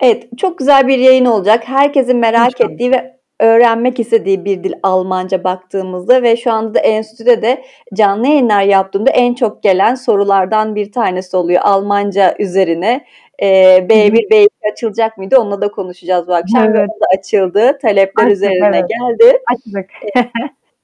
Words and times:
Evet, 0.00 0.38
çok 0.38 0.58
güzel 0.58 0.88
bir 0.88 0.98
yayın 0.98 1.24
olacak. 1.24 1.68
Herkesin 1.68 2.16
merak 2.16 2.52
İnşallah. 2.52 2.70
ettiği 2.70 2.92
ve 2.92 3.18
öğrenmek 3.40 4.00
istediği 4.00 4.44
bir 4.44 4.64
dil 4.64 4.72
Almanca 4.82 5.44
baktığımızda 5.44 6.22
ve 6.22 6.36
şu 6.36 6.52
anda 6.52 6.74
da 6.74 6.78
enstitüde 6.78 7.42
de 7.42 7.64
canlı 7.94 8.26
yayınlar 8.26 8.62
yaptığımda 8.62 9.10
en 9.10 9.34
çok 9.34 9.62
gelen 9.62 9.94
sorulardan 9.94 10.74
bir 10.74 10.92
tanesi 10.92 11.36
oluyor 11.36 11.60
Almanca 11.64 12.34
üzerine. 12.38 13.04
Ee, 13.42 13.46
B1, 13.88 14.30
B2 14.30 14.48
açılacak 14.72 15.18
mıydı? 15.18 15.36
Onunla 15.38 15.60
da 15.60 15.68
konuşacağız 15.68 16.28
bu 16.28 16.34
akşam. 16.34 16.64
Evet. 16.64 16.88
Da 16.88 17.18
açıldı. 17.18 17.78
Talepler 17.82 18.24
Açtık, 18.24 18.36
üzerine 18.36 18.76
evet. 18.76 18.84
geldi. 18.88 19.38
Açtık. 19.52 19.90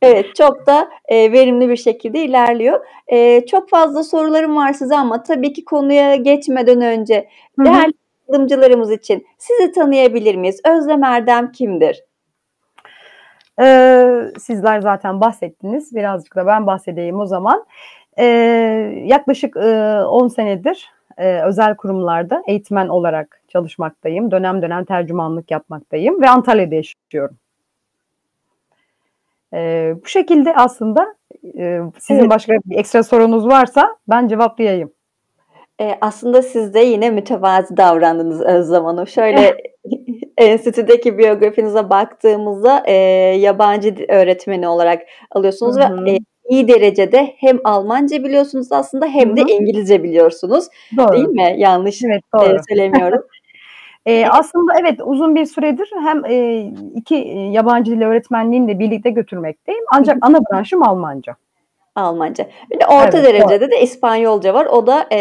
Evet, 0.03 0.35
çok 0.35 0.67
da 0.67 0.89
e, 1.09 1.33
verimli 1.33 1.69
bir 1.69 1.77
şekilde 1.77 2.25
ilerliyor. 2.25 2.87
E, 3.07 3.47
çok 3.47 3.69
fazla 3.69 4.03
sorularım 4.03 4.57
var 4.57 4.73
size 4.73 4.97
ama 4.97 5.23
tabii 5.23 5.53
ki 5.53 5.65
konuya 5.65 6.17
geçmeden 6.17 6.81
önce 6.81 7.29
değerli 7.59 7.93
katılımcılarımız 8.27 8.91
için 8.91 9.27
sizi 9.39 9.73
tanıyabilir 9.73 10.35
miyiz? 10.35 10.61
Özlem 10.65 11.05
Erdem 11.05 11.53
kimdir? 11.53 12.05
Ee, 13.61 14.23
sizler 14.39 14.81
zaten 14.81 15.21
bahsettiniz. 15.21 15.95
Birazcık 15.95 16.37
da 16.37 16.47
ben 16.47 16.67
bahsedeyim 16.67 17.21
o 17.21 17.27
zaman. 17.27 17.67
Ee, 18.19 18.25
yaklaşık 19.05 19.57
e, 19.57 20.03
10 20.05 20.29
senedir 20.29 20.93
e, 21.19 21.43
özel 21.43 21.77
kurumlarda 21.77 22.43
eğitmen 22.47 22.89
olarak 22.89 23.41
çalışmaktayım. 23.49 24.31
Dönem 24.31 24.63
dönem 24.63 24.85
tercümanlık 24.85 25.51
yapmaktayım 25.51 26.21
ve 26.21 26.29
Antalya'da 26.29 26.75
yaşıyorum. 26.75 27.37
Ee, 29.55 29.95
bu 30.05 30.09
şekilde 30.09 30.55
aslında 30.55 31.15
e, 31.59 31.81
sizin 31.99 32.21
Evet. 32.21 32.31
başka 32.31 32.53
bir 32.53 32.79
ekstra 32.79 33.03
sorunuz 33.03 33.47
varsa 33.47 33.97
ben 34.09 34.29
cevaplayayım. 34.29 34.93
E, 35.81 35.99
aslında 36.01 36.43
siz 36.43 36.75
de 36.75 36.81
yine 36.81 37.11
mütevazi 37.11 37.77
davrandınız 37.77 38.41
Özlem 38.41 38.85
Hanım. 38.85 39.07
Şöyle 39.07 39.57
enstitüdeki 40.39 41.19
biyografinize 41.19 41.91
baktığımızda 41.91 42.83
e, 42.87 42.93
yabancı 43.39 43.95
öğretmeni 44.09 44.69
olarak 44.69 45.03
alıyorsunuz 45.31 45.77
Hı 45.77 45.85
hı. 45.85 46.05
ve 46.05 46.11
e, 46.11 46.19
iyi 46.49 46.69
derecede 46.69 47.35
hem 47.37 47.59
Almanca 47.65 48.25
biliyorsunuz 48.25 48.73
aslında 48.73 49.07
hem 49.07 49.37
de 49.37 49.41
Hı 49.41 49.45
hı. 49.45 49.51
İngilizce 49.51 50.03
biliyorsunuz. 50.03 50.65
Doğru. 50.97 51.13
Değil 51.13 51.29
mi? 51.29 51.55
Yanlış 51.57 52.03
Evet 52.05 52.23
e, 52.35 52.39
doğru. 52.39 52.57
söylemiyorum. 52.69 53.23
Ee, 54.07 54.27
aslında 54.31 54.73
evet 54.81 55.01
uzun 55.05 55.35
bir 55.35 55.47
süredir 55.47 55.91
hem 56.05 56.25
e, 56.25 56.61
iki 56.95 57.17
e, 57.17 57.39
yabancı 57.51 57.93
dil 57.93 58.03
öğretmenliğini 58.03 58.69
de 58.69 58.79
birlikte 58.79 59.11
götürmekteyim. 59.11 59.85
Ancak 59.93 60.19
ana 60.21 60.39
branşım 60.41 60.83
Almanca. 60.83 61.37
Almanca. 61.97 62.47
Bir 62.71 62.81
de 62.81 62.87
orta 62.87 63.19
Evet, 63.19 63.25
derecede 63.25 63.71
de 63.71 63.81
İspanyolca 63.81 64.55
var. 64.55 64.67
O 64.67 64.87
da 64.87 65.07
e, 65.13 65.17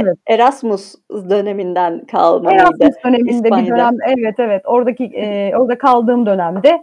Evet. 0.00 0.16
Erasmus 0.26 0.94
döneminden 1.10 2.04
kalmalıydı. 2.04 2.62
Erasmus 2.62 3.04
döneminde 3.04 3.28
bir 3.28 3.30
İspanya'da. 3.34 3.76
dönem 3.76 3.96
evet 4.18 4.34
evet 4.38 4.62
oradaki 4.66 5.04
e, 5.04 5.56
orada 5.56 5.78
kaldığım 5.78 6.26
dönemde 6.26 6.82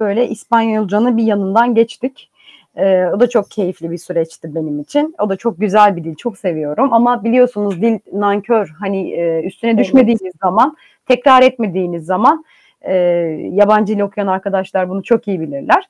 böyle 0.00 0.28
İspanyolcanın 0.28 1.16
bir 1.16 1.22
yanından 1.22 1.74
geçtik. 1.74 2.30
E, 2.76 3.04
o 3.06 3.20
da 3.20 3.28
çok 3.28 3.50
keyifli 3.50 3.90
bir 3.90 3.98
süreçti 3.98 4.54
benim 4.54 4.80
için. 4.80 5.14
O 5.18 5.28
da 5.28 5.36
çok 5.36 5.60
güzel 5.60 5.96
bir 5.96 6.04
dil, 6.04 6.14
çok 6.14 6.38
seviyorum. 6.38 6.92
Ama 6.92 7.24
biliyorsunuz 7.24 7.82
dil 7.82 7.98
nankör. 8.12 8.74
Hani 8.80 9.12
e, 9.12 9.42
üstüne 9.42 9.70
Evet. 9.70 9.80
düşmediğiniz 9.80 10.32
zaman, 10.42 10.76
tekrar 11.08 11.42
etmediğiniz 11.42 12.04
zaman 12.06 12.44
e, 12.82 12.94
yabancı 13.52 13.94
dil 13.96 14.00
okuyan 14.00 14.26
arkadaşlar 14.26 14.88
bunu 14.88 15.02
çok 15.02 15.28
iyi 15.28 15.40
bilirler. 15.40 15.88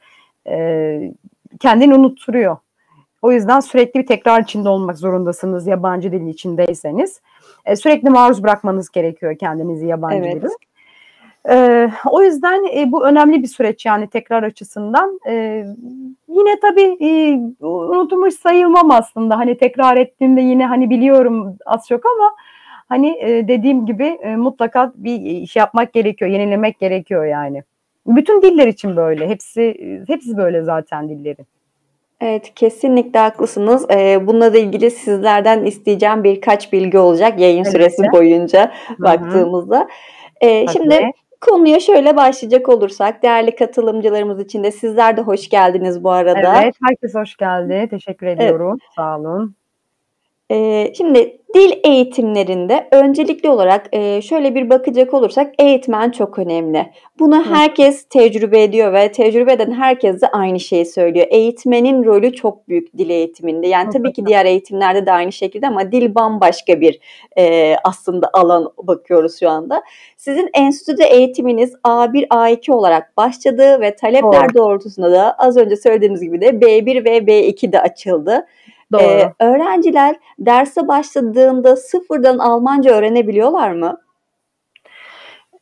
E, 0.48 1.12
kendini 1.61 1.95
unutturuyor. 1.95 2.57
O 3.23 3.33
yüzden 3.33 3.61
sürekli 3.61 4.01
bir 4.01 4.07
tekrar 4.07 4.43
içinde 4.43 4.69
olmak 4.69 4.99
zorundasınız 4.99 5.67
yabancı 5.67 6.13
dilin 6.13 6.27
içindeyseniz. 6.27 7.21
E, 7.65 7.77
sürekli 7.77 8.11
maruz 8.11 8.43
bırakmanız 8.43 8.91
gerekiyor 8.91 9.39
kendinizi 9.39 9.87
yabancı 9.87 10.17
Evet. 10.17 10.43
dile. 10.43 10.49
E, 11.51 11.91
o 12.11 12.23
yüzden 12.23 12.65
e, 12.77 12.93
bu 12.93 13.07
önemli 13.07 13.43
bir 13.43 13.48
süreç 13.48 13.87
yani 13.87 14.09
tekrar 14.09 14.43
açısından. 14.43 15.21
E, 15.27 15.65
yine 16.29 16.61
tabii 16.61 16.97
e, 17.01 17.41
unutulmuş 17.67 18.35
sayılmam 18.35 18.91
aslında. 18.91 19.39
Hani 19.39 19.59
tekrar 19.59 19.97
ettiğimde 19.97 20.41
yine 20.41 20.67
hani 20.67 20.91
biliyorum 20.91 21.57
az 21.67 21.89
çok 21.89 22.07
ama 22.07 22.35
hani 22.89 23.19
e, 23.20 23.48
dediğim 23.48 23.86
gibi 23.86 24.05
e, 24.05 24.36
mutlaka 24.36 24.92
bir 24.97 25.20
iş 25.20 25.57
yapmak 25.57 25.92
gerekiyor, 25.92 26.30
yenilemek 26.30 26.79
gerekiyor 26.79 27.25
yani. 27.25 27.63
Bütün 28.07 28.42
diller 28.42 28.67
için 28.67 28.97
böyle. 28.97 29.29
Hepsi 29.29 29.75
hepsi 30.07 30.36
böyle 30.36 30.63
zaten 30.63 31.09
dillerin. 31.09 31.47
Evet, 32.20 32.55
kesinlikle 32.55 33.19
haklısınız. 33.19 33.86
Ee, 33.91 34.27
bununla 34.27 34.55
da 34.55 34.58
ilgili 34.58 34.91
sizlerden 34.91 35.64
isteyeceğim 35.64 36.25
birkaç 36.25 36.73
bilgi 36.73 36.98
olacak 36.98 37.41
yayın 37.41 37.64
Tabii 37.64 37.73
süresi 37.73 38.03
boyunca 38.13 38.73
hı. 38.89 39.03
baktığımızda. 39.05 39.89
Ee, 40.41 40.67
Tabii. 40.67 40.73
şimdi 40.73 41.13
konuya 41.41 41.80
şöyle 41.80 42.17
başlayacak 42.17 42.69
olursak, 42.69 43.23
değerli 43.23 43.55
katılımcılarımız 43.57 44.41
için 44.41 44.64
de 44.64 44.70
sizler 44.70 45.17
de 45.17 45.20
hoş 45.20 45.48
geldiniz 45.48 46.05
bu 46.05 46.11
arada. 46.11 46.63
Evet, 46.63 46.75
herkes 46.89 47.14
hoş 47.14 47.36
geldi. 47.36 47.86
Teşekkür 47.91 48.27
ediyorum. 48.27 48.79
Sağ 48.97 49.19
olun. 49.19 49.55
Ee, 50.50 50.92
şimdi 50.96 51.40
dil 51.55 51.72
eğitimlerinde 51.84 52.88
öncelikli 52.92 53.48
olarak 53.48 53.86
e, 53.92 54.22
şöyle 54.22 54.55
bir 54.55 54.70
bakacak 54.70 55.14
olursak 55.14 55.52
eğitmen 55.58 56.11
çok 56.11 56.38
önemli. 56.38 56.90
Bunu 57.18 57.44
herkes 57.44 58.05
tecrübe 58.05 58.62
ediyor 58.62 58.92
ve 58.92 59.12
tecrübe 59.12 59.52
eden 59.52 59.72
herkes 59.72 60.20
de 60.20 60.27
aynı 60.27 60.61
şeyi 60.61 60.86
söylüyor. 60.86 61.27
Eğitmenin 61.30 62.05
rolü 62.05 62.33
çok 62.33 62.68
büyük 62.68 62.98
dil 62.98 63.11
eğitiminde. 63.11 63.66
Yani 63.66 63.90
tabii 63.90 64.12
ki 64.12 64.27
diğer 64.27 64.46
eğitimlerde 64.46 65.06
de 65.06 65.12
aynı 65.12 65.33
şekilde 65.33 65.66
ama 65.66 65.92
dil 65.92 66.14
bambaşka 66.14 66.80
bir 66.80 67.00
e, 67.38 67.74
aslında 67.84 68.30
alan 68.32 68.72
bakıyoruz 68.82 69.40
şu 69.40 69.48
anda. 69.50 69.82
Sizin 70.17 70.50
enstitüde 70.55 71.05
eğitiminiz 71.05 71.74
A1, 71.84 72.27
A2 72.28 72.72
olarak 72.72 73.17
başladı 73.17 73.80
ve 73.80 73.96
talepler 73.96 74.55
doğrultusunda 74.55 75.12
da 75.12 75.32
az 75.32 75.56
önce 75.56 75.77
söylediğimiz 75.77 76.20
gibi 76.20 76.40
de 76.40 76.48
B1 76.48 77.05
ve 77.05 77.18
B2 77.18 77.72
de 77.72 77.80
açıldı. 77.80 78.46
Doğru. 78.92 79.02
Ee, 79.02 79.33
öğrenciler 79.40 80.17
derse 80.39 80.89
başladığında 80.89 81.77
sıfırdan 81.77 82.39
Almanca 82.39 82.95
öğrenebiliyorlar 82.95 83.73
mı? 83.73 84.01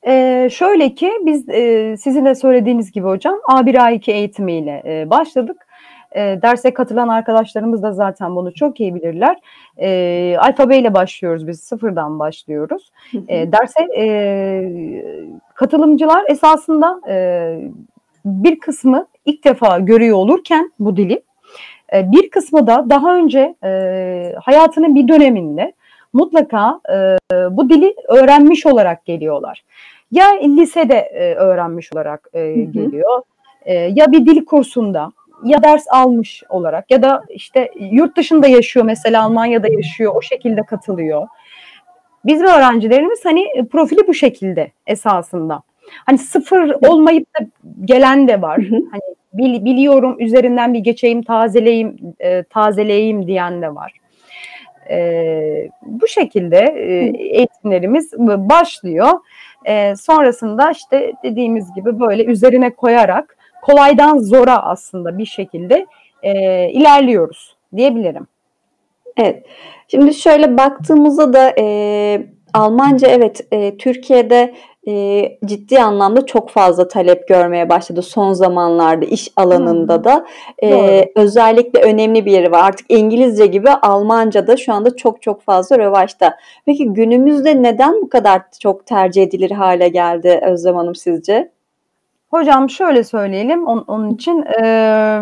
Ee, 0.06 0.48
şöyle 0.52 0.94
ki 0.94 1.12
biz 1.20 1.48
e, 1.48 1.96
sizin 1.98 2.24
de 2.24 2.34
söylediğiniz 2.34 2.92
gibi 2.92 3.06
hocam 3.06 3.34
A1 3.34 3.74
A2 3.74 4.10
eğitimiyle 4.10 4.82
e, 4.86 5.10
başladık. 5.10 5.66
E, 6.12 6.20
derse 6.42 6.74
katılan 6.74 7.08
arkadaşlarımız 7.08 7.82
da 7.82 7.92
zaten 7.92 8.36
bunu 8.36 8.54
çok 8.54 8.80
iyi 8.80 8.94
bilirler. 8.94 9.36
E, 9.76 10.36
alfabeyle 10.38 10.94
başlıyoruz 10.94 11.46
biz 11.46 11.60
sıfırdan 11.60 12.18
başlıyoruz. 12.18 12.90
E, 13.28 13.52
derse 13.52 13.86
e, 13.96 14.06
katılımcılar 15.54 16.24
esasında 16.28 17.00
e, 17.08 17.58
bir 18.24 18.58
kısmı 18.58 19.06
ilk 19.26 19.44
defa 19.44 19.78
görüyor 19.78 20.16
olurken 20.16 20.72
bu 20.78 20.96
dili 20.96 21.22
e, 21.92 22.12
bir 22.12 22.30
kısmı 22.30 22.66
da 22.66 22.86
daha 22.90 23.16
önce 23.16 23.54
e, 23.64 24.34
hayatının 24.42 24.94
bir 24.94 25.08
döneminde 25.08 25.72
mutlaka 26.12 26.80
e, 26.92 27.16
bu 27.50 27.68
dili 27.68 27.94
öğrenmiş 28.08 28.66
olarak 28.66 29.04
geliyorlar. 29.04 29.64
Ya 30.12 30.26
lisede 30.42 30.98
e, 30.98 31.34
öğrenmiş 31.34 31.92
olarak 31.92 32.28
e, 32.32 32.50
geliyor 32.50 33.22
e, 33.62 33.74
ya 33.74 34.12
bir 34.12 34.26
dil 34.26 34.44
kursunda 34.44 35.12
ya 35.44 35.62
ders 35.62 35.84
almış 35.90 36.42
olarak 36.48 36.90
ya 36.90 37.02
da 37.02 37.22
işte 37.28 37.70
yurt 37.90 38.16
dışında 38.16 38.46
yaşıyor 38.48 38.86
mesela 38.86 39.24
Almanya'da 39.24 39.68
yaşıyor 39.68 40.14
o 40.14 40.22
şekilde 40.22 40.62
katılıyor. 40.62 41.26
Bizim 42.24 42.46
öğrencilerimiz 42.46 43.24
hani 43.24 43.68
profili 43.72 44.06
bu 44.08 44.14
şekilde 44.14 44.72
esasında. 44.86 45.62
Hani 46.06 46.18
sıfır 46.18 46.88
olmayıp 46.88 47.26
da 47.40 47.46
gelen 47.84 48.28
de 48.28 48.42
var. 48.42 48.60
Hani 48.90 49.02
bil- 49.38 49.64
biliyorum 49.64 50.16
üzerinden 50.18 50.74
bir 50.74 50.78
geçeyim 50.78 51.22
tazeleyeyim 51.22 51.96
e, 52.20 52.42
tazeleyeyim 52.42 53.26
diyen 53.26 53.62
de 53.62 53.74
var. 53.74 53.92
E, 54.90 55.68
bu 55.82 56.08
şekilde 56.08 56.58
e, 56.58 57.12
eğitimlerimiz 57.18 58.12
başlıyor. 58.18 59.08
E, 59.64 59.96
sonrasında 59.96 60.70
işte 60.70 61.12
dediğimiz 61.24 61.74
gibi 61.74 62.00
böyle 62.00 62.24
üzerine 62.24 62.70
koyarak 62.70 63.36
kolaydan 63.62 64.18
zora 64.18 64.62
aslında 64.62 65.18
bir 65.18 65.26
şekilde 65.26 65.86
e, 66.22 66.32
ilerliyoruz 66.70 67.56
diyebilirim. 67.76 68.26
Evet. 69.16 69.46
Şimdi 69.88 70.14
şöyle 70.14 70.56
baktığımızda 70.56 71.32
da 71.32 71.54
e, 71.58 72.26
Almanca 72.54 73.08
evet 73.08 73.46
e, 73.52 73.76
Türkiye'de 73.76 74.54
e, 74.88 75.38
ciddi 75.44 75.80
anlamda 75.80 76.26
çok 76.26 76.50
fazla 76.50 76.88
talep 76.88 77.28
görmeye 77.28 77.68
başladı 77.68 78.02
son 78.02 78.32
zamanlarda 78.32 79.04
iş 79.04 79.28
alanında 79.36 80.04
da. 80.04 80.26
E, 80.58 80.70
Doğru. 80.70 81.04
özellikle 81.14 81.80
önemli 81.80 82.26
bir 82.26 82.32
yeri 82.32 82.52
var. 82.52 82.64
Artık 82.64 82.86
İngilizce 82.88 83.46
gibi 83.46 83.70
Almanca 83.70 84.46
da 84.46 84.56
şu 84.56 84.72
anda 84.72 84.96
çok 84.96 85.22
çok 85.22 85.42
fazla 85.42 85.78
revaçta. 85.78 86.36
Peki 86.66 86.84
günümüzde 86.92 87.62
neden 87.62 87.94
bu 88.02 88.08
kadar 88.08 88.42
çok 88.60 88.86
tercih 88.86 89.22
edilir 89.22 89.50
hale 89.50 89.88
geldi 89.88 90.40
Özlem 90.42 90.76
Hanım 90.76 90.94
sizce? 90.94 91.50
Hocam 92.30 92.70
şöyle 92.70 93.04
söyleyelim 93.04 93.66
onun, 93.66 93.84
onun 93.86 94.14
için 94.14 94.42
e, 94.62 95.20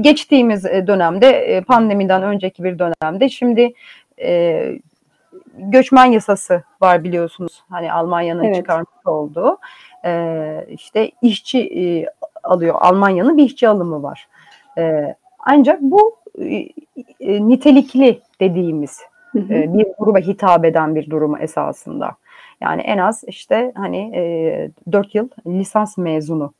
geçtiğimiz 0.00 0.64
dönemde 0.64 1.62
pandemiden 1.66 2.22
önceki 2.22 2.64
bir 2.64 2.78
dönemde 2.78 3.28
şimdi 3.28 3.72
e, 4.22 4.62
göçmen 5.58 6.04
yasası 6.04 6.62
var 6.80 7.04
biliyorsunuz. 7.04 7.64
Hani 7.70 7.92
Almanya'nın 7.92 8.44
evet. 8.44 8.56
çıkarmış 8.56 9.06
olduğu. 9.06 9.58
E, 10.04 10.66
işte 10.68 11.10
işçi 11.22 11.58
e, 11.58 12.06
alıyor. 12.44 12.74
Almanya'nın 12.80 13.36
bir 13.36 13.44
işçi 13.44 13.68
alımı 13.68 14.02
var. 14.02 14.28
E, 14.78 15.14
ancak 15.38 15.82
bu 15.82 16.16
e, 17.20 17.48
nitelikli 17.48 18.20
dediğimiz 18.40 19.00
hı 19.32 19.38
hı. 19.38 19.54
E, 19.54 19.74
bir 19.74 19.86
gruba 19.98 20.18
hitap 20.18 20.64
eden 20.64 20.94
bir 20.94 21.10
durum 21.10 21.42
esasında. 21.42 22.10
Yani 22.60 22.82
en 22.82 22.98
az 22.98 23.24
işte 23.26 23.72
hani 23.74 24.16
e, 24.16 24.70
4 24.92 25.14
yıl 25.14 25.28
lisans 25.46 25.98
mezunu 25.98 26.52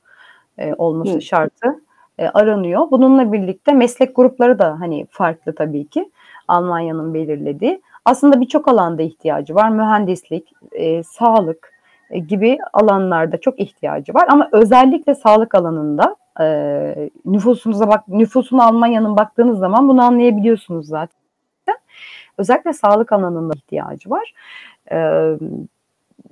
e, 0.59 0.75
olması 0.75 1.15
hı. 1.15 1.23
şartı 1.23 1.81
e, 2.19 2.29
aranıyor. 2.29 2.91
Bununla 2.91 3.33
birlikte 3.33 3.73
meslek 3.73 4.17
grupları 4.17 4.59
da 4.59 4.81
hani 4.81 5.07
farklı 5.11 5.55
tabii 5.55 5.87
ki 5.87 6.11
Almanya'nın 6.49 7.15
belirlediği. 7.15 7.83
Aslında 8.07 8.41
birçok 8.41 8.69
alanda 8.69 9.03
ihtiyacı 9.03 9.55
var. 9.55 9.69
Mühendislik, 9.69 10.53
e, 10.73 11.03
sağlık 11.03 11.73
e, 12.11 12.19
gibi 12.19 12.59
alanlarda 12.73 13.41
çok 13.41 13.61
ihtiyacı 13.61 14.15
var. 14.15 14.27
Ama 14.29 14.49
özellikle 14.53 15.15
sağlık 15.15 15.55
alanında 15.55 16.17
e, 16.41 17.11
nüfusumuza 17.25 17.89
bak, 17.89 18.09
nüfusunu 18.09 18.63
Almanya'nın 18.63 19.17
baktığınız 19.17 19.59
zaman 19.59 19.89
bunu 19.89 20.03
anlayabiliyorsunuz 20.03 20.87
zaten. 20.87 21.17
Özellikle 22.39 22.73
sağlık 22.73 23.13
alanında 23.13 23.55
ihtiyacı 23.57 24.11
var. 24.11 24.35
E, 24.93 24.99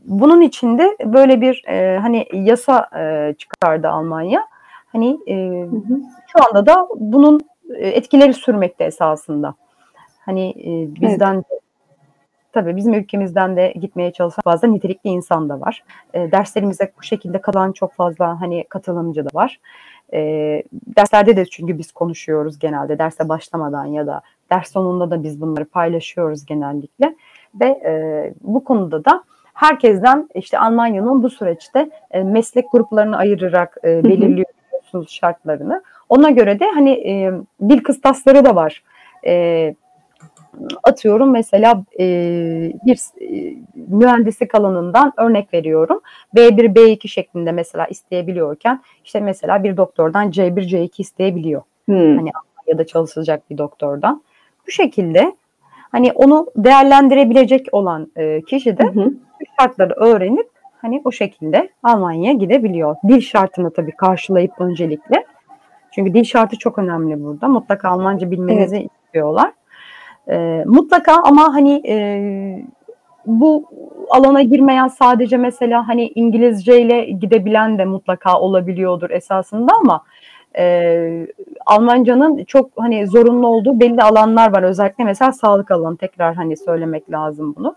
bunun 0.04 0.40
içinde 0.40 0.96
böyle 1.04 1.40
bir 1.40 1.64
e, 1.68 1.98
hani 1.98 2.26
yasa 2.32 2.88
e, 2.98 3.34
çıkardı 3.38 3.88
Almanya. 3.88 4.46
Hani 4.92 5.18
e, 5.26 5.34
hı 5.60 5.76
hı. 5.76 6.00
şu 6.32 6.44
anda 6.48 6.66
da 6.66 6.88
bunun 6.96 7.40
e, 7.74 7.88
etkileri 7.88 8.34
sürmekte 8.34 8.84
esasında. 8.84 9.54
Hani 10.24 10.50
e, 10.50 11.00
bizden 11.00 11.34
evet. 11.34 11.63
Tabii 12.54 12.76
bizim 12.76 12.94
ülkemizden 12.94 13.56
de 13.56 13.74
gitmeye 13.80 14.12
çalışan 14.12 14.42
fazla 14.42 14.68
nitelikli 14.68 15.10
insan 15.10 15.48
da 15.48 15.60
var. 15.60 15.84
E, 16.14 16.32
derslerimize 16.32 16.92
bu 16.98 17.02
şekilde 17.02 17.40
kalan 17.40 17.72
çok 17.72 17.92
fazla 17.92 18.40
hani 18.40 18.64
katılımcı 18.68 19.24
da 19.24 19.28
var. 19.34 19.60
E, 20.12 20.18
derslerde 20.72 21.36
de 21.36 21.44
çünkü 21.44 21.78
biz 21.78 21.92
konuşuyoruz 21.92 22.58
genelde 22.58 22.98
derse 22.98 23.28
başlamadan 23.28 23.84
ya 23.84 24.06
da 24.06 24.20
ders 24.50 24.72
sonunda 24.72 25.10
da 25.10 25.22
biz 25.22 25.40
bunları 25.40 25.64
paylaşıyoruz 25.64 26.46
genellikle 26.46 27.14
ve 27.60 27.66
e, 27.66 28.34
bu 28.40 28.64
konuda 28.64 29.04
da 29.04 29.24
herkesten 29.54 30.28
işte 30.34 30.58
Almanya'nın 30.58 31.22
bu 31.22 31.30
süreçte 31.30 31.90
e, 32.10 32.22
meslek 32.22 32.72
gruplarını 32.72 33.16
ayırarak 33.16 33.76
e, 33.84 34.04
belirliyorsunuz 34.04 35.10
şartlarını. 35.10 35.82
Ona 36.08 36.30
göre 36.30 36.60
de 36.60 36.70
hani 36.74 36.90
e, 36.90 37.32
dil 37.68 37.82
kıstasları 37.82 38.44
da 38.44 38.54
var. 38.56 38.82
E, 39.26 39.74
atıyorum 40.82 41.30
mesela 41.30 41.84
e, 42.00 42.06
bir 42.86 42.98
e, 43.20 43.56
mühendislik 43.88 44.54
alanından 44.54 45.12
örnek 45.16 45.54
veriyorum. 45.54 46.00
B1, 46.36 46.74
B2 46.74 47.08
şeklinde 47.08 47.52
mesela 47.52 47.86
isteyebiliyorken 47.86 48.82
işte 49.04 49.20
mesela 49.20 49.64
bir 49.64 49.76
doktordan 49.76 50.30
C1, 50.30 50.60
C2 50.60 50.90
isteyebiliyor. 50.98 51.62
Hmm. 51.84 52.16
Hani 52.16 52.30
ya 52.66 52.78
da 52.78 52.86
çalışacak 52.86 53.50
bir 53.50 53.58
doktordan. 53.58 54.22
Bu 54.66 54.70
şekilde 54.70 55.36
hani 55.92 56.12
onu 56.12 56.46
değerlendirebilecek 56.56 57.66
olan 57.72 58.12
e, 58.16 58.42
kişi 58.42 58.78
de 58.78 58.84
hı 58.84 59.12
şartları 59.60 59.94
öğrenip 59.94 60.48
hani 60.82 61.02
o 61.04 61.12
şekilde 61.12 61.68
Almanya'ya 61.82 62.32
gidebiliyor. 62.32 62.96
Dil 63.08 63.20
şartını 63.20 63.72
tabii 63.72 63.92
karşılayıp 63.92 64.60
öncelikle. 64.60 65.26
Çünkü 65.90 66.14
dil 66.14 66.24
şartı 66.24 66.58
çok 66.58 66.78
önemli 66.78 67.24
burada. 67.24 67.48
Mutlaka 67.48 67.88
Almanca 67.88 68.30
bilmenizi 68.30 68.76
evet. 68.76 68.90
istiyorlar. 69.04 69.52
E, 70.30 70.64
mutlaka 70.66 71.12
ama 71.24 71.54
hani 71.54 71.82
e, 71.88 71.96
bu 73.26 73.64
alana 74.10 74.42
girmeyen 74.42 74.88
sadece 74.88 75.36
mesela 75.36 75.88
hani 75.88 76.08
İngilizce 76.14 76.80
ile 76.80 77.04
gidebilen 77.04 77.78
de 77.78 77.84
mutlaka 77.84 78.40
olabiliyordur 78.40 79.10
esasında 79.10 79.72
ama 79.80 80.04
e, 80.58 81.26
Almancanın 81.66 82.44
çok 82.44 82.70
hani 82.76 83.06
zorunlu 83.06 83.46
olduğu 83.46 83.80
belli 83.80 84.02
alanlar 84.02 84.52
var. 84.52 84.62
Özellikle 84.62 85.04
mesela 85.04 85.32
sağlık 85.32 85.70
alanı 85.70 85.96
tekrar 85.96 86.34
hani 86.34 86.56
söylemek 86.56 87.10
lazım 87.10 87.54
bunu. 87.56 87.74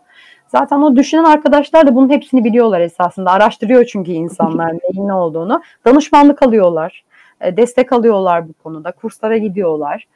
Zaten 0.48 0.82
o 0.82 0.96
düşünen 0.96 1.24
arkadaşlar 1.24 1.88
da 1.88 1.96
bunun 1.96 2.10
hepsini 2.10 2.44
biliyorlar 2.44 2.82
esasında. 2.82 3.32
Araştırıyor 3.32 3.86
çünkü 3.86 4.12
insanlar 4.12 4.74
neyin 4.84 5.08
ne 5.08 5.14
olduğunu. 5.14 5.62
Danışmanlık 5.86 6.44
alıyorlar. 6.44 7.04
E, 7.42 7.58
destek 7.58 7.94
alıyorlar 7.94 8.50
bu 8.50 8.54
konuda. 8.54 8.92
Kurslara 8.92 9.38
gidiyorlar. 9.38 10.08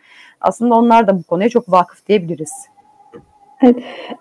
Aslında 0.41 0.75
onlar 0.75 1.07
da 1.07 1.17
bu 1.17 1.23
konuya 1.23 1.49
çok 1.49 1.71
vakıf 1.71 2.07
diyebiliriz. 2.07 2.51
Evet, 3.63 3.75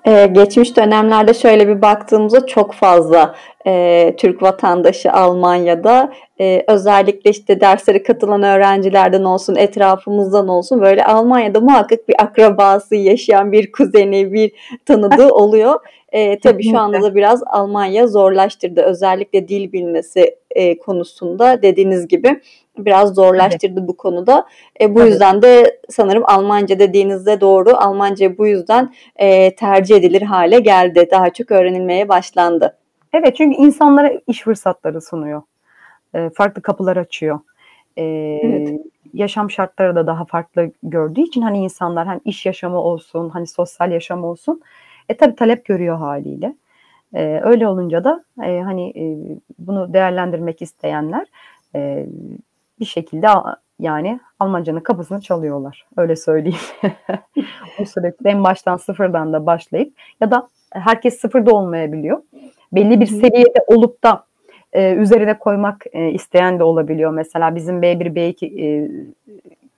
ee, 0.07 0.27
geçmiş 0.27 0.77
dönemlerde 0.77 1.35
şöyle 1.35 1.69
bir 1.69 1.83
baktığımızda 1.83 2.47
çok 2.47 2.75
fazla 2.75 3.35
e, 3.67 4.15
Türk 4.19 4.43
vatandaşı 4.43 5.13
Almanya'da 5.13 6.13
e, 6.41 6.65
özellikle 6.69 7.31
işte 7.31 7.61
derslere 7.61 8.03
katılan 8.03 8.43
öğrencilerden 8.43 9.25
olsun 9.25 9.57
etrafımızdan 9.57 10.49
olsun 10.49 10.81
böyle 10.81 11.05
Almanya'da 11.05 11.61
muhakkak 11.61 12.09
bir 12.09 12.23
akrabası 12.23 12.97
yaşayan 12.97 13.53
bir 13.53 13.73
kuzeni 13.73 14.33
bir 14.33 14.53
tanıdığı 14.87 15.29
oluyor. 15.33 15.81
E, 16.13 16.39
tabii 16.39 16.71
şu 16.71 16.79
anda 16.79 17.03
da 17.03 17.15
biraz 17.15 17.43
Almanya 17.47 18.07
zorlaştırdı 18.07 18.83
özellikle 18.83 19.49
dil 19.49 19.73
bilmesi 19.73 20.37
e, 20.51 20.79
konusunda 20.79 21.63
dediğiniz 21.63 22.09
gibi 22.09 22.41
biraz 22.85 23.15
zorlaştırdı 23.15 23.79
evet. 23.81 23.89
bu 23.89 23.97
konuda. 23.97 24.47
E, 24.81 24.95
bu 24.95 25.01
evet. 25.01 25.11
yüzden 25.11 25.43
de 25.43 25.81
sanırım 25.89 26.23
Almanca 26.27 26.79
dediğinizde 26.79 27.41
doğru. 27.41 27.71
Almanca 27.77 28.39
bu 28.39 28.47
yüzden 28.47 28.93
e, 29.17 29.55
tercih 29.55 29.97
edilir 29.97 30.23
hale 30.23 30.61
geldi. 30.61 31.09
Daha 31.11 31.31
çok 31.31 31.51
öğrenilmeye 31.51 32.09
başlandı. 32.09 32.77
Evet 33.13 33.37
çünkü 33.37 33.57
insanlara 33.57 34.13
iş 34.27 34.43
fırsatları 34.43 35.01
sunuyor. 35.01 35.43
E, 36.15 36.31
farklı 36.31 36.63
kapılar 36.63 36.97
açıyor. 36.97 37.41
E, 37.97 38.05
evet. 38.43 38.81
Yaşam 39.15 39.51
şartları 39.51 39.95
da 39.97 40.07
daha 40.07 40.25
farklı 40.25 40.71
gördüğü 40.83 41.21
için 41.21 41.43
hani 41.43 41.59
insanlar 41.59 42.07
hani 42.07 42.21
iş 42.25 42.47
yaşamı 42.47 42.81
olsun, 42.81 43.29
hani 43.29 43.47
sosyal 43.47 43.93
yaşam 43.93 44.25
olsun. 44.25 44.61
E 45.09 45.17
tabi 45.17 45.35
talep 45.35 45.65
görüyor 45.65 45.99
haliyle. 45.99 46.55
E, 47.15 47.41
öyle 47.43 47.69
olunca 47.69 48.05
da 48.05 48.25
e, 48.45 48.61
hani 48.61 48.91
e, 48.91 49.05
bunu 49.59 49.93
değerlendirmek 49.93 50.63
isteyenler 50.63 51.27
e, 51.75 52.07
bir 52.81 52.85
şekilde 52.85 53.29
yani 53.79 54.21
Almancanın 54.41 54.81
kapısını 54.81 55.21
çalıyorlar. 55.21 55.87
Öyle 55.97 56.17
söyleyeyim. 56.17 56.59
Bu 57.79 57.87
süreçte 57.87 58.31
en 58.31 58.45
baştan 58.45 58.77
sıfırdan 58.77 59.33
da 59.33 59.47
başlayıp 59.47 59.93
ya 60.21 60.31
da 60.31 60.49
herkes 60.71 61.21
sıfırda 61.21 61.55
olmayabiliyor. 61.55 62.23
Belli 62.73 63.01
bir 63.01 63.07
seviyede 63.07 63.65
olup 63.67 64.05
da 64.05 64.25
e, 64.73 64.95
üzerine 64.95 65.39
koymak 65.39 65.85
e, 65.93 66.11
isteyen 66.11 66.59
de 66.59 66.65
olabiliyor. 66.65 67.11
Mesela 67.11 67.55
bizim 67.55 67.81
B1, 67.81 68.15
B2 68.15 68.61
e, 68.63 68.91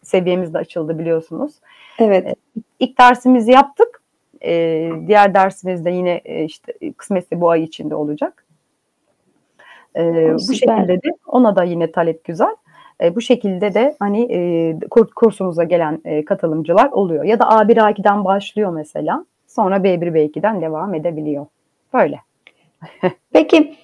seviyemiz 0.03 0.55
de 0.55 0.59
açıldı 0.59 0.99
biliyorsunuz. 0.99 1.53
Evet. 1.99 2.27
E, 2.27 2.35
ilk 2.79 2.99
dersimizi 2.99 3.51
yaptık. 3.51 4.03
E, 4.45 4.91
diğer 5.07 5.35
dersimizde 5.35 5.91
yine 5.91 6.21
e, 6.25 6.45
işte 6.45 6.73
kısmetse 6.97 7.41
bu 7.41 7.51
ay 7.51 7.63
içinde 7.63 7.95
olacak. 7.95 8.45
E, 9.97 10.35
bu 10.35 10.55
şekilde 10.55 11.03
de 11.03 11.09
ona 11.27 11.57
da 11.57 11.65
yine 11.65 11.93
talep 11.93 12.25
güzel. 12.25 12.57
E, 13.03 13.17
bu 13.17 13.21
şekilde 13.21 13.75
de 13.75 13.97
hani 13.99 14.33
e, 14.33 14.79
kursumuza 15.17 15.65
gelen 15.65 16.01
e, 16.05 16.25
katılımcılar 16.25 16.91
oluyor. 16.93 17.25
Ya 17.25 17.39
da 17.39 17.45
A1 17.45 17.77
A2'den 17.77 18.25
başlıyor 18.25 18.73
mesela. 18.73 19.25
Sonra 19.47 19.77
B1 19.77 20.15
B2'den 20.15 20.61
devam 20.63 20.95
edebiliyor. 20.95 21.47
Böyle. 21.95 22.21
Peki 23.33 23.75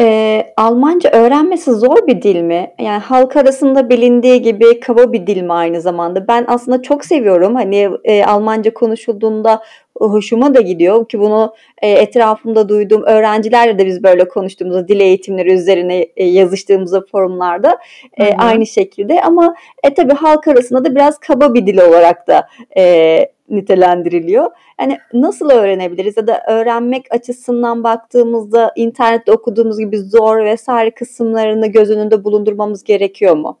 e, 0.00 0.46
Almanca 0.56 1.10
öğrenmesi 1.10 1.72
zor 1.72 2.06
bir 2.06 2.22
dil 2.22 2.42
mi? 2.42 2.70
Yani 2.78 2.98
halk 2.98 3.36
arasında 3.36 3.90
bilindiği 3.90 4.42
gibi 4.42 4.80
kaba 4.80 5.12
bir 5.12 5.26
dil 5.26 5.42
mi 5.42 5.52
aynı 5.52 5.80
zamanda? 5.80 6.28
Ben 6.28 6.44
aslında 6.48 6.82
çok 6.82 7.04
seviyorum. 7.04 7.54
Hani 7.54 7.90
e, 8.04 8.24
Almanca 8.24 8.74
konuşulduğunda 8.74 9.62
hoşuma 9.98 10.54
da 10.54 10.60
gidiyor 10.60 11.08
ki 11.08 11.20
bunu 11.20 11.54
e, 11.82 11.90
etrafımda 11.90 12.68
duyduğum 12.68 13.02
öğrencilerle 13.02 13.78
de 13.78 13.86
biz 13.86 14.02
böyle 14.02 14.28
konuştuğumuzda 14.28 14.88
dil 14.88 15.00
eğitimleri 15.00 15.52
üzerine 15.52 16.06
e, 16.16 16.24
yazıştığımızda 16.24 17.04
forumlarda 17.12 17.78
e, 18.20 18.34
aynı 18.34 18.66
şekilde 18.66 19.22
ama 19.22 19.54
e, 19.82 19.94
tabii 19.94 20.14
halk 20.14 20.48
arasında 20.48 20.84
da 20.84 20.94
biraz 20.94 21.18
kaba 21.18 21.54
bir 21.54 21.66
dil 21.66 21.78
olarak 21.78 22.28
da 22.28 22.48
e, 22.76 23.26
nitelendiriliyor. 23.52 24.50
Yani 24.80 24.98
nasıl 25.12 25.50
öğrenebiliriz 25.50 26.16
ya 26.16 26.26
da 26.26 26.42
öğrenmek 26.48 27.06
açısından 27.10 27.84
baktığımızda 27.84 28.72
internette 28.76 29.32
okuduğumuz 29.32 29.78
gibi 29.78 29.98
zor 29.98 30.44
vesaire 30.44 30.90
kısımlarını 30.90 31.66
göz 31.66 31.90
önünde 31.90 32.24
bulundurmamız 32.24 32.84
gerekiyor 32.84 33.36
mu? 33.36 33.58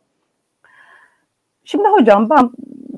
Şimdi 1.64 1.88
hocam 1.88 2.30
ben 2.30 2.50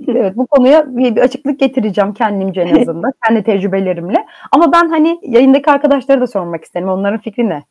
evet 0.09 0.37
bu 0.37 0.47
konuya 0.47 0.97
bir, 0.97 1.17
bir 1.17 1.21
açıklık 1.21 1.61
getireceğim 1.61 2.15
kendimce 2.15 2.61
en 2.61 2.83
azından 2.83 3.13
kendi 3.27 3.43
tecrübelerimle. 3.43 4.27
Ama 4.53 4.73
ben 4.73 4.89
hani 4.89 5.21
yayındaki 5.23 5.71
arkadaşlara 5.71 6.21
da 6.21 6.27
sormak 6.27 6.65
isterim. 6.65 6.89
Onların 6.89 7.21
fikri 7.21 7.49
ne? 7.49 7.63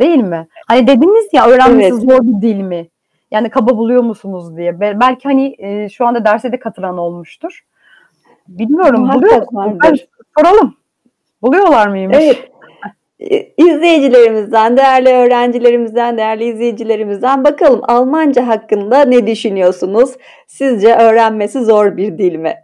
Değil 0.00 0.18
mi? 0.18 0.46
Hani 0.66 0.86
dediniz 0.86 1.28
ya 1.32 1.46
öğrenmesi 1.46 1.92
evet. 1.92 2.02
zor 2.02 2.22
bir 2.22 2.42
dil 2.42 2.60
mi? 2.60 2.88
Yani 3.30 3.50
kaba 3.50 3.76
buluyor 3.76 4.02
musunuz 4.02 4.56
diye. 4.56 4.80
Belki 4.80 5.28
hani 5.28 5.56
e, 5.58 5.88
şu 5.88 6.06
anda 6.06 6.24
derse 6.24 6.52
de 6.52 6.58
katılan 6.58 6.98
olmuştur. 6.98 7.64
Bilmiyorum 8.48 9.10
buluyor 9.14 9.52
musunuz? 9.52 10.06
soralım. 10.38 10.76
Buluyorlar 11.42 11.88
mıymış? 11.88 12.16
Evet. 12.20 12.50
İzleyicilerimizden, 13.56 14.76
değerli 14.76 15.08
öğrencilerimizden, 15.08 16.18
değerli 16.18 16.44
izleyicilerimizden 16.44 17.44
bakalım 17.44 17.80
Almanca 17.82 18.46
hakkında 18.46 19.04
ne 19.04 19.26
düşünüyorsunuz? 19.26 20.16
Sizce 20.46 20.94
öğrenmesi 20.94 21.64
zor 21.64 21.96
bir 21.96 22.18
dil 22.18 22.36
mi? 22.36 22.54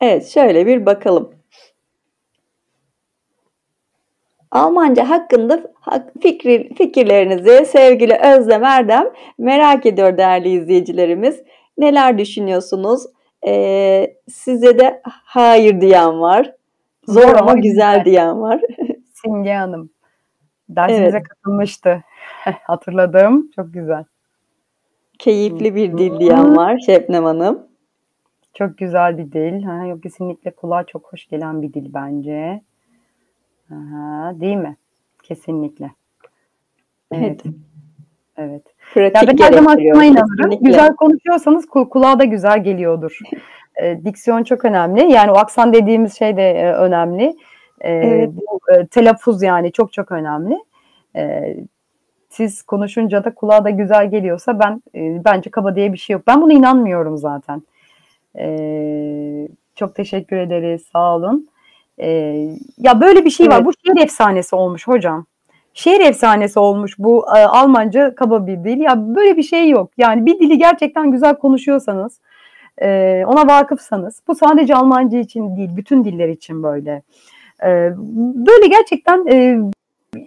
Evet, 0.00 0.28
şöyle 0.28 0.66
bir 0.66 0.86
bakalım. 0.86 1.39
Almanca 4.50 5.10
hakkında 5.10 5.72
fikri, 6.22 6.74
fikirlerinizi 6.74 7.66
sevgili 7.66 8.14
Özlem 8.14 8.64
Erdem 8.64 9.04
merak 9.38 9.86
ediyor 9.86 10.18
değerli 10.18 10.48
izleyicilerimiz. 10.48 11.42
Neler 11.78 12.18
düşünüyorsunuz? 12.18 13.06
Ee, 13.46 14.16
size 14.28 14.78
de 14.78 15.02
hayır 15.04 15.80
diyen 15.80 16.20
var. 16.20 16.52
Zor, 17.06 17.22
Zor 17.22 17.34
ama 17.34 17.54
güzel, 17.54 17.62
güzel 17.62 18.04
diyen 18.04 18.40
var. 18.40 18.60
Simge 19.14 19.54
Hanım. 19.54 19.90
Dersimize 20.68 21.16
evet. 21.16 21.28
katılmıştı. 21.28 22.02
Hatırladım. 22.62 23.50
Çok 23.56 23.74
güzel. 23.74 24.04
Keyifli 25.18 25.74
bir 25.74 25.98
dil 25.98 26.20
diyen 26.20 26.56
var 26.56 26.78
Şebnem 26.86 27.24
Hanım. 27.24 27.66
Çok 28.54 28.78
güzel 28.78 29.18
bir 29.18 29.32
dil. 29.32 29.62
Ha, 29.62 29.86
yok 29.86 30.02
kesinlikle 30.02 30.50
kulağa 30.50 30.84
çok 30.84 31.12
hoş 31.12 31.28
gelen 31.28 31.62
bir 31.62 31.72
dil 31.72 31.94
bence. 31.94 32.62
Aha, 33.72 34.40
değil 34.40 34.56
mi? 34.56 34.76
Kesinlikle. 35.22 35.90
Evet. 37.12 37.42
Evet. 38.36 38.62
evet. 38.96 39.16
ya 39.16 39.22
ben 39.26 39.38
her 39.38 39.52
zaman 39.52 39.78
şuna 39.92 40.04
inanırım. 40.04 40.64
Güzel 40.64 40.94
konuşuyorsanız 40.96 41.66
kulağa 41.66 42.18
da 42.18 42.24
güzel 42.24 42.64
geliyordur. 42.64 43.18
e, 43.82 44.04
diksiyon 44.04 44.42
çok 44.42 44.64
önemli. 44.64 45.12
Yani 45.12 45.30
o 45.30 45.34
aksan 45.36 45.72
dediğimiz 45.72 46.18
şey 46.18 46.36
de 46.36 46.50
e, 46.50 46.72
önemli. 46.72 47.36
E, 47.80 47.92
evet. 47.92 48.30
Bu 48.32 48.60
e, 48.72 48.86
telaffuz 48.86 49.42
yani 49.42 49.72
çok 49.72 49.92
çok 49.92 50.12
önemli. 50.12 50.58
E, 51.16 51.56
siz 52.28 52.62
konuşunca 52.62 53.24
da 53.24 53.34
kulağa 53.34 53.64
da 53.64 53.70
güzel 53.70 54.10
geliyorsa 54.10 54.58
ben 54.58 54.82
e, 54.94 55.24
bence 55.24 55.50
kaba 55.50 55.76
diye 55.76 55.92
bir 55.92 55.98
şey 55.98 56.14
yok. 56.14 56.22
Ben 56.26 56.42
buna 56.42 56.52
inanmıyorum 56.52 57.18
zaten. 57.18 57.62
E, 58.38 59.48
çok 59.74 59.94
teşekkür 59.94 60.36
ederiz. 60.36 60.82
Sağ 60.92 61.16
olun. 61.16 61.49
E, 62.00 62.08
ya 62.78 63.00
böyle 63.00 63.24
bir 63.24 63.30
şey 63.30 63.46
evet. 63.46 63.56
var. 63.56 63.64
Bu 63.64 63.72
şehir 63.72 64.04
efsanesi 64.04 64.56
olmuş 64.56 64.88
hocam. 64.88 65.26
Şehir 65.74 66.00
efsanesi 66.00 66.58
olmuş 66.58 66.98
bu 66.98 67.26
e, 67.36 67.40
Almanca 67.40 68.14
kaba 68.14 68.46
bir 68.46 68.64
dil. 68.64 68.80
Ya 68.80 69.14
böyle 69.16 69.36
bir 69.36 69.42
şey 69.42 69.68
yok. 69.68 69.90
Yani 69.98 70.26
bir 70.26 70.38
dili 70.38 70.58
gerçekten 70.58 71.10
güzel 71.10 71.34
konuşuyorsanız, 71.36 72.20
e, 72.82 73.22
ona 73.26 73.46
vakıfsanız, 73.46 74.22
bu 74.28 74.34
sadece 74.34 74.74
Almanca 74.74 75.18
için 75.18 75.56
değil, 75.56 75.70
bütün 75.76 76.04
diller 76.04 76.28
için 76.28 76.62
böyle. 76.62 77.02
E, 77.64 77.92
böyle 78.46 78.66
gerçekten 78.66 79.26
e, 79.26 79.58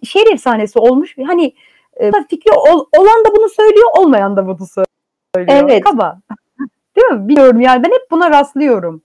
şehir 0.04 0.34
efsanesi 0.34 0.80
olmuş. 0.80 1.16
Hani 1.28 1.54
e, 1.98 2.12
fikri 2.30 2.52
ol, 2.52 2.86
olan 2.98 3.26
da 3.26 3.36
bunu 3.36 3.50
söylüyor, 3.50 3.88
olmayan 3.98 4.38
da 4.38 4.48
bunu 4.48 4.68
söylüyor. 5.36 5.60
Evet. 5.64 5.84
Kaba. 5.84 6.20
Değil 6.96 7.08
mi? 7.08 7.28
Biliyorum 7.28 7.62
yani 7.62 7.84
ben 7.84 7.90
hep 7.90 8.12
buna 8.12 8.30
rastlıyorum. 8.30 9.02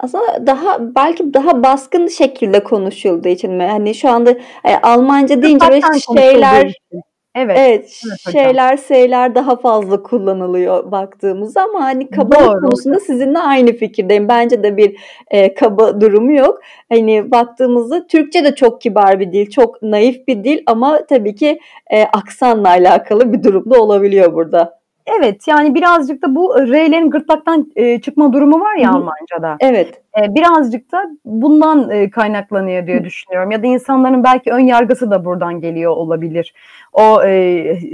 Aslında 0.00 0.46
daha 0.46 0.94
belki 0.94 1.34
daha 1.34 1.62
baskın 1.62 2.08
şekilde 2.08 2.64
konuşulduğu 2.64 3.28
için 3.28 3.52
mi? 3.52 3.64
Hani 3.64 3.94
şu 3.94 4.08
anda 4.10 4.30
e, 4.64 4.76
Almanca 4.82 5.42
deyince 5.42 5.68
böyle 5.68 5.80
şeyler 6.14 6.62
Evet. 6.62 7.04
Evet, 7.38 7.58
evet 7.58 7.90
şeyler 8.32 8.76
şeyler 8.76 9.34
daha 9.34 9.56
fazla 9.56 10.02
kullanılıyor 10.02 10.90
baktığımız 10.90 11.56
ama 11.56 11.84
hani 11.84 12.10
kaba 12.10 12.34
Doğru. 12.40 12.60
konusunda 12.60 13.00
sizinle 13.00 13.38
aynı 13.38 13.72
fikirdeyim. 13.72 14.28
Bence 14.28 14.62
de 14.62 14.76
bir 14.76 14.96
e, 15.30 15.54
kaba 15.54 16.00
durumu 16.00 16.32
yok. 16.32 16.60
Hani 16.88 17.30
baktığımızda 17.30 18.06
Türkçe 18.06 18.44
de 18.44 18.54
çok 18.54 18.80
kibar 18.80 19.20
bir 19.20 19.32
dil, 19.32 19.50
çok 19.50 19.82
naif 19.82 20.28
bir 20.28 20.44
dil 20.44 20.62
ama 20.66 21.06
tabii 21.06 21.34
ki 21.34 21.58
e, 21.90 22.02
aksanla 22.04 22.68
alakalı 22.68 23.32
bir 23.32 23.42
durum 23.42 23.70
da 23.70 23.82
olabiliyor 23.82 24.34
burada. 24.34 24.80
Evet 25.06 25.48
yani 25.48 25.74
birazcık 25.74 26.22
da 26.22 26.34
bu 26.34 26.54
R'lerin 26.58 27.10
gırtlaktan 27.10 27.72
e, 27.76 28.00
çıkma 28.00 28.32
durumu 28.32 28.60
var 28.60 28.76
ya 28.76 28.88
Hı-hı. 28.88 28.96
Almanca'da. 28.96 29.56
Evet. 29.60 30.02
E, 30.22 30.34
birazcık 30.34 30.92
da 30.92 31.04
bundan 31.24 31.90
e, 31.90 32.10
kaynaklanıyor 32.10 32.86
diye 32.86 33.04
düşünüyorum. 33.04 33.50
Ya 33.50 33.62
da 33.62 33.66
insanların 33.66 34.24
belki 34.24 34.52
ön 34.52 34.60
yargısı 34.60 35.10
da 35.10 35.24
buradan 35.24 35.60
geliyor 35.60 35.92
olabilir. 35.92 36.54
O 36.92 37.22
e, 37.22 37.30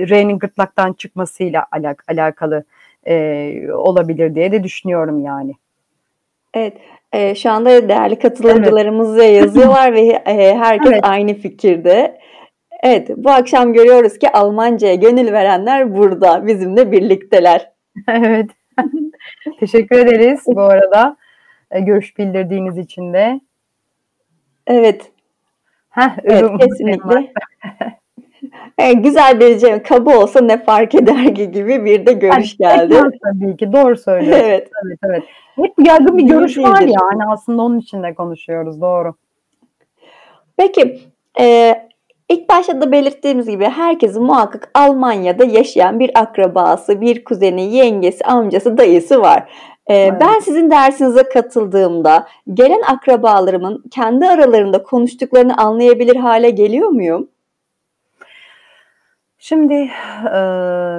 R'nin 0.08 0.38
gırtlaktan 0.38 0.92
çıkmasıyla 0.92 1.66
alak- 1.72 2.04
alakalı 2.08 2.64
e, 3.06 3.66
olabilir 3.72 4.34
diye 4.34 4.52
de 4.52 4.64
düşünüyorum 4.64 5.24
yani. 5.24 5.52
Evet. 6.54 6.76
E, 7.12 7.34
şu 7.34 7.50
anda 7.50 7.88
değerli 7.88 8.18
katılımcılarımız 8.18 9.18
evet. 9.18 9.42
yazıyorlar 9.42 9.92
ve 9.92 10.00
e, 10.00 10.56
herkes 10.56 10.92
evet. 10.92 11.04
aynı 11.04 11.34
fikirde. 11.34 12.18
Evet, 12.82 13.10
bu 13.16 13.30
akşam 13.30 13.72
görüyoruz 13.72 14.18
ki 14.18 14.32
Almanca'ya 14.32 14.94
gönül 14.94 15.32
verenler 15.32 15.94
burada, 15.96 16.46
bizimle 16.46 16.92
birlikteler. 16.92 17.70
evet. 18.08 18.50
Teşekkür 19.60 19.98
ederiz 19.98 20.42
bu 20.46 20.60
arada. 20.60 21.16
E, 21.70 21.80
görüş 21.80 22.18
bildirdiğiniz 22.18 22.78
için 22.78 23.12
de. 23.12 23.40
Evet. 24.66 25.12
Heh, 25.90 26.10
evet, 26.24 26.50
kesinlikle. 26.60 27.32
evet, 28.78 29.04
güzel 29.04 29.40
bir 29.40 29.58
cem, 29.58 29.82
kaba 29.82 30.16
olsa 30.18 30.40
ne 30.40 30.64
fark 30.64 30.94
eder 30.94 31.24
gibi 31.24 31.84
bir 31.84 32.06
de 32.06 32.12
görüş 32.12 32.56
yani, 32.58 32.88
geldi. 32.88 33.18
Tabii 33.24 33.56
ki 33.56 33.72
doğru 33.72 33.96
söylüyorsun. 33.96 34.44
evet. 34.44 34.70
evet, 34.84 34.98
evet. 35.04 35.24
Hep 35.56 35.72
yaygın 35.86 36.18
bir 36.18 36.22
görüş 36.22 36.58
var 36.58 36.80
yani 36.80 37.24
aslında 37.28 37.62
onun 37.62 37.78
için 37.78 38.02
de 38.02 38.14
konuşuyoruz 38.14 38.80
doğru. 38.80 39.14
Peki 40.56 41.00
e, 41.40 41.74
İlk 42.32 42.48
başta 42.48 42.80
da 42.80 42.92
belirttiğimiz 42.92 43.48
gibi 43.48 43.64
herkesin 43.64 44.22
muhakkak 44.22 44.70
Almanya'da 44.74 45.44
yaşayan 45.44 46.00
bir 46.00 46.10
akrabası, 46.20 47.00
bir 47.00 47.24
kuzeni, 47.24 47.74
yengesi, 47.74 48.24
amcası, 48.24 48.78
dayısı 48.78 49.20
var. 49.20 49.50
Ee, 49.86 49.94
evet. 49.94 50.20
Ben 50.20 50.40
sizin 50.40 50.70
dersinize 50.70 51.22
katıldığımda 51.22 52.26
gelen 52.54 52.82
akrabalarımın 52.82 53.84
kendi 53.90 54.26
aralarında 54.26 54.82
konuştuklarını 54.82 55.56
anlayabilir 55.56 56.16
hale 56.16 56.50
geliyor 56.50 56.88
muyum? 56.88 57.28
Şimdi 59.38 59.74
e, 59.74 60.40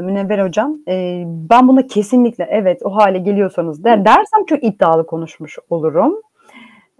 Münevver 0.03 0.39
Hocam 0.39 0.77
e, 0.87 1.23
ben 1.25 1.67
buna 1.67 1.87
kesinlikle 1.87 2.47
evet 2.49 2.81
o 2.83 2.95
hale 2.95 3.17
geliyorsanız 3.17 3.83
der, 3.83 4.05
dersem 4.05 4.45
çok 4.47 4.63
iddialı 4.63 5.05
konuşmuş 5.05 5.57
olurum. 5.69 6.21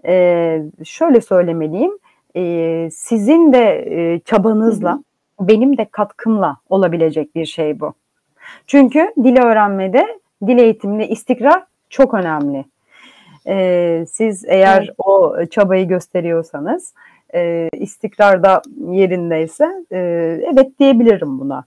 E, 0.06 0.62
şöyle 0.84 1.20
söylemeliyim 1.20 1.98
e, 2.36 2.88
sizin 2.92 3.52
de 3.52 3.84
e, 3.90 4.20
çabanızla, 4.20 4.92
hı 4.92 4.96
hı. 5.40 5.48
benim 5.48 5.78
de 5.78 5.84
katkımla 5.84 6.56
olabilecek 6.68 7.34
bir 7.34 7.46
şey 7.46 7.80
bu. 7.80 7.92
Çünkü 8.66 9.12
dil 9.24 9.42
öğrenmede, 9.42 10.06
dil 10.46 10.58
eğitiminde 10.58 11.08
istikrar 11.08 11.62
çok 11.90 12.14
önemli. 12.14 12.64
E, 13.46 14.04
siz 14.08 14.44
eğer 14.48 14.82
evet. 14.82 14.94
o 14.98 15.36
çabayı 15.50 15.88
gösteriyorsanız, 15.88 16.94
e, 17.34 17.68
istikrarda 17.72 18.62
yerindeyse 18.90 19.84
e, 19.92 19.98
evet 20.52 20.78
diyebilirim 20.78 21.40
buna. 21.40 21.64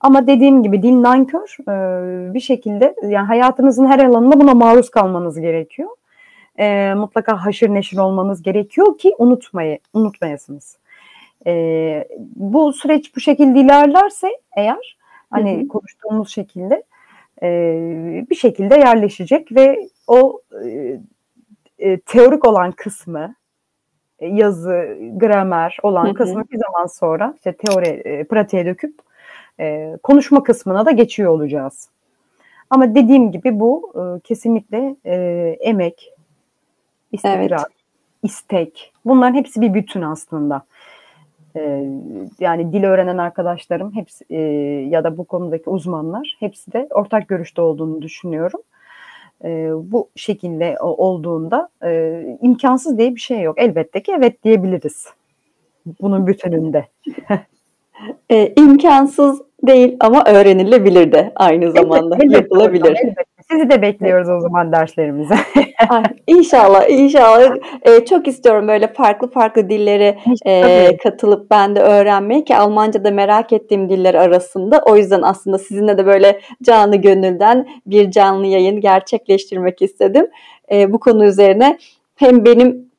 Ama 0.00 0.26
dediğim 0.26 0.62
gibi 0.62 0.82
dil 0.82 1.02
nankör 1.02 1.56
e, 1.68 2.34
bir 2.34 2.40
şekilde 2.40 2.94
yani 3.02 3.26
hayatınızın 3.26 3.86
her 3.86 3.98
alanında 3.98 4.40
buna 4.40 4.54
maruz 4.54 4.90
kalmanız 4.90 5.40
gerekiyor 5.40 5.88
e, 6.58 6.94
mutlaka 6.94 7.44
haşır 7.44 7.68
neşir 7.68 7.98
olmanız 7.98 8.42
gerekiyor 8.42 8.98
ki 8.98 9.14
unutmayı 9.18 9.78
unutmayasınız. 9.92 10.78
E, 11.46 12.08
bu 12.36 12.72
süreç 12.72 13.16
bu 13.16 13.20
şekilde 13.20 13.60
ilerlerse 13.60 14.28
eğer 14.56 14.96
hani 15.30 15.56
hı 15.56 15.60
hı. 15.60 15.68
konuştuğumuz 15.68 16.30
şekilde 16.30 16.82
e, 17.42 18.24
bir 18.30 18.34
şekilde 18.34 18.74
yerleşecek 18.74 19.52
ve 19.52 19.88
o 20.06 20.40
e, 20.64 20.98
e, 21.78 22.00
teorik 22.00 22.48
olan 22.48 22.72
kısmı 22.72 23.34
yazı, 24.20 24.98
gramer 25.16 25.78
olan 25.82 26.06
hı 26.06 26.10
hı. 26.10 26.14
kısmı 26.14 26.44
bir 26.52 26.58
zaman 26.58 26.86
sonra 26.86 27.34
işte 27.36 27.52
teori, 27.52 27.86
e, 27.86 28.24
pratiğe 28.24 28.66
döküp 28.66 28.94
e, 29.60 29.96
konuşma 30.02 30.42
kısmına 30.42 30.86
da 30.86 30.90
geçiyor 30.90 31.30
olacağız. 31.30 31.88
Ama 32.70 32.94
dediğim 32.94 33.32
gibi 33.32 33.60
bu 33.60 33.92
e, 33.94 34.20
kesinlikle 34.20 34.96
e, 35.04 35.14
emek, 35.60 36.13
istikrar, 37.14 37.58
evet. 37.58 37.66
istek. 38.22 38.92
Bunların 39.04 39.34
hepsi 39.34 39.60
bir 39.60 39.74
bütün 39.74 40.02
aslında. 40.02 40.62
Ee, 41.56 41.84
yani 42.40 42.72
dil 42.72 42.84
öğrenen 42.84 43.18
arkadaşlarım 43.18 43.94
hepsi 43.94 44.24
e, 44.30 44.40
ya 44.88 45.04
da 45.04 45.16
bu 45.18 45.24
konudaki 45.24 45.70
uzmanlar 45.70 46.36
hepsi 46.40 46.72
de 46.72 46.88
ortak 46.90 47.28
görüşte 47.28 47.62
olduğunu 47.62 48.02
düşünüyorum. 48.02 48.60
E, 49.44 49.70
bu 49.74 50.08
şekilde 50.16 50.76
olduğunda 50.80 51.68
e, 51.84 52.22
imkansız 52.42 52.98
diye 52.98 53.14
bir 53.14 53.20
şey 53.20 53.40
yok. 53.40 53.58
Elbette 53.58 54.02
ki 54.02 54.12
evet 54.18 54.44
diyebiliriz. 54.44 55.06
Bunun 56.00 56.26
bütününde. 56.26 56.86
e, 58.30 58.54
imkansız 58.56 59.42
değil 59.66 59.96
ama 60.00 60.24
öğrenilebilir 60.26 61.12
de 61.12 61.32
aynı 61.36 61.72
zamanda 61.72 62.16
elbette, 62.16 62.36
yapılabilir. 62.36 62.96
Elbette, 63.02 63.24
Sizi 63.54 63.70
de 63.70 63.82
bekliyoruz 63.82 64.28
o 64.28 64.40
zaman 64.40 64.72
derslerimize. 64.72 65.34
İnşallah, 66.26 66.90
inşallah. 66.90 67.56
Ee, 67.82 68.04
çok 68.04 68.28
istiyorum 68.28 68.68
böyle 68.68 68.92
farklı 68.92 69.30
farklı 69.30 69.70
dilleri 69.70 70.18
e, 70.46 70.96
katılıp 71.02 71.50
ben 71.50 71.76
de 71.76 71.80
öğrenmeyi 71.80 72.44
ki 72.44 72.56
Almanca 72.56 73.04
da 73.04 73.10
merak 73.10 73.52
ettiğim 73.52 73.88
diller 73.88 74.14
arasında. 74.14 74.82
O 74.86 74.96
yüzden 74.96 75.22
aslında 75.22 75.58
sizinle 75.58 75.98
de 75.98 76.06
böyle 76.06 76.40
canlı 76.62 76.96
gönülden 76.96 77.68
bir 77.86 78.10
canlı 78.10 78.46
yayın 78.46 78.80
gerçekleştirmek 78.80 79.82
istedim. 79.82 80.26
E, 80.72 80.92
bu 80.92 81.00
konu 81.00 81.24
üzerine 81.24 81.78
hem 82.16 82.44
benim 82.44 82.90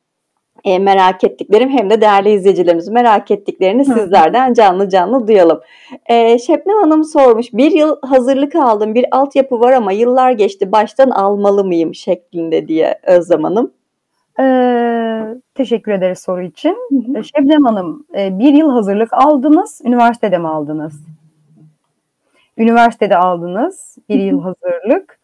e, 0.65 0.79
merak 0.79 1.23
ettiklerim 1.23 1.69
hem 1.69 1.89
de 1.89 2.01
değerli 2.01 2.31
izleyicilerimiz 2.31 2.87
merak 2.87 3.31
ettiklerini 3.31 3.87
Hı. 3.87 3.93
sizlerden 3.93 4.53
canlı 4.53 4.89
canlı 4.89 5.27
duyalım. 5.27 5.59
E, 6.05 6.39
Şebnem 6.39 6.77
Hanım 6.77 7.03
sormuş 7.03 7.53
bir 7.53 7.71
yıl 7.71 7.95
hazırlık 8.01 8.55
aldım 8.55 8.95
bir 8.95 9.05
altyapı 9.11 9.59
var 9.59 9.73
ama 9.73 9.91
yıllar 9.91 10.31
geçti 10.31 10.71
baştan 10.71 11.09
almalı 11.09 11.65
mıyım 11.65 11.95
şeklinde 11.95 12.67
diye 12.67 12.99
Özlem 13.03 13.43
Hanım. 13.43 13.71
Ee, 14.39 15.35
teşekkür 15.55 15.91
ederiz 15.91 16.19
soru 16.19 16.43
için. 16.43 16.77
Hı 16.89 17.19
hı. 17.19 17.23
Şebnem 17.23 17.65
Hanım 17.65 18.05
e, 18.17 18.39
bir 18.39 18.53
yıl 18.53 18.69
hazırlık 18.69 19.13
aldınız 19.13 19.81
üniversitede 19.85 20.37
mi 20.37 20.47
aldınız? 20.47 21.05
Üniversitede 22.57 23.17
aldınız 23.17 23.97
bir 24.09 24.19
yıl 24.19 24.41
hazırlık. 24.41 25.19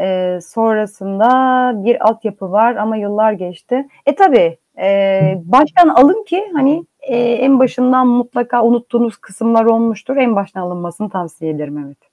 E, 0.00 0.38
sonrasında 0.42 1.28
bir 1.84 2.08
altyapı 2.08 2.52
var 2.52 2.76
ama 2.76 2.96
yıllar 2.96 3.32
geçti. 3.32 3.88
E 4.06 4.14
tabi 4.14 4.58
e, 4.78 5.20
baştan 5.44 5.88
alın 5.88 6.24
ki 6.24 6.44
hani 6.52 6.84
e, 7.00 7.16
en 7.16 7.58
başından 7.58 8.06
mutlaka 8.06 8.64
unuttuğunuz 8.64 9.16
kısımlar 9.16 9.64
olmuştur. 9.64 10.16
En 10.16 10.36
baştan 10.36 10.60
alınmasını 10.60 11.10
tavsiye 11.10 11.50
ederim 11.50 11.78
evet. 11.78 12.12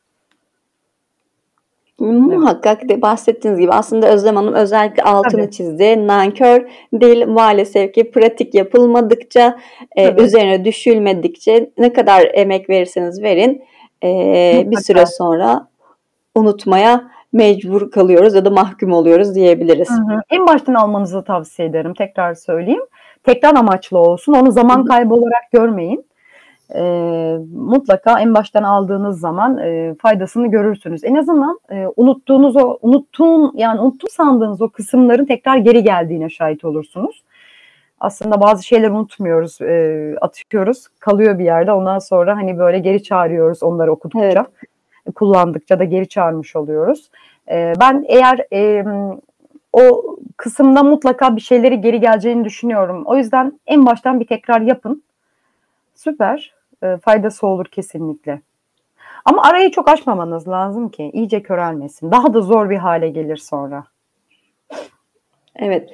Muhakkak 2.00 2.90
de 2.90 3.02
bahsettiğiniz 3.02 3.60
gibi 3.60 3.72
aslında 3.72 4.10
Özlem 4.10 4.36
Hanım 4.36 4.54
özellikle 4.54 5.04
altını 5.04 5.42
Tabii. 5.42 5.52
çizdi. 5.52 6.08
Nankör 6.08 6.68
değil 6.94 7.28
maalesef 7.28 7.94
ki 7.94 8.12
pratik 8.12 8.54
yapılmadıkça, 8.54 9.60
e, 9.96 10.24
üzerine 10.24 10.66
düşülmedikçe 10.66 11.70
ne 11.78 11.94
kadar 11.94 12.32
emek 12.34 12.70
verirseniz 12.70 13.24
verin 13.24 13.64
e, 14.04 14.64
bir 14.66 14.78
süre 14.78 15.06
sonra 15.06 15.68
unutmaya 16.36 17.12
mecbur 17.34 17.92
kalıyoruz 17.92 18.36
ya 18.36 18.46
da 18.46 18.50
mahkum 18.50 18.92
oluyoruz 18.92 19.36
diyebiliriz. 19.36 19.90
Hı 19.90 19.94
hı. 19.94 20.22
En 20.30 20.48
baştan 20.48 20.74
almanızı 20.74 21.24
tavsiye 21.24 21.68
ederim. 21.68 21.94
Tekrar 21.94 22.34
söyleyeyim. 22.34 22.86
Tekrar 23.24 23.56
amaçlı 23.56 23.98
olsun. 23.98 24.34
Onu 24.34 24.52
zaman 24.52 24.86
kaybı 24.86 25.14
olarak 25.14 25.52
görmeyin. 25.52 26.06
E, 26.76 26.82
mutlaka 27.54 28.20
en 28.20 28.34
baştan 28.34 28.64
aldığınız 28.64 29.20
zaman 29.20 29.58
e, 29.58 29.96
faydasını 30.02 30.48
görürsünüz. 30.48 31.04
En 31.04 31.16
azından 31.16 31.60
e, 31.72 31.86
unuttuğunuz 31.96 32.56
o 32.56 32.78
unuttuğun 32.82 33.54
yani 33.56 33.82
unuttum 33.82 34.10
sandığınız 34.10 34.62
o 34.62 34.70
kısımların 34.70 35.26
tekrar 35.26 35.58
geri 35.58 35.84
geldiğine 35.84 36.30
şahit 36.30 36.66
olursunuz. 36.66 37.24
Aslında 38.00 38.42
bazı 38.42 38.64
şeyler 38.64 38.90
unutmuyoruz, 38.90 39.62
e, 39.62 40.16
atıyoruz, 40.22 40.88
kalıyor 41.00 41.40
bir 41.40 41.46
yerde. 41.46 41.72
Ondan 41.72 42.00
sonra 42.00 42.38
hani 42.38 42.58
böyle 42.58 42.80
geri 42.80 43.04
çağırıyoruz 43.04 43.64
onları 43.64 43.92
okudukça. 43.92 44.28
Evet 44.28 44.48
kullandıkça 45.16 45.80
da 45.80 45.84
geri 45.84 46.08
çağırmış 46.08 46.56
oluyoruz. 46.56 47.10
E, 47.52 47.74
ben 47.80 48.06
eğer 48.08 48.46
o 49.74 50.16
kısımda 50.38 50.84
mutlaka 50.84 51.36
bir 51.36 51.42
şeyleri 51.42 51.82
geri 51.82 52.00
geleceğini 52.00 52.46
düşünüyorum. 52.46 53.04
O 53.06 53.18
yüzden 53.18 53.60
en 53.68 53.86
baştan 53.86 54.20
bir 54.20 54.28
tekrar 54.28 54.62
yapın. 54.62 55.04
Süper. 55.96 56.54
E, 56.84 56.98
faydası 56.98 57.48
olur 57.48 57.66
kesinlikle. 57.66 58.42
Ama 59.26 59.44
arayı 59.44 59.72
çok 59.72 59.90
açmamanız 59.90 60.48
lazım 60.48 60.90
ki 60.90 61.12
iyice 61.14 61.44
körelmesin. 61.44 62.12
Daha 62.12 62.34
da 62.34 62.42
zor 62.42 62.70
bir 62.70 62.78
hale 62.78 63.10
gelir 63.10 63.38
sonra. 63.38 63.84
Evet. 65.56 65.90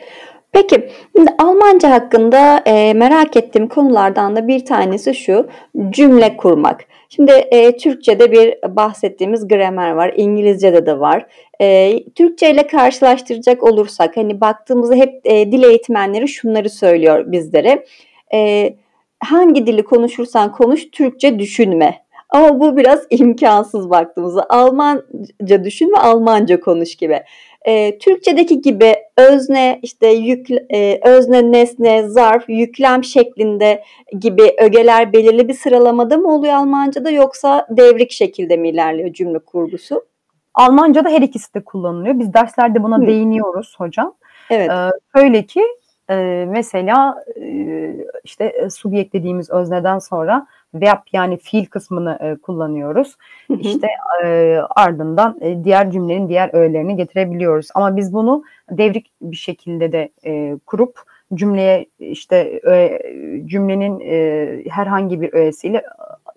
Peki 0.52 0.90
Almanca 1.38 1.92
hakkında 1.92 2.58
e, 2.66 2.94
merak 2.94 3.38
ettiğim 3.38 3.68
konulardan 3.68 4.36
da 4.36 4.48
bir 4.48 4.66
tanesi 4.66 5.16
şu 5.16 5.48
cümle 5.90 6.38
kurmak. 6.38 6.86
Şimdi 7.10 7.32
e, 7.32 7.78
Türkçe'de 7.78 8.32
bir 8.32 8.76
bahsettiğimiz 8.76 9.48
gramer 9.48 9.92
var, 9.92 10.14
İngilizce'de 10.18 10.86
de 10.86 11.00
var. 11.00 11.26
E, 11.62 12.00
Türkçe 12.16 12.52
ile 12.52 12.68
karşılaştıracak 12.68 13.64
olursak 13.64 14.18
hani 14.18 14.42
baktığımızda 14.42 14.96
hep 14.96 15.22
e, 15.24 15.52
dil 15.52 15.64
eğitmenleri 15.64 16.28
şunları 16.28 16.70
söylüyor 16.70 17.32
bizlere. 17.32 17.86
E, 18.34 18.74
hangi 19.20 19.68
dili 19.68 19.84
konuşursan 19.84 20.52
konuş 20.52 20.92
Türkçe 20.92 21.40
düşünme. 21.40 22.05
Ama 22.30 22.60
bu 22.60 22.78
biraz 22.78 23.00
imkansız 23.10 23.90
baktığımızda. 23.90 24.46
Almanca 24.50 25.64
düşün 25.64 25.92
ve 25.96 26.00
Almanca 26.00 26.60
konuş 26.60 26.96
gibi 26.96 27.24
e, 27.66 27.98
Türkçedeki 27.98 28.62
gibi 28.62 28.96
özne 29.18 29.80
işte 29.82 30.08
yük, 30.08 30.48
e, 30.52 31.00
özne 31.04 31.52
nesne 31.52 32.08
zarf 32.08 32.50
yüklem 32.50 33.04
şeklinde 33.04 33.84
gibi 34.20 34.56
ögeler 34.60 35.14
belirli 35.14 35.48
bir 35.48 35.54
sıralamada 35.54 36.18
mı 36.18 36.36
oluyor 36.36 36.54
Almanca'da 36.54 37.10
yoksa 37.10 37.68
devrik 37.70 38.12
şekilde 38.12 38.58
mi 38.58 38.70
ilerliyor 38.70 39.14
cümle 39.14 39.40
kurgusu? 39.40 40.06
Almanca'da 40.54 41.10
her 41.10 41.22
ikisi 41.22 41.54
de 41.54 41.64
kullanılıyor. 41.64 42.20
Biz 42.20 42.34
derslerde 42.34 42.84
buna 42.84 42.98
Hı. 42.98 43.08
değiniyoruz 43.08 43.76
hocam. 43.78 44.14
Evet. 44.50 44.70
Ee, 44.70 44.90
şöyle 45.16 45.44
ki 45.44 45.62
e, 46.10 46.46
mesela 46.50 47.24
e, 47.42 47.96
işte 48.24 48.46
e, 48.46 48.70
subjekt 48.70 49.14
dediğimiz 49.14 49.50
özneden 49.50 50.00
sonra 50.00 50.48
verb 50.82 51.02
yani 51.14 51.38
fiil 51.38 51.66
kısmını 51.66 52.18
e, 52.22 52.36
kullanıyoruz. 52.36 53.18
Hı 53.48 53.54
hı. 53.54 53.58
İşte 53.58 53.88
e, 54.24 54.60
ardından 54.70 55.38
e, 55.42 55.64
diğer 55.64 55.92
cümlenin 55.92 56.30
diğer 56.30 56.50
öğelerini 56.54 56.96
getirebiliyoruz. 56.96 57.68
Ama 57.76 57.98
biz 57.98 58.14
bunu 58.14 58.44
devrik 58.72 59.12
bir 59.22 59.36
şekilde 59.36 59.92
de 59.92 60.10
e, 60.26 60.58
kurup 60.66 61.00
cümleye 61.34 61.86
işte 62.00 62.60
ö, 62.64 63.00
cümlenin 63.48 64.00
e, 64.00 64.64
herhangi 64.70 65.22
bir 65.22 65.34
öğesiyle 65.34 65.84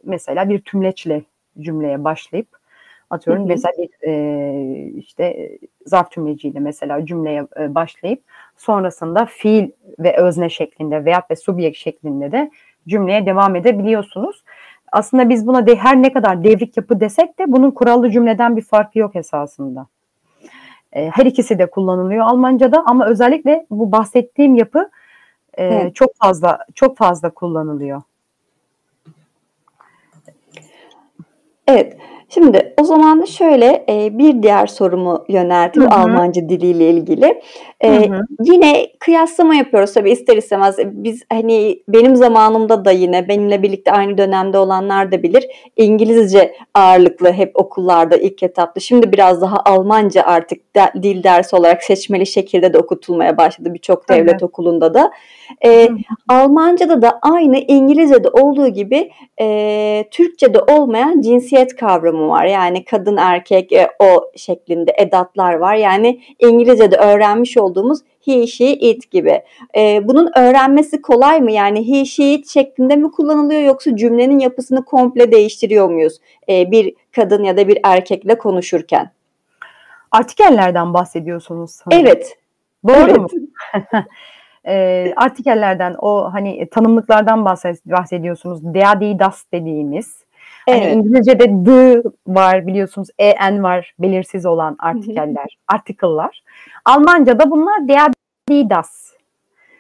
mesela 0.04 0.48
bir 0.48 0.60
tümleçle 0.60 1.22
cümleye 1.60 2.04
başlayıp 2.04 2.48
atıyorum 3.10 3.42
hı 3.42 3.46
hı. 3.46 3.48
mesela 3.48 3.72
bir 3.78 4.08
e, 4.08 4.90
işte 4.96 5.58
zarf 5.86 6.10
tümleciyle 6.10 6.60
mesela 6.60 7.06
cümleye 7.06 7.46
e, 7.60 7.74
başlayıp 7.74 8.22
sonrasında 8.56 9.26
fiil 9.26 9.70
ve 9.98 10.16
özne 10.16 10.50
şeklinde 10.50 11.04
veya 11.04 11.22
ve 11.30 11.36
subjekt 11.36 11.76
şeklinde 11.76 12.32
de 12.32 12.50
cümleye 12.88 13.26
devam 13.26 13.56
edebiliyorsunuz. 13.56 14.44
Aslında 14.92 15.28
biz 15.28 15.46
buna 15.46 15.66
de, 15.66 15.76
her 15.76 16.02
ne 16.02 16.12
kadar 16.12 16.44
devrik 16.44 16.76
yapı 16.76 17.00
desek 17.00 17.38
de 17.38 17.44
bunun 17.52 17.70
kurallı 17.70 18.10
cümleden 18.10 18.56
bir 18.56 18.62
farkı 18.62 18.98
yok 18.98 19.16
esasında. 19.16 19.86
E, 20.92 21.10
her 21.10 21.26
ikisi 21.26 21.58
de 21.58 21.70
kullanılıyor 21.70 22.26
Almanca'da 22.26 22.82
ama 22.86 23.06
özellikle 23.06 23.66
bu 23.70 23.92
bahsettiğim 23.92 24.54
yapı 24.54 24.90
e, 25.54 25.64
evet. 25.64 25.94
çok 25.94 26.16
fazla 26.16 26.58
çok 26.74 26.96
fazla 26.96 27.30
kullanılıyor. 27.30 28.02
Evet. 31.66 31.96
Şimdi 32.28 32.74
o 32.80 32.84
zaman 32.84 33.24
şöyle 33.24 33.84
e, 33.88 34.18
bir 34.18 34.42
diğer 34.42 34.66
sorumu 34.66 35.24
yöneltip 35.28 35.82
Hı-hı. 35.82 35.94
Almanca 35.94 36.48
diliyle 36.48 36.90
ilgili. 36.90 37.42
E, 37.84 38.08
yine 38.42 38.86
kıyaslama 39.00 39.54
yapıyoruz 39.54 39.94
tabii 39.94 40.10
ister 40.10 40.36
istemez. 40.36 40.76
Biz 40.84 41.22
hani 41.32 41.82
benim 41.88 42.16
zamanımda 42.16 42.84
da 42.84 42.90
yine 42.90 43.28
benimle 43.28 43.62
birlikte 43.62 43.92
aynı 43.92 44.18
dönemde 44.18 44.58
olanlar 44.58 45.12
da 45.12 45.22
bilir. 45.22 45.46
İngilizce 45.76 46.54
ağırlıklı 46.74 47.32
hep 47.32 47.50
okullarda 47.54 48.16
ilk 48.16 48.42
etapta. 48.42 48.80
Şimdi 48.80 49.12
biraz 49.12 49.42
daha 49.42 49.62
Almanca 49.64 50.22
artık 50.22 50.76
de, 50.76 51.02
dil 51.02 51.22
dersi 51.22 51.56
olarak 51.56 51.82
seçmeli 51.82 52.26
şekilde 52.26 52.72
de 52.72 52.78
okutulmaya 52.78 53.36
başladı 53.36 53.74
birçok 53.74 54.08
devlet 54.08 54.30
evet. 54.30 54.42
okulunda 54.42 54.94
da. 54.94 55.10
E, 55.64 55.88
Almanca'da 56.28 57.02
da 57.02 57.18
aynı 57.22 57.58
İngilizce'de 57.58 58.28
olduğu 58.28 58.68
gibi 58.68 59.10
e, 59.40 60.04
Türkçe'de 60.10 60.58
olmayan 60.58 61.20
cinsiyet 61.20 61.76
kavramı 61.76 62.17
var. 62.20 62.44
Yani 62.44 62.84
kadın 62.84 63.16
erkek 63.16 63.72
e, 63.72 63.88
o 63.98 64.30
şeklinde 64.36 64.92
edatlar 64.98 65.54
var. 65.54 65.74
Yani 65.74 66.20
İngilizce'de 66.38 66.96
öğrenmiş 66.96 67.56
olduğumuz 67.56 67.98
he, 68.24 68.46
she, 68.46 68.72
it 68.72 69.10
gibi. 69.10 69.42
E, 69.76 70.08
bunun 70.08 70.30
öğrenmesi 70.36 71.02
kolay 71.02 71.40
mı? 71.40 71.52
Yani 71.52 71.88
he, 71.88 72.04
she, 72.04 72.32
it 72.32 72.48
şeklinde 72.48 72.96
mi 72.96 73.10
kullanılıyor 73.10 73.60
yoksa 73.60 73.96
cümlenin 73.96 74.38
yapısını 74.38 74.84
komple 74.84 75.32
değiştiriyor 75.32 75.88
muyuz? 75.88 76.18
E, 76.48 76.70
bir 76.70 76.94
kadın 77.16 77.44
ya 77.44 77.56
da 77.56 77.68
bir 77.68 77.78
erkekle 77.84 78.38
konuşurken. 78.38 79.10
Artikellerden 80.10 80.94
bahsediyorsunuz 80.94 81.70
sanırım. 81.70 82.06
Evet. 82.06 82.38
Doğru 82.88 83.10
evet. 83.10 83.18
mu? 83.18 83.28
e, 84.66 85.12
artikellerden 85.16 85.94
o 85.98 86.32
hani 86.32 86.68
tanımlıklardan 86.70 87.44
bahsediyorsunuz. 87.44 88.74
Der, 88.74 89.00
die, 89.00 89.18
das 89.18 89.44
dediğimiz. 89.52 90.24
Hani 90.68 90.80
evet. 90.80 90.90
Hani 90.92 91.00
İngilizce'de 91.00 91.64
the 91.64 92.02
var 92.26 92.66
biliyorsunuz, 92.66 93.08
en 93.18 93.62
var 93.62 93.94
belirsiz 93.98 94.46
olan 94.46 94.76
artikeller, 94.78 95.58
article'lar. 95.68 96.42
Almanca'da 96.84 97.50
bunlar 97.50 97.88
der, 97.88 98.10
die, 98.48 98.70
das. 98.70 99.12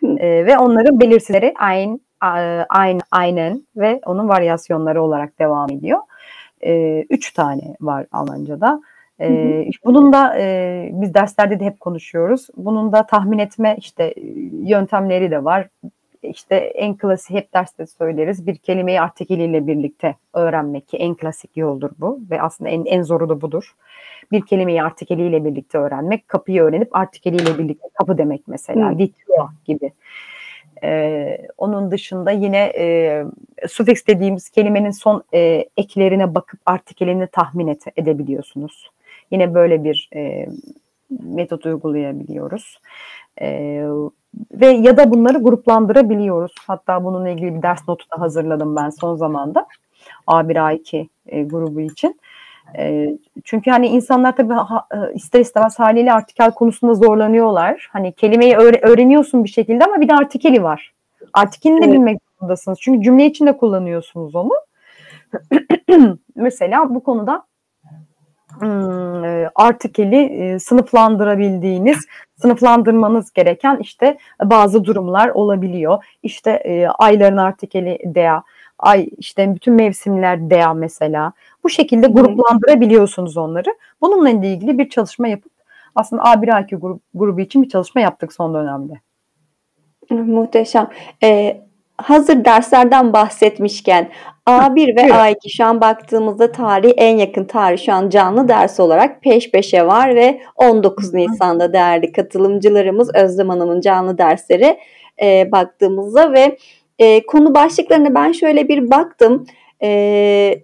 e, 0.02 0.46
ve 0.46 0.58
onların 0.58 1.00
belirsizleri 1.00 1.54
ein, 1.60 2.00
ein, 2.70 3.00
einen 3.12 3.66
ve 3.76 4.00
onun 4.06 4.28
varyasyonları 4.28 5.02
olarak 5.02 5.38
devam 5.38 5.70
ediyor. 5.70 5.98
E, 6.60 7.02
üç 7.10 7.32
tane 7.32 7.76
var 7.80 8.06
Almanca'da. 8.12 8.80
E, 9.20 9.28
bunun 9.84 10.12
da 10.12 10.38
e, 10.38 10.88
biz 10.92 11.14
derslerde 11.14 11.60
de 11.60 11.64
hep 11.64 11.80
konuşuyoruz. 11.80 12.48
Bunun 12.56 12.92
da 12.92 13.06
tahmin 13.06 13.38
etme 13.38 13.76
işte 13.78 14.14
yöntemleri 14.52 15.30
de 15.30 15.44
var. 15.44 15.68
İşte 16.22 16.56
en 16.56 16.96
klasik 16.96 17.36
hep 17.36 17.54
derste 17.54 17.86
söyleriz. 17.86 18.46
Bir 18.46 18.56
kelimeyi 18.56 19.00
artikeliyle 19.00 19.66
birlikte 19.66 20.16
öğrenmek 20.34 20.88
ki 20.88 20.96
en 20.96 21.14
klasik 21.14 21.56
yoldur 21.56 21.90
bu 21.98 22.20
ve 22.30 22.42
aslında 22.42 22.70
en 22.70 22.84
en 22.84 23.02
zoru 23.02 23.28
da 23.28 23.40
budur. 23.40 23.74
Bir 24.32 24.46
kelimeyi 24.46 24.82
artikeliyle 24.82 25.44
birlikte 25.44 25.78
öğrenmek, 25.78 26.28
kapıyı 26.28 26.62
öğrenip 26.62 26.96
artikeliyle 26.96 27.58
birlikte 27.58 27.88
kapı 27.94 28.18
demek 28.18 28.48
mesela. 28.48 28.90
Hmm. 28.90 28.98
Vitro 28.98 29.48
gibi. 29.64 29.92
Ee, 30.82 31.38
onun 31.58 31.90
dışında 31.90 32.30
yine 32.30 32.72
e, 32.78 33.24
sufiks 33.68 34.06
dediğimiz 34.06 34.50
kelimenin 34.50 34.90
son 34.90 35.22
e, 35.34 35.64
eklerine 35.76 36.34
bakıp 36.34 36.60
artikelini 36.66 37.26
tahmin 37.26 37.68
et, 37.68 37.82
edebiliyorsunuz. 37.96 38.90
Yine 39.30 39.54
böyle 39.54 39.84
bir 39.84 40.10
e, 40.14 40.46
metot 41.10 41.66
uygulayabiliyoruz. 41.66 42.80
E, 43.40 43.84
ve 44.52 44.66
ya 44.66 44.96
da 44.96 45.10
bunları 45.10 45.38
gruplandırabiliyoruz. 45.38 46.54
Hatta 46.66 47.04
bununla 47.04 47.28
ilgili 47.28 47.54
bir 47.54 47.62
ders 47.62 47.88
notu 47.88 48.06
da 48.10 48.20
hazırladım 48.20 48.76
ben 48.76 48.90
son 48.90 49.16
zamanda. 49.16 49.66
A1 50.26 50.54
A2 50.54 51.08
e, 51.26 51.42
grubu 51.42 51.80
için. 51.80 52.20
E, 52.78 53.16
çünkü 53.44 53.70
hani 53.70 53.86
insanlar 53.86 54.36
tabii 54.36 54.52
ha, 54.52 54.86
ister 55.14 55.40
istemez 55.40 55.78
haliyle 55.78 56.12
artikel 56.12 56.50
konusunda 56.50 56.94
zorlanıyorlar. 56.94 57.88
Hani 57.92 58.12
kelimeyi 58.12 58.54
öğre- 58.54 58.86
öğreniyorsun 58.86 59.44
bir 59.44 59.48
şekilde 59.48 59.84
ama 59.84 60.00
bir 60.00 60.08
de 60.08 60.14
artikeli 60.14 60.62
var. 60.62 60.92
Artikelini 61.32 61.80
de 61.80 61.84
evet. 61.84 61.94
bilmek 61.94 62.18
zorundasınız. 62.40 62.78
Çünkü 62.80 63.02
cümle 63.02 63.26
içinde 63.26 63.56
kullanıyorsunuz 63.56 64.34
onu. 64.34 64.52
Mesela 66.34 66.94
bu 66.94 67.02
konuda 67.02 67.42
artikeli 69.54 70.16
e, 70.16 70.58
sınıflandırabildiğiniz, 70.58 72.06
sınıflandırmanız 72.36 73.32
gereken 73.32 73.76
işte 73.80 74.18
bazı 74.44 74.84
durumlar 74.84 75.28
olabiliyor. 75.28 76.04
İşte 76.22 76.50
e, 76.50 76.86
ayların 76.86 77.36
artikeli 77.36 77.98
dea, 78.04 78.42
ay 78.78 79.08
işte 79.18 79.54
bütün 79.54 79.74
mevsimler 79.74 80.50
dea 80.50 80.74
mesela. 80.74 81.32
Bu 81.64 81.70
şekilde 81.70 82.06
gruplandırabiliyorsunuz 82.06 83.36
onları. 83.36 83.74
Bununla 84.00 84.30
ilgili 84.30 84.78
bir 84.78 84.88
çalışma 84.88 85.28
yapıp 85.28 85.52
aslında 85.94 86.22
A1A2 86.22 86.76
grubu, 86.76 87.00
grubu 87.14 87.40
için 87.40 87.62
bir 87.62 87.68
çalışma 87.68 88.00
yaptık 88.00 88.32
son 88.32 88.54
dönemde. 88.54 88.92
Muhteşem. 90.10 90.88
Ee, 91.22 91.67
hazır 91.98 92.44
derslerden 92.44 93.12
bahsetmişken 93.12 94.10
A1 94.46 94.96
ve 94.96 95.00
A2 95.00 95.56
şu 95.56 95.64
an 95.64 95.80
baktığımızda 95.80 96.52
tarih 96.52 96.92
en 96.96 97.16
yakın 97.16 97.44
tarih 97.44 97.84
şu 97.86 97.92
an 97.92 98.08
canlı 98.08 98.48
ders 98.48 98.80
olarak 98.80 99.22
peş 99.22 99.50
peşe 99.50 99.86
var 99.86 100.14
ve 100.14 100.40
19 100.56 101.14
Nisan'da 101.14 101.72
değerli 101.72 102.12
katılımcılarımız 102.12 103.14
Özlem 103.14 103.48
Hanım'ın 103.48 103.80
canlı 103.80 104.18
dersleri 104.18 104.78
e, 105.22 105.52
baktığımızda 105.52 106.32
ve 106.32 106.58
e, 106.98 107.26
konu 107.26 107.54
başlıklarına 107.54 108.14
ben 108.14 108.32
şöyle 108.32 108.68
bir 108.68 108.90
baktım. 108.90 109.46
E, 109.82 110.62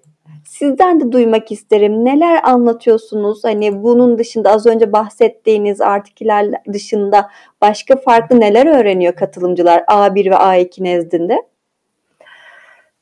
Sizden 0.65 1.01
de 1.01 1.13
duymak 1.13 1.53
isterim. 1.53 2.05
Neler 2.05 2.41
anlatıyorsunuz? 2.45 3.45
Hani 3.45 3.83
bunun 3.83 4.19
dışında 4.19 4.51
az 4.51 4.67
önce 4.67 4.93
bahsettiğiniz 4.93 5.81
artiküler 5.81 6.47
dışında 6.73 7.31
başka 7.61 7.97
farklı 7.97 8.41
neler 8.41 8.67
öğreniyor 8.81 9.15
katılımcılar 9.15 9.79
A1 9.79 10.31
ve 10.31 10.35
A2 10.35 10.85
nezdinde? 10.85 11.43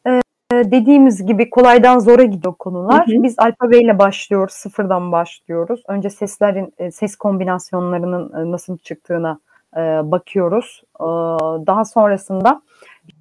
Ee, 0.07 0.21
dediğimiz 0.53 1.27
gibi 1.27 1.51
kolaydan 1.51 1.99
zora 1.99 2.25
gidiyor 2.25 2.55
konular. 2.55 3.07
Hı 3.07 3.19
hı. 3.19 3.23
Biz 3.23 3.39
alfabeyle 3.39 3.99
başlıyoruz, 3.99 4.55
sıfırdan 4.55 5.13
başlıyoruz. 5.13 5.83
Önce 5.89 6.11
seslerin, 6.11 6.75
e, 6.79 6.91
ses 6.91 7.17
kombinasyonlarının 7.17 8.33
e, 8.33 8.51
nasıl 8.51 8.79
çıktığına 8.79 9.39
e, 9.77 9.81
bakıyoruz. 10.05 10.83
Daha 11.67 11.85
sonrasında 11.85 12.63
e, 13.09 13.13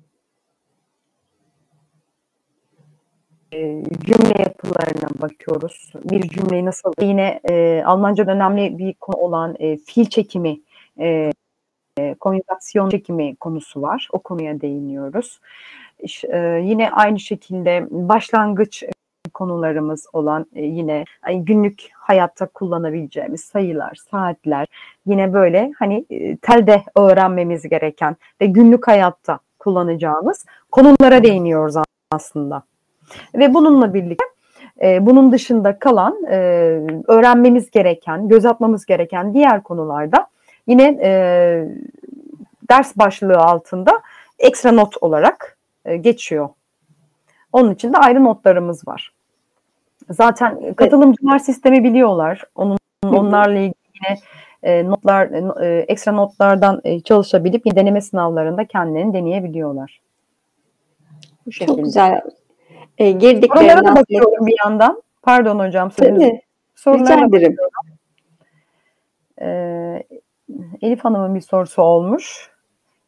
cümle 4.05 4.41
yapılarına 4.41 5.21
bakıyoruz. 5.21 5.93
Bir 6.03 6.21
cümleyi 6.21 6.65
nasıl 6.65 6.93
yine 7.01 7.39
e, 7.49 7.83
Almanca'da 7.85 8.31
önemli 8.31 8.77
bir 8.77 8.93
konu 8.93 9.17
olan 9.17 9.55
e, 9.59 9.77
fiil 9.77 10.05
çekimi, 10.05 10.59
e, 10.99 11.31
e, 11.97 12.13
konjugasyon 12.13 12.89
çekimi 12.89 13.35
konusu 13.35 13.81
var. 13.81 14.09
O 14.11 14.19
konuya 14.19 14.61
değiniyoruz. 14.61 15.39
E, 16.23 16.37
yine 16.63 16.91
aynı 16.91 17.19
şekilde 17.19 17.87
başlangıç 17.91 18.83
konularımız 19.33 20.05
olan 20.13 20.45
e, 20.55 20.61
yine 20.61 21.05
günlük 21.33 21.89
hayatta 21.93 22.47
kullanabileceğimiz 22.47 23.41
sayılar, 23.41 23.95
saatler 23.95 24.67
yine 25.05 25.33
böyle 25.33 25.71
hani 25.79 26.05
e, 26.09 26.37
telde 26.37 26.83
öğrenmemiz 26.95 27.69
gereken 27.69 28.15
ve 28.41 28.45
günlük 28.45 28.87
hayatta 28.87 29.39
kullanacağımız 29.59 30.45
konulara 30.71 31.23
değiniyoruz 31.23 31.75
aslında. 32.11 32.70
Ve 33.36 33.54
bununla 33.54 33.93
birlikte 33.93 34.26
e, 34.82 35.06
bunun 35.06 35.32
dışında 35.32 35.80
kalan 35.80 36.24
e, 36.24 36.38
öğrenmemiz 37.08 37.71
gereken, 37.71 38.28
göz 38.28 38.45
atmamız 38.45 38.86
gereken 38.86 39.34
diğer 39.34 39.63
konularda 39.63 40.28
yine 40.67 41.00
e, 41.02 41.12
ders 42.69 42.97
başlığı 42.97 43.38
altında 43.38 43.91
ekstra 44.39 44.71
not 44.71 44.97
olarak 45.02 45.58
e, 45.86 45.97
geçiyor. 45.97 46.50
Onun 47.54 47.74
için 47.74 47.93
de 47.93 47.97
ayrı 47.97 48.24
notlarımız 48.24 48.88
var. 48.88 49.13
Zaten 50.10 50.74
katılımcılar 50.74 51.39
sistemi 51.39 51.84
biliyorlar. 51.84 52.43
Onun 52.56 52.78
onlarla 53.04 53.60
ilgili 53.60 53.76
yine 53.95 54.19
e, 54.63 54.86
notlar 54.86 55.62
e, 55.62 55.80
ekstra 55.80 56.12
notlardan 56.12 56.82
e, 56.84 57.00
çalışabilip 57.00 57.76
deneme 57.76 58.02
sınavlarında 58.02 58.65
kendilerini 58.65 59.13
deneyebiliyorlar. 59.13 60.02
Bu 61.45 61.52
şekilde. 61.52 61.76
Çok 61.76 61.86
güzel 61.86 62.21
e, 63.03 63.85
da 63.85 63.95
bakıyorum 63.95 64.47
bir 64.47 64.55
yandan. 64.65 65.03
Pardon 65.21 65.59
hocam. 65.59 65.89
Tabii. 65.89 66.41
Sorulara 66.75 67.31
bakıyorum. 67.31 67.57
Ee, 69.41 70.03
Elif 70.81 71.05
Hanım'ın 71.05 71.35
bir 71.35 71.41
sorusu 71.41 71.81
olmuş. 71.81 72.51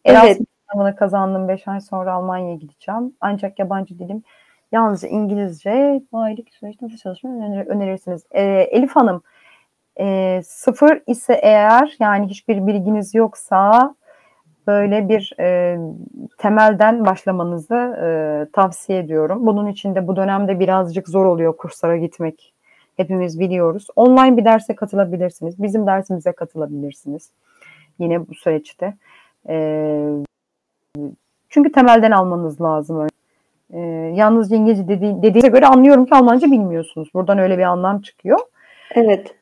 Erasmus 0.06 0.32
evet. 0.32 0.47
sınavını 0.71 0.95
kazandım. 0.95 1.47
5 1.47 1.67
ay 1.67 1.82
sonra 1.82 2.13
Almanya'ya 2.13 2.56
gideceğim. 2.56 3.15
Ancak 3.21 3.60
yabancı 3.60 3.99
dilim 3.99 4.23
yalnızca 4.71 5.08
İngilizce. 5.08 6.01
Bu 6.12 6.19
aylık 6.19 6.49
süreçte 6.53 6.86
nasıl 6.86 6.97
çalışmayı 6.97 7.65
önerirsiniz? 7.67 8.23
Ee, 8.32 8.41
Elif 8.71 8.95
Hanım 8.95 9.23
e, 9.99 10.41
sıfır 10.45 11.01
ise 11.08 11.34
eğer 11.34 11.95
yani 11.99 12.27
hiçbir 12.27 12.67
bilginiz 12.67 13.15
yoksa 13.15 13.95
böyle 14.67 15.10
bir 15.10 15.34
e, 15.39 15.78
temelden 16.38 17.06
başlamanızı 17.06 17.76
e, 17.76 18.08
tavsiye 18.54 18.99
ediyorum. 18.99 19.45
Bunun 19.45 19.67
için 19.67 19.95
de 19.95 20.08
bu 20.08 20.15
dönemde 20.15 20.60
birazcık 20.60 21.10
zor 21.10 21.26
oluyor 21.26 21.58
kurslara 21.58 21.97
gitmek. 21.97 22.54
Hepimiz 22.97 23.39
biliyoruz. 23.39 23.88
Online 23.95 24.38
bir 24.38 24.45
derse 24.45 24.76
katılabilirsiniz. 24.76 25.63
Bizim 25.63 25.88
dersimize 25.88 26.32
katılabilirsiniz. 26.32 27.32
Yine 27.99 28.28
bu 28.28 28.34
süreçte. 28.36 28.93
E, 29.49 29.99
çünkü 31.49 31.71
temelden 31.71 32.12
almanız 32.12 32.62
lazım. 32.62 33.08
E, 33.73 33.80
yalnızca 34.15 34.56
İngilizce 34.56 34.88
dedi, 34.88 35.15
dediğinize 35.17 35.47
göre 35.47 35.67
anlıyorum 35.67 36.06
ki 36.06 36.15
Almanca 36.15 36.52
bilmiyorsunuz. 36.52 37.10
Buradan 37.13 37.38
öyle 37.38 37.58
bir 37.58 37.63
anlam 37.63 38.02
çıkıyor. 38.02 38.39
Evet. 38.95 39.36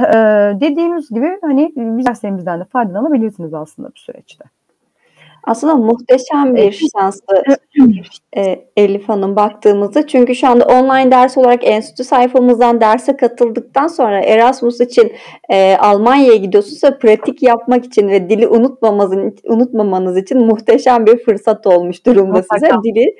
Ee, 0.00 0.14
dediğimiz 0.60 1.08
gibi 1.10 1.38
hani 1.42 1.72
biz 1.76 2.06
derslerimizden 2.06 2.60
de 2.60 2.64
faydalanabilirsiniz 2.64 3.54
aslında 3.54 3.88
bu 3.88 3.98
süreçte. 3.98 4.44
Aslında 5.44 5.74
muhteşem 5.74 6.56
bir 6.56 6.82
şanslı 6.96 7.42
e, 8.36 8.64
Elif 8.76 9.08
Hanım 9.08 9.36
baktığımızda. 9.36 10.06
Çünkü 10.06 10.34
şu 10.34 10.48
anda 10.48 10.64
online 10.64 11.10
ders 11.10 11.38
olarak 11.38 11.60
enstitü 11.64 12.04
sayfamızdan 12.04 12.80
derse 12.80 13.16
katıldıktan 13.16 13.86
sonra 13.86 14.20
Erasmus 14.20 14.80
için 14.80 15.12
e, 15.50 15.76
Almanya'ya 15.76 16.36
gidiyorsunuz 16.36 16.84
ve 16.84 16.98
pratik 16.98 17.42
yapmak 17.42 17.84
için 17.84 18.08
ve 18.08 18.30
dili 18.30 18.48
unutmamanız, 18.48 19.34
unutmamanız 19.44 20.16
için 20.16 20.46
muhteşem 20.46 21.06
bir 21.06 21.24
fırsat 21.24 21.66
olmuş 21.66 22.06
durumda 22.06 22.38
Mutlaka. 22.38 22.58
size. 22.58 22.72
Dili 22.84 23.16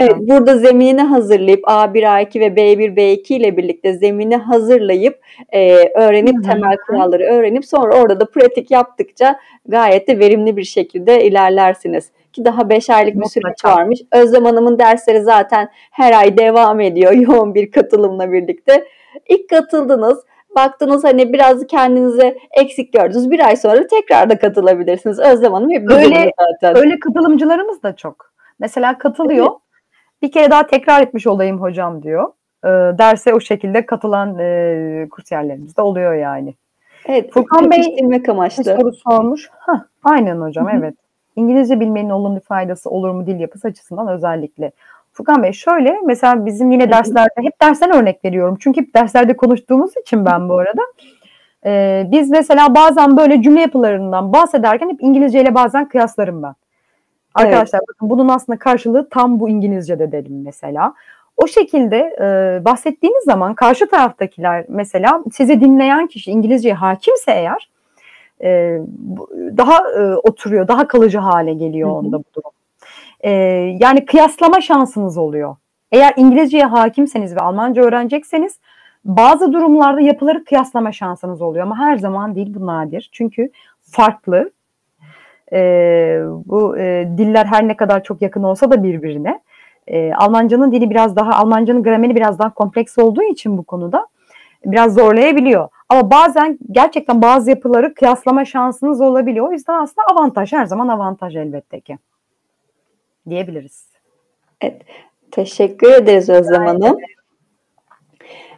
evet, 0.00 0.16
burada 0.18 0.58
zeminini 0.58 1.02
hazırlayıp 1.02 1.64
A1, 1.64 2.02
A2 2.02 2.40
ve 2.40 2.46
B1, 2.46 2.96
B2 2.96 3.34
ile 3.34 3.56
birlikte 3.56 3.92
zemini 3.92 4.36
hazırlayıp 4.36 5.20
e, 5.52 5.74
öğrenip 5.94 6.34
Hı-hı. 6.34 6.42
temel 6.42 6.76
kuralları 6.86 7.22
öğrenip 7.22 7.64
sonra 7.64 7.94
orada 7.94 8.20
da 8.20 8.30
pratik 8.30 8.70
yaptıkça 8.70 9.36
gayet 9.68 10.08
de 10.08 10.18
verimli 10.18 10.56
bir 10.56 10.64
şekilde 10.64 11.24
ilerlersiniz. 11.64 12.10
Ki 12.32 12.44
daha 12.44 12.68
5 12.70 12.90
aylık 12.90 13.14
bir 13.14 13.24
süreç 13.24 13.64
varmış. 13.64 14.00
Özlem 14.12 14.44
Hanım'ın 14.44 14.78
dersleri 14.78 15.22
zaten 15.22 15.68
her 15.90 16.12
ay 16.12 16.38
devam 16.38 16.80
ediyor 16.80 17.12
yoğun 17.28 17.54
bir 17.54 17.70
katılımla 17.70 18.32
birlikte. 18.32 18.84
İlk 19.28 19.50
katıldınız 19.50 20.24
baktınız 20.56 21.04
hani 21.04 21.32
biraz 21.32 21.66
kendinize 21.66 22.38
eksik 22.50 22.92
gördünüz. 22.92 23.30
Bir 23.30 23.40
ay 23.46 23.56
sonra 23.56 23.86
tekrar 23.86 24.30
da 24.30 24.38
katılabilirsiniz. 24.38 25.18
Özlem 25.18 25.52
Hanım 25.52 25.70
hep 25.70 25.90
öyle, 25.90 26.30
zaten. 26.38 26.76
Öyle 26.76 26.98
katılımcılarımız 26.98 27.82
da 27.82 27.96
çok. 27.96 28.32
Mesela 28.58 28.98
katılıyor. 28.98 29.46
Evet. 29.46 29.58
Bir 30.22 30.32
kere 30.32 30.50
daha 30.50 30.66
tekrar 30.66 31.02
etmiş 31.02 31.26
olayım 31.26 31.60
hocam 31.60 32.02
diyor. 32.02 32.32
e, 32.64 32.68
derse 32.68 33.34
o 33.34 33.40
şekilde 33.40 33.86
katılan 33.86 34.38
e, 34.38 35.08
kursiyerlerimiz 35.10 35.76
de 35.76 35.82
oluyor 35.82 36.14
yani. 36.14 36.54
Evet, 37.08 37.32
Furkan 37.32 37.70
Bey 37.70 37.96
amaçlı. 38.28 38.64
soru 38.64 38.92
sormuş. 38.92 39.50
Heh, 39.66 39.80
aynen 40.04 40.40
hocam 40.40 40.66
Hı-hı. 40.66 40.76
evet. 40.78 40.94
İngilizce 41.36 41.80
bilmenin 41.80 42.10
olumlu 42.10 42.40
faydası 42.40 42.90
olur 42.90 43.10
mu 43.10 43.26
dil 43.26 43.40
yapısı 43.40 43.68
açısından 43.68 44.08
özellikle? 44.08 44.72
Furkan 45.12 45.42
Bey 45.42 45.52
şöyle 45.52 46.00
mesela 46.04 46.46
bizim 46.46 46.70
yine 46.70 46.90
derslerde 46.90 47.42
hep 47.42 47.60
dersten 47.62 47.94
örnek 47.94 48.24
veriyorum. 48.24 48.56
Çünkü 48.60 48.80
hep 48.80 48.94
derslerde 48.94 49.36
konuştuğumuz 49.36 49.96
için 49.96 50.24
ben 50.24 50.48
bu 50.48 50.58
arada. 50.58 50.82
Ee, 51.66 52.06
biz 52.10 52.30
mesela 52.30 52.74
bazen 52.74 53.16
böyle 53.16 53.42
cümle 53.42 53.60
yapılarından 53.60 54.32
bahsederken 54.32 54.90
hep 54.90 55.02
İngilizce 55.02 55.40
ile 55.40 55.54
bazen 55.54 55.88
kıyaslarım 55.88 56.42
ben. 56.42 56.54
Arkadaşlar 57.34 57.78
evet. 57.78 57.88
bakın 57.88 58.10
bunun 58.10 58.28
aslında 58.28 58.58
karşılığı 58.58 59.08
tam 59.08 59.40
bu 59.40 59.48
İngilizce'de 59.48 60.12
dedim 60.12 60.42
mesela. 60.44 60.94
O 61.36 61.46
şekilde 61.46 62.16
e, 62.20 62.64
bahsettiğiniz 62.64 63.24
zaman 63.24 63.54
karşı 63.54 63.88
taraftakiler 63.88 64.64
mesela 64.68 65.22
sizi 65.32 65.60
dinleyen 65.60 66.06
kişi 66.06 66.30
İngilizceye 66.30 66.74
hakimse 66.74 67.32
eğer 67.32 67.70
e, 68.42 68.78
daha 69.56 69.78
e, 69.90 70.14
oturuyor, 70.14 70.68
daha 70.68 70.88
kalıcı 70.88 71.18
hale 71.18 71.54
geliyor 71.54 71.90
onda 71.90 72.18
bu 72.18 72.24
durum. 72.34 72.50
E, 73.20 73.30
yani 73.80 74.04
kıyaslama 74.04 74.60
şansınız 74.60 75.18
oluyor. 75.18 75.56
Eğer 75.92 76.12
İngilizceye 76.16 76.64
hakimseniz 76.64 77.36
ve 77.36 77.40
Almanca 77.40 77.82
öğrenecekseniz 77.82 78.58
bazı 79.04 79.52
durumlarda 79.52 80.00
yapıları 80.00 80.44
kıyaslama 80.44 80.92
şansınız 80.92 81.42
oluyor 81.42 81.66
ama 81.66 81.78
her 81.78 81.96
zaman 81.96 82.34
değil 82.34 82.54
bu 82.54 82.66
nadir. 82.66 83.08
Çünkü 83.12 83.50
farklı. 83.82 84.50
E, 85.52 85.58
bu 86.46 86.78
e, 86.78 87.08
diller 87.18 87.46
her 87.46 87.68
ne 87.68 87.76
kadar 87.76 88.02
çok 88.02 88.22
yakın 88.22 88.42
olsa 88.42 88.70
da 88.70 88.82
birbirine. 88.82 89.40
E, 89.86 90.14
Almancanın 90.14 90.72
dili 90.72 90.90
biraz 90.90 91.16
daha, 91.16 91.32
Almancanın 91.32 91.82
grameri 91.82 92.16
biraz 92.16 92.38
daha 92.38 92.54
kompleks 92.54 92.98
olduğu 92.98 93.22
için 93.22 93.58
bu 93.58 93.62
konuda 93.62 94.06
biraz 94.64 94.94
zorlayabiliyor. 94.94 95.68
Ama 95.94 96.10
bazen 96.10 96.58
gerçekten 96.70 97.22
bazı 97.22 97.50
yapıları 97.50 97.94
kıyaslama 97.94 98.44
şansınız 98.44 99.00
olabiliyor. 99.00 99.48
O 99.48 99.52
yüzden 99.52 99.82
aslında 99.82 100.06
avantaj 100.06 100.52
her 100.52 100.66
zaman 100.66 100.88
avantaj 100.88 101.36
elbette 101.36 101.80
ki 101.80 101.98
diyebiliriz. 103.28 103.88
Evet. 104.60 104.82
Teşekkür 105.30 105.92
ederiz 105.92 106.28
Özlem 106.28 106.66
Hanım. 106.66 106.98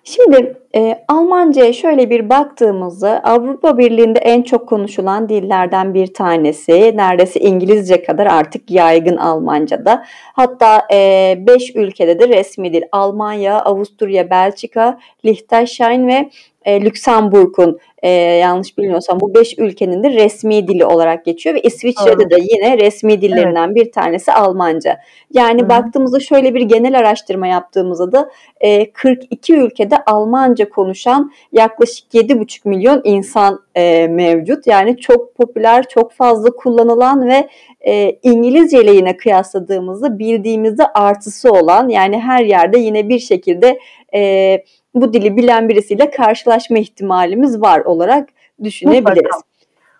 Şimdi 0.04 0.58
e, 0.76 1.04
Almanca'ya 1.08 1.72
şöyle 1.72 2.10
bir 2.10 2.28
baktığımızda 2.28 3.20
Avrupa 3.24 3.78
Birliği'nde 3.78 4.18
en 4.18 4.42
çok 4.42 4.68
konuşulan 4.68 5.28
dillerden 5.28 5.94
bir 5.94 6.14
tanesi. 6.14 6.96
Neredeyse 6.96 7.40
İngilizce 7.40 8.02
kadar 8.02 8.26
artık 8.26 8.70
yaygın 8.70 9.16
Almanca'da. 9.16 10.04
Hatta 10.32 10.86
5 10.90 11.76
e, 11.76 11.78
ülkede 11.80 12.20
de 12.20 12.28
resmi 12.28 12.72
dil. 12.72 12.82
Almanya, 12.92 13.60
Avusturya, 13.62 14.30
Belçika, 14.30 14.98
Liechtenstein 15.24 16.08
ve 16.08 16.30
e, 16.66 16.80
Lüksemburg'un 16.80 17.78
e, 18.02 18.10
yanlış 18.10 18.78
bilmiyorsam 18.78 19.20
bu 19.20 19.34
beş 19.34 19.58
ülkenin 19.58 20.02
de 20.02 20.10
resmi 20.10 20.68
dili 20.68 20.84
olarak 20.84 21.24
geçiyor 21.24 21.54
ve 21.54 21.60
İsviçre'de 21.60 22.22
evet. 22.22 22.30
de 22.30 22.36
yine 22.50 22.78
resmi 22.78 23.20
dillerinden 23.20 23.66
evet. 23.66 23.76
bir 23.76 23.92
tanesi 23.92 24.32
Almanca. 24.32 25.00
Yani 25.32 25.62
Hı. 25.62 25.68
baktığımızda 25.68 26.20
şöyle 26.20 26.54
bir 26.54 26.60
genel 26.60 26.98
araştırma 26.98 27.46
yaptığımızda 27.46 28.12
da 28.12 28.30
e, 28.60 28.92
42 28.92 29.54
ülkede 29.54 29.96
Almanca 30.06 30.65
konuşan 30.68 31.32
yaklaşık 31.52 32.14
7,5 32.14 32.68
milyon 32.68 33.00
insan 33.04 33.60
e, 33.74 34.08
mevcut. 34.08 34.66
Yani 34.66 34.96
çok 34.96 35.34
popüler, 35.34 35.88
çok 35.88 36.12
fazla 36.12 36.50
kullanılan 36.50 37.28
ve 37.28 37.48
e, 37.80 38.18
İngilizce 38.22 38.82
ile 38.82 38.92
yine 38.92 39.16
kıyasladığımızda 39.16 40.18
bildiğimizde 40.18 40.86
artısı 40.86 41.52
olan 41.52 41.88
yani 41.88 42.20
her 42.20 42.44
yerde 42.44 42.78
yine 42.78 43.08
bir 43.08 43.18
şekilde 43.18 43.78
e, 44.14 44.62
bu 44.94 45.12
dili 45.12 45.36
bilen 45.36 45.68
birisiyle 45.68 46.10
karşılaşma 46.10 46.78
ihtimalimiz 46.78 47.60
var 47.60 47.80
olarak 47.80 48.28
düşünebiliriz. 48.62 49.16
Mutlaka. 49.16 49.40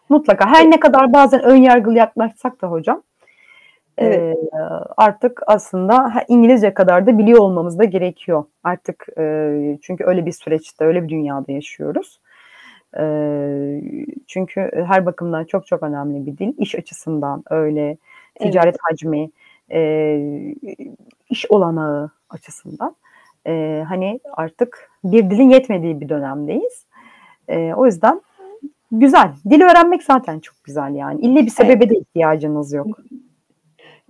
Mutlaka. 0.08 0.46
Her 0.46 0.70
ne 0.70 0.80
kadar 0.80 1.12
bazen 1.12 1.42
ön 1.42 1.56
yargılı 1.56 1.98
yaklaşsak 1.98 2.62
da 2.62 2.70
hocam 2.70 3.02
evet. 3.98 4.36
e, 4.36 4.58
artık 4.96 5.42
aslında 5.46 6.12
İngilizce 6.28 6.74
kadar 6.74 7.06
da 7.06 7.18
biliyor 7.18 7.38
olmamız 7.38 7.78
da 7.78 7.84
gerekiyor. 7.84 8.44
Artık 8.64 9.06
e, 9.18 9.78
çünkü 9.82 10.04
öyle 10.04 10.26
bir 10.26 10.32
süreçte, 10.32 10.84
öyle 10.84 11.02
bir 11.02 11.08
dünyada 11.08 11.52
yaşıyoruz. 11.52 12.20
E, 12.98 13.04
çünkü 14.26 14.84
her 14.86 15.06
bakımdan 15.06 15.44
çok 15.44 15.66
çok 15.66 15.82
önemli 15.82 16.26
bir 16.26 16.38
dil. 16.38 16.54
İş 16.58 16.74
açısından 16.74 17.44
öyle, 17.50 17.96
ticaret 18.40 18.66
evet. 18.66 18.78
hacmi, 18.82 19.30
e, 19.72 20.54
iş 21.30 21.50
olanağı 21.50 22.10
açısından 22.30 22.96
e, 23.46 23.84
hani 23.88 24.20
artık 24.32 24.90
bir 25.04 25.30
dilin 25.30 25.50
yetmediği 25.50 26.00
bir 26.00 26.08
dönemdeyiz. 26.08 26.86
E, 27.48 27.74
o 27.74 27.86
yüzden 27.86 28.20
güzel. 28.92 29.32
Dil 29.50 29.62
öğrenmek 29.62 30.02
zaten 30.02 30.40
çok 30.40 30.64
güzel 30.64 30.94
yani. 30.94 31.20
İlle 31.20 31.42
bir 31.42 31.50
sebebe 31.50 31.84
evet. 31.84 31.90
de 31.90 31.98
ihtiyacınız 31.98 32.72
yok. 32.72 32.98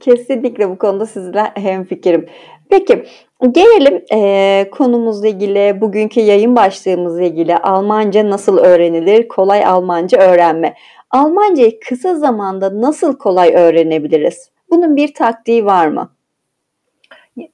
Kesinlikle 0.01 0.71
bu 0.71 0.79
konuda 0.79 1.07
sizle 1.07 1.43
hemfikirim. 1.55 2.27
Peki 2.71 3.05
gelelim 3.51 4.05
e, 4.13 4.71
konumuzla 4.71 5.29
ilgili, 5.29 5.81
bugünkü 5.81 6.21
yayın 6.21 6.57
başlığımızla 6.57 7.23
ilgili 7.23 7.57
Almanca 7.57 8.31
nasıl 8.31 8.59
öğrenilir, 8.59 9.29
kolay 9.29 9.65
Almanca 9.65 10.19
öğrenme. 10.19 10.75
Almancayı 11.11 11.81
kısa 11.81 12.15
zamanda 12.15 12.81
nasıl 12.81 13.19
kolay 13.19 13.55
öğrenebiliriz? 13.55 14.51
Bunun 14.71 14.97
bir 14.97 15.15
taktiği 15.15 15.65
var 15.65 15.87
mı? 15.87 16.11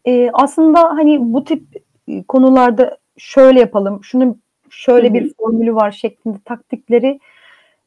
E, 0.04 0.30
aslında 0.32 0.80
hani 0.80 1.18
bu 1.20 1.44
tip 1.44 1.62
e, 2.08 2.22
konularda 2.22 2.98
şöyle 3.18 3.60
yapalım, 3.60 4.04
şunun 4.04 4.42
şöyle 4.70 5.14
bir 5.14 5.34
formülü 5.34 5.74
var 5.74 5.90
şeklinde 5.90 6.38
taktikleri 6.44 7.20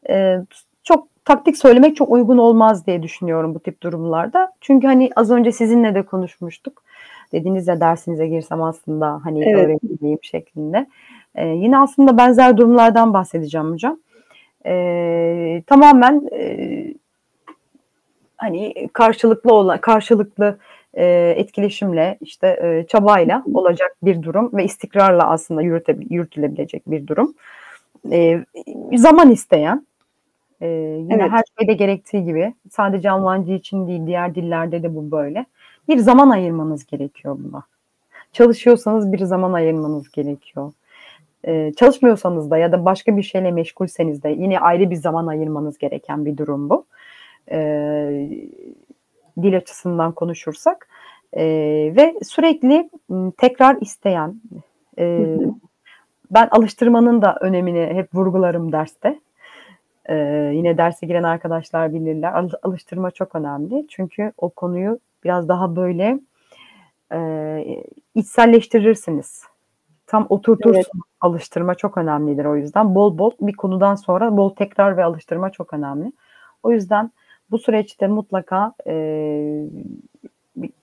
e, 0.10 0.38
çok 0.86 1.08
taktik 1.26 1.58
söylemek 1.58 1.96
çok 1.96 2.10
uygun 2.12 2.38
olmaz 2.38 2.88
diye 2.88 3.04
düşünüyorum 3.04 3.56
bu 3.56 3.60
tip 3.60 3.82
durumlarda. 3.82 4.52
Çünkü 4.62 4.88
hani 4.88 5.10
az 5.16 5.32
önce 5.32 5.52
sizinle 5.52 5.96
de 5.96 6.02
konuşmuştuk. 6.02 6.84
Dediniz 7.32 7.68
ya 7.68 7.80
dersinize 7.80 8.28
girsem 8.28 8.64
aslında 8.64 9.22
hani 9.24 9.44
evet. 9.44 9.56
öğrenileyim 9.56 10.20
şeklinde. 10.22 10.88
Ee, 11.36 11.48
yine 11.48 11.80
aslında 11.80 12.18
benzer 12.18 12.58
durumlardan 12.58 13.14
bahsedeceğim 13.14 13.72
hocam. 13.72 14.00
Ee, 14.66 15.64
tamamen 15.68 16.30
e, 16.32 16.94
hani 18.38 18.88
karşılıklı 18.94 19.54
olan 19.54 19.82
karşılıklı 19.82 20.58
e, 20.94 21.34
etkileşimle 21.38 22.18
işte 22.22 22.48
e, 22.48 22.86
çabayla 22.88 23.44
olacak 23.54 23.96
bir 24.04 24.24
durum 24.24 24.50
ve 24.54 24.64
istikrarla 24.66 25.30
aslında 25.30 25.62
yürüte, 25.62 25.98
yürütülebilecek 26.10 26.92
bir 26.92 27.08
durum. 27.08 27.34
E, 28.12 28.46
zaman 28.94 29.32
isteyen 29.32 29.86
e, 30.62 30.68
yine 30.68 31.14
evet. 31.14 31.32
her 31.32 31.44
şeyde 31.60 31.74
gerektiği 31.74 32.26
gibi 32.26 32.54
sadece 32.72 33.12
Almanca 33.12 33.54
için 33.54 33.88
değil 33.88 34.08
diğer 34.08 34.36
dillerde 34.36 34.84
de 34.84 34.96
bu 34.96 35.12
böyle. 35.12 35.46
Bir 35.88 35.98
zaman 35.98 36.30
ayırmanız 36.30 36.86
gerekiyor 36.86 37.38
buna. 37.40 37.64
Çalışıyorsanız 38.32 39.14
bir 39.14 39.20
zaman 39.20 39.54
ayırmanız 39.54 40.12
gerekiyor. 40.12 40.72
Ee, 41.48 41.72
çalışmıyorsanız 41.78 42.52
da 42.52 42.58
ya 42.58 42.72
da 42.72 42.86
başka 42.86 43.18
bir 43.18 43.24
şeyle 43.24 43.52
meşgulseniz 43.52 44.24
de 44.24 44.30
yine 44.30 44.60
ayrı 44.60 44.90
bir 44.90 44.96
zaman 44.96 45.28
ayırmanız 45.28 45.78
gereken 45.78 46.26
bir 46.26 46.38
durum 46.38 46.70
bu. 46.70 46.86
Ee, 47.52 48.30
dil 49.42 49.58
açısından 49.58 50.12
konuşursak 50.12 50.88
e, 51.34 51.44
ve 51.96 52.16
sürekli 52.24 52.90
tekrar 53.38 53.78
isteyen 53.82 54.42
e, 55.00 55.38
ben 56.32 56.48
alıştırmanın 56.52 57.22
da 57.22 57.38
önemini 57.42 57.94
hep 57.94 58.16
vurgularım 58.16 58.72
derste. 58.72 59.20
E, 60.10 60.16
yine 60.54 60.78
derse 60.78 61.06
giren 61.08 61.24
arkadaşlar 61.24 61.94
bilirler. 61.94 62.34
Al, 62.34 62.50
alıştırma 62.64 63.12
çok 63.12 63.36
önemli. 63.36 63.86
Çünkü 63.90 64.32
o 64.38 64.50
konuyu 64.50 65.00
biraz 65.24 65.48
daha 65.48 65.76
böyle 65.76 66.20
e, 67.14 67.82
içselleştirirsiniz. 68.16 69.44
Tam 70.08 70.26
oturtursunuz. 70.30 70.78
Evet. 70.78 71.06
Alıştırma 71.22 71.76
çok 71.76 71.98
önemlidir 71.98 72.46
o 72.46 72.56
yüzden. 72.56 72.96
Bol 72.96 73.18
bol 73.18 73.32
bir 73.42 73.54
konudan 73.54 73.96
sonra 73.96 74.38
bol 74.38 74.50
tekrar 74.50 74.98
ve 74.98 75.04
alıştırma 75.04 75.50
çok 75.50 75.74
önemli. 75.74 76.12
O 76.64 76.72
yüzden 76.72 77.12
bu 77.52 77.60
süreçte 77.60 78.08
mutlaka 78.08 78.74
e, 78.88 79.66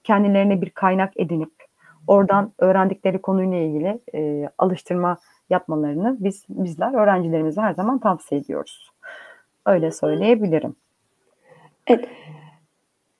kendilerine 0.04 0.60
bir 0.60 0.70
kaynak 0.70 1.12
edinip 1.16 1.52
oradan 2.06 2.52
öğrendikleri 2.58 3.22
konuyla 3.22 3.58
ilgili 3.58 4.00
e, 4.14 4.50
alıştırma 4.58 5.16
yapmalarını 5.50 6.16
biz 6.20 6.44
bizler 6.48 6.94
öğrencilerimize 6.94 7.60
her 7.60 7.74
zaman 7.74 7.98
tavsiye 7.98 8.40
ediyoruz. 8.40 8.91
Öyle 9.66 9.90
söyleyebilirim. 9.90 10.76
Evet. 11.86 12.04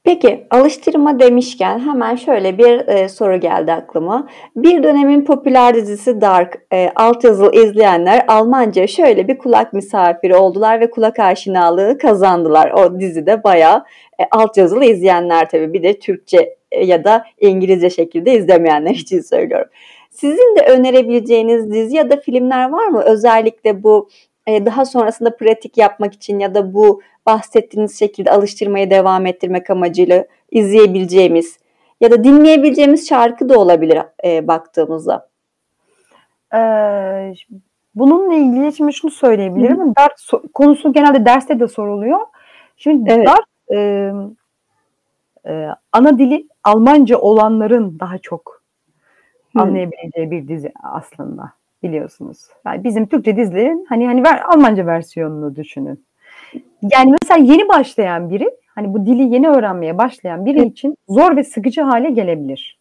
Peki 0.05 0.47
alıştırma 0.51 1.21
demişken 1.21 1.79
hemen 1.79 2.17
şöyle 2.17 2.59
bir 2.59 2.89
e, 2.89 3.09
soru 3.09 3.41
geldi 3.41 3.73
aklıma. 3.73 4.29
Bir 4.57 4.83
dönemin 4.83 5.25
popüler 5.25 5.75
dizisi 5.75 6.21
Dark 6.21 6.59
e, 6.73 6.91
altyazılı 6.97 7.55
izleyenler 7.55 8.25
Almanca 8.29 8.87
şöyle 8.87 9.29
bir 9.29 9.39
kulak 9.39 9.73
misafiri 9.73 10.37
oldular 10.37 10.81
ve 10.81 10.91
kulak 10.91 11.19
aşinalığı 11.19 11.99
kazandılar. 11.99 12.71
O 12.71 13.01
dizide 13.01 13.45
bayağı 13.45 13.85
e, 14.21 14.25
altyazılı 14.31 14.85
izleyenler 14.85 15.49
tabii 15.49 15.73
bir 15.73 15.83
de 15.83 15.99
Türkçe 15.99 16.57
e, 16.73 16.85
ya 16.85 17.05
da 17.05 17.25
İngilizce 17.41 17.91
şekilde 17.91 18.35
izlemeyenler 18.35 18.95
için 18.95 19.21
söylüyorum. 19.21 19.69
Sizin 20.11 20.57
de 20.57 20.67
önerebileceğiniz 20.67 21.73
dizi 21.73 21.97
ya 21.97 22.11
da 22.11 22.17
filmler 22.17 22.71
var 22.71 22.87
mı? 22.87 23.03
Özellikle 23.03 23.83
bu 23.83 24.09
e, 24.47 24.67
daha 24.67 24.85
sonrasında 24.85 25.37
pratik 25.37 25.79
yapmak 25.79 26.15
için 26.15 26.39
ya 26.39 26.55
da 26.55 26.75
bu 26.75 27.03
bahsettiğiniz 27.27 27.99
şekilde 27.99 28.31
alıştırmaya 28.31 28.91
devam 28.91 29.27
ettirmek 29.27 29.71
amacıyla 29.71 30.27
izleyebileceğimiz 30.51 31.59
ya 32.01 32.11
da 32.11 32.25
dinleyebileceğimiz 32.25 33.09
şarkı 33.09 33.49
da 33.49 33.59
olabilir 33.59 33.99
e, 34.25 34.49
baktığımızda. 34.49 35.29
Ee, 36.55 37.35
bununla 37.95 38.35
ilgili 38.35 38.73
şimdi 38.73 38.93
şunu 38.93 39.11
söyleyebilirim. 39.11 39.81
Hı. 39.81 39.93
Ders 39.99 40.43
konusu 40.55 40.93
genelde 40.93 41.25
derste 41.25 41.61
de 41.61 41.69
soruluyor. 41.69 42.19
Şimdi 42.77 43.13
evet. 43.13 43.27
ders 43.27 43.79
e, 43.79 44.13
e, 45.47 45.69
ana 45.93 46.19
dili 46.19 46.49
Almanca 46.65 47.19
olanların 47.19 48.01
daha 48.01 48.19
çok 48.19 48.63
anlayabileceği 49.55 50.31
bir 50.31 50.49
dizi 50.49 50.73
aslında 50.83 51.53
biliyorsunuz. 51.83 52.39
Yani 52.67 52.85
bizim 52.85 53.07
Türkçe 53.07 53.37
dizilerin 53.37 53.87
hani 53.89 54.07
hani 54.07 54.25
ver, 54.25 54.43
Almanca 54.49 54.87
versiyonunu 54.87 55.57
düşünün. 55.57 56.05
Yani 56.93 57.15
mesela 57.23 57.53
yeni 57.53 57.69
başlayan 57.69 58.31
biri 58.31 58.51
hani 58.75 58.95
bu 58.95 59.07
dili 59.07 59.35
yeni 59.35 59.49
öğrenmeye 59.49 59.99
başlayan 59.99 60.47
biri 60.47 60.67
için 60.67 60.97
zor 61.09 61.37
ve 61.37 61.45
sıkıcı 61.45 61.83
hale 61.83 62.11
gelebilir. 62.11 62.79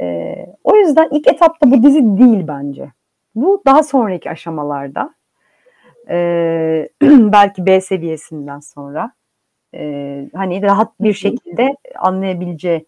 Ee, 0.00 0.46
o 0.64 0.76
yüzden 0.76 1.08
ilk 1.12 1.28
etapta 1.28 1.70
bu 1.70 1.82
dizi 1.82 2.18
değil 2.18 2.48
bence. 2.48 2.92
Bu 3.34 3.62
daha 3.66 3.82
sonraki 3.82 4.30
aşamalarda 4.30 5.14
e, 6.10 6.88
belki 7.02 7.66
B 7.66 7.80
seviyesinden 7.80 8.60
sonra 8.60 9.12
e, 9.74 10.24
hani 10.34 10.62
rahat 10.62 11.00
bir 11.00 11.12
şekilde 11.12 11.76
anlayabileceği 11.96 12.86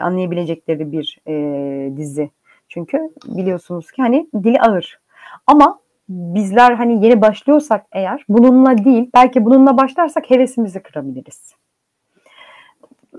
anlayabilecekleri 0.00 0.92
bir 0.92 1.18
e, 1.28 1.96
dizi. 1.96 2.30
Çünkü 2.68 3.10
biliyorsunuz 3.26 3.90
ki 3.90 4.02
hani 4.02 4.28
dili 4.34 4.60
ağır. 4.60 5.00
Ama 5.46 5.78
bizler 6.08 6.72
hani 6.72 7.04
yeni 7.04 7.20
başlıyorsak 7.20 7.86
eğer 7.92 8.24
bununla 8.28 8.84
değil 8.84 9.10
belki 9.14 9.44
bununla 9.44 9.76
başlarsak 9.76 10.30
hevesimizi 10.30 10.80
kırabiliriz. 10.82 11.54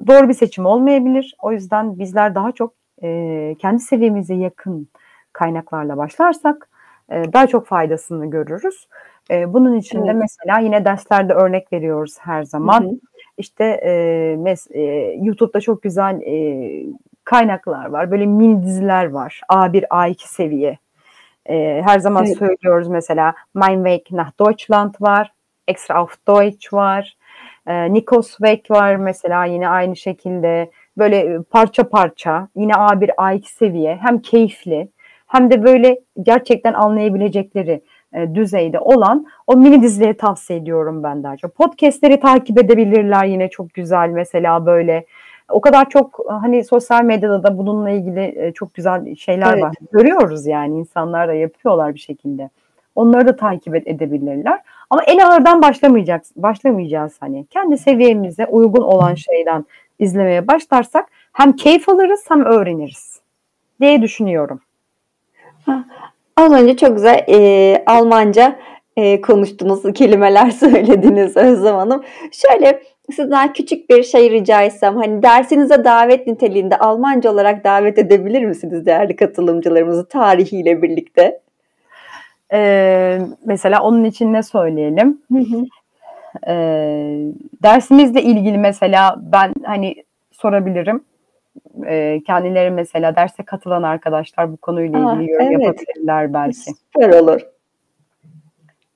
Doğru 0.07 0.29
bir 0.29 0.33
seçim 0.33 0.65
olmayabilir. 0.65 1.35
O 1.41 1.51
yüzden 1.51 1.99
bizler 1.99 2.35
daha 2.35 2.51
çok 2.51 2.73
e, 3.03 3.55
kendi 3.59 3.79
seviyemize 3.79 4.33
yakın 4.33 4.87
kaynaklarla 5.33 5.97
başlarsak 5.97 6.69
e, 7.11 7.33
daha 7.33 7.47
çok 7.47 7.67
faydasını 7.67 8.29
görürüz. 8.29 8.87
E, 9.31 9.53
bunun 9.53 9.75
için 9.75 10.07
de 10.07 10.13
mesela 10.13 10.59
yine 10.59 10.85
derslerde 10.85 11.33
örnek 11.33 11.73
veriyoruz 11.73 12.17
her 12.19 12.43
zaman. 12.43 12.81
Hı 12.83 12.87
hı. 12.87 12.99
İşte 13.37 13.65
e, 13.65 13.91
mes, 14.35 14.67
e, 14.71 14.81
YouTube'da 15.21 15.61
çok 15.61 15.81
güzel 15.81 16.21
e, 16.21 16.85
kaynaklar 17.29 17.85
var. 17.85 18.11
Böyle 18.11 18.25
mini 18.25 18.63
diziler 18.63 19.09
var. 19.09 19.41
A1, 19.49 19.87
A2 19.87 20.27
seviye. 20.27 20.77
E, 21.45 21.81
her 21.85 21.99
zaman 21.99 22.25
evet. 22.25 22.37
söylüyoruz 22.37 22.87
mesela 22.87 23.33
Mein 23.53 23.83
Weg 23.83 24.11
nach 24.11 24.39
Deutschland 24.39 24.93
var. 24.99 25.31
Extra 25.67 25.95
auf 25.95 26.27
Deutsch 26.27 26.73
var. 26.73 27.17
E, 27.67 27.93
Nikos 27.93 28.37
Weg 28.37 28.71
var 28.71 28.95
mesela 28.95 29.45
yine 29.45 29.69
aynı 29.69 29.95
şekilde. 29.95 30.71
Böyle 30.97 31.41
parça 31.41 31.89
parça 31.89 32.47
yine 32.55 32.73
A1, 32.73 33.09
A2 33.15 33.43
seviye. 33.45 33.99
Hem 34.01 34.19
keyifli 34.21 34.89
hem 35.27 35.51
de 35.51 35.63
böyle 35.63 35.99
gerçekten 36.23 36.73
anlayabilecekleri 36.73 37.81
e, 38.13 38.35
düzeyde 38.35 38.79
olan 38.79 39.25
o 39.47 39.57
mini 39.57 39.81
dizileri 39.81 40.17
tavsiye 40.17 40.59
ediyorum 40.59 41.03
ben 41.03 41.23
daha 41.23 41.37
çok. 41.37 41.55
Podcast'leri 41.55 42.19
takip 42.19 42.59
edebilirler 42.59 43.25
yine 43.25 43.49
çok 43.49 43.73
güzel 43.73 44.09
mesela 44.09 44.65
böyle. 44.65 45.05
O 45.49 45.61
kadar 45.61 45.89
çok 45.89 46.19
hani 46.27 46.63
sosyal 46.63 47.03
medyada 47.03 47.43
da 47.43 47.57
bununla 47.57 47.89
ilgili 47.89 48.33
e, 48.35 48.51
çok 48.53 48.73
güzel 48.73 49.15
şeyler 49.15 49.53
evet. 49.53 49.63
var. 49.63 49.75
Görüyoruz 49.91 50.45
yani 50.45 50.77
insanlar 50.77 51.27
da 51.27 51.33
yapıyorlar 51.33 51.93
bir 51.93 51.99
şekilde. 51.99 52.49
Onları 52.95 53.27
da 53.27 53.35
takip 53.35 53.75
edebilirler. 53.75 54.61
Ama 54.89 55.03
en 55.03 55.19
ağırdan 55.19 55.61
başlamayacağız, 55.61 56.31
başlamayacağız 56.35 57.17
hani. 57.19 57.45
Kendi 57.45 57.77
seviyemize 57.77 58.45
uygun 58.45 58.81
olan 58.81 59.15
şeyden 59.15 59.65
izlemeye 59.99 60.47
başlarsak 60.47 61.09
hem 61.33 61.55
keyif 61.55 61.89
alırız 61.89 62.25
hem 62.29 62.45
öğreniriz 62.45 63.21
diye 63.81 64.01
düşünüyorum. 64.01 64.61
Az 66.37 66.51
önce 66.53 66.77
çok 66.77 66.95
güzel 66.95 67.25
e, 67.29 67.83
Almanca 67.85 68.59
e, 68.97 69.21
konuştunuz, 69.21 69.93
kelimeler 69.93 70.49
söylediniz 70.59 71.37
Özlem 71.37 71.75
Hanım. 71.75 72.03
Şöyle 72.31 72.83
sizden 73.11 73.53
küçük 73.53 73.89
bir 73.89 74.03
şey 74.03 74.31
rica 74.31 74.61
etsem, 74.61 74.95
hani 74.95 75.23
dersinize 75.23 75.83
davet 75.83 76.27
niteliğinde 76.27 76.77
Almanca 76.77 77.31
olarak 77.31 77.63
davet 77.63 77.97
edebilir 77.97 78.45
misiniz 78.45 78.85
değerli 78.85 79.15
katılımcılarımızı 79.15 80.07
tarihiyle 80.07 80.81
birlikte? 80.81 81.41
Ee, 82.53 83.19
mesela 83.45 83.83
onun 83.83 84.03
için 84.03 84.33
ne 84.33 84.43
söyleyelim? 84.43 85.21
Hı 85.31 85.39
hı. 85.39 85.65
Ee, 86.47 87.25
dersimizle 87.63 88.21
ilgili 88.21 88.57
mesela 88.57 89.15
ben 89.21 89.53
hani 89.65 89.95
sorabilirim 90.31 91.03
e, 91.85 92.21
kendileri 92.27 92.71
mesela 92.71 93.15
derse 93.15 93.43
katılan 93.43 93.83
arkadaşlar 93.83 94.51
bu 94.51 94.57
konuyla 94.57 94.99
ilgili 94.99 95.09
Aa, 95.09 95.43
yorum 95.43 95.47
evet. 95.47 95.61
yapabilirler 95.61 96.33
belki. 96.33 96.57
Süper 96.57 97.09
olur. 97.09 97.41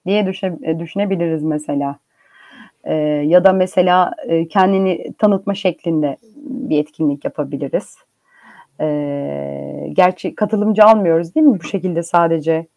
Diye 0.05 0.25
düşe, 0.25 0.79
düşünebiliriz 0.79 1.43
mesela. 1.43 1.95
E, 2.83 2.93
ya 3.25 3.43
da 3.43 3.53
mesela 3.53 4.13
e, 4.27 4.47
kendini 4.47 5.13
tanıtma 5.17 5.55
şeklinde 5.55 6.17
bir 6.35 6.79
etkinlik 6.79 7.25
yapabiliriz. 7.25 7.97
E, 8.81 9.89
gerçi 9.93 10.35
katılımcı 10.35 10.83
almıyoruz 10.83 11.35
değil 11.35 11.47
mi 11.47 11.59
bu 11.59 11.63
şekilde 11.63 12.03
sadece? 12.03 12.67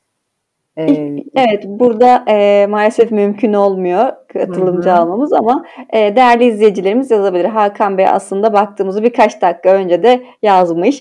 Ee, 0.78 1.16
evet, 1.36 1.64
burada 1.66 2.24
e, 2.28 2.66
maalesef 2.66 3.10
mümkün 3.10 3.52
olmuyor 3.52 4.12
katılımcı 4.32 4.90
hı. 4.90 4.94
almamız 4.94 5.32
ama 5.32 5.64
e, 5.92 6.16
değerli 6.16 6.44
izleyicilerimiz 6.44 7.10
yazabilir. 7.10 7.44
Hakan 7.44 7.98
Bey 7.98 8.08
aslında 8.08 8.52
baktığımızı 8.52 9.02
birkaç 9.02 9.42
dakika 9.42 9.70
önce 9.70 10.02
de 10.02 10.24
yazmış. 10.42 11.00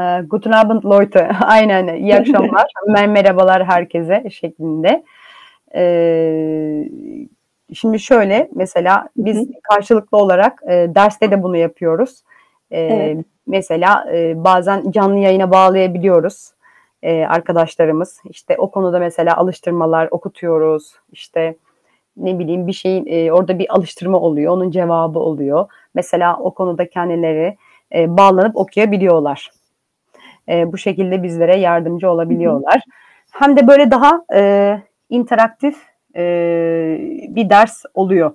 Ee, 0.00 0.22
Guten 0.26 0.52
Abend 0.52 0.84
Leute. 0.84 1.30
Aynen. 1.40 1.94
İyi 1.94 2.14
akşamlar. 2.14 2.66
Merhabalar 3.08 3.64
herkese 3.64 4.30
şeklinde. 4.30 5.02
Ee, 5.74 6.88
şimdi 7.74 8.00
şöyle 8.00 8.48
mesela 8.54 9.08
biz 9.16 9.48
karşılıklı 9.62 10.18
olarak 10.18 10.62
e, 10.68 10.94
derste 10.94 11.30
de 11.30 11.42
bunu 11.42 11.56
yapıyoruz. 11.56 12.22
E, 12.70 12.80
evet. 12.80 13.24
Mesela 13.46 14.06
e, 14.12 14.44
bazen 14.44 14.90
canlı 14.90 15.18
yayına 15.18 15.50
bağlayabiliyoruz 15.50 16.50
e, 17.02 17.24
arkadaşlarımız. 17.24 18.20
İşte 18.24 18.56
o 18.58 18.70
konuda 18.70 18.98
mesela 18.98 19.36
alıştırmalar 19.36 20.08
okutuyoruz. 20.10 20.94
İşte 21.12 21.56
ne 22.16 22.38
bileyim 22.38 22.66
bir 22.66 22.72
şeyin 22.72 23.06
e, 23.06 23.32
orada 23.32 23.58
bir 23.58 23.74
alıştırma 23.74 24.20
oluyor. 24.20 24.52
Onun 24.52 24.70
cevabı 24.70 25.18
oluyor. 25.18 25.66
Mesela 25.94 26.36
o 26.40 26.54
konuda 26.54 26.88
kendileri 26.88 27.56
e, 27.94 28.16
bağlanıp 28.16 28.56
okuyabiliyorlar. 28.56 29.50
E, 30.48 30.72
bu 30.72 30.78
şekilde 30.78 31.22
bizlere 31.22 31.56
yardımcı 31.56 32.10
olabiliyorlar. 32.10 32.74
Hı 32.74 32.78
hı. 32.78 33.44
Hem 33.44 33.56
de 33.56 33.66
böyle 33.66 33.90
daha 33.90 34.24
e, 34.34 34.82
interaktif 35.10 35.76
e, 36.16 36.22
bir 37.28 37.50
ders 37.50 37.82
oluyor. 37.94 38.32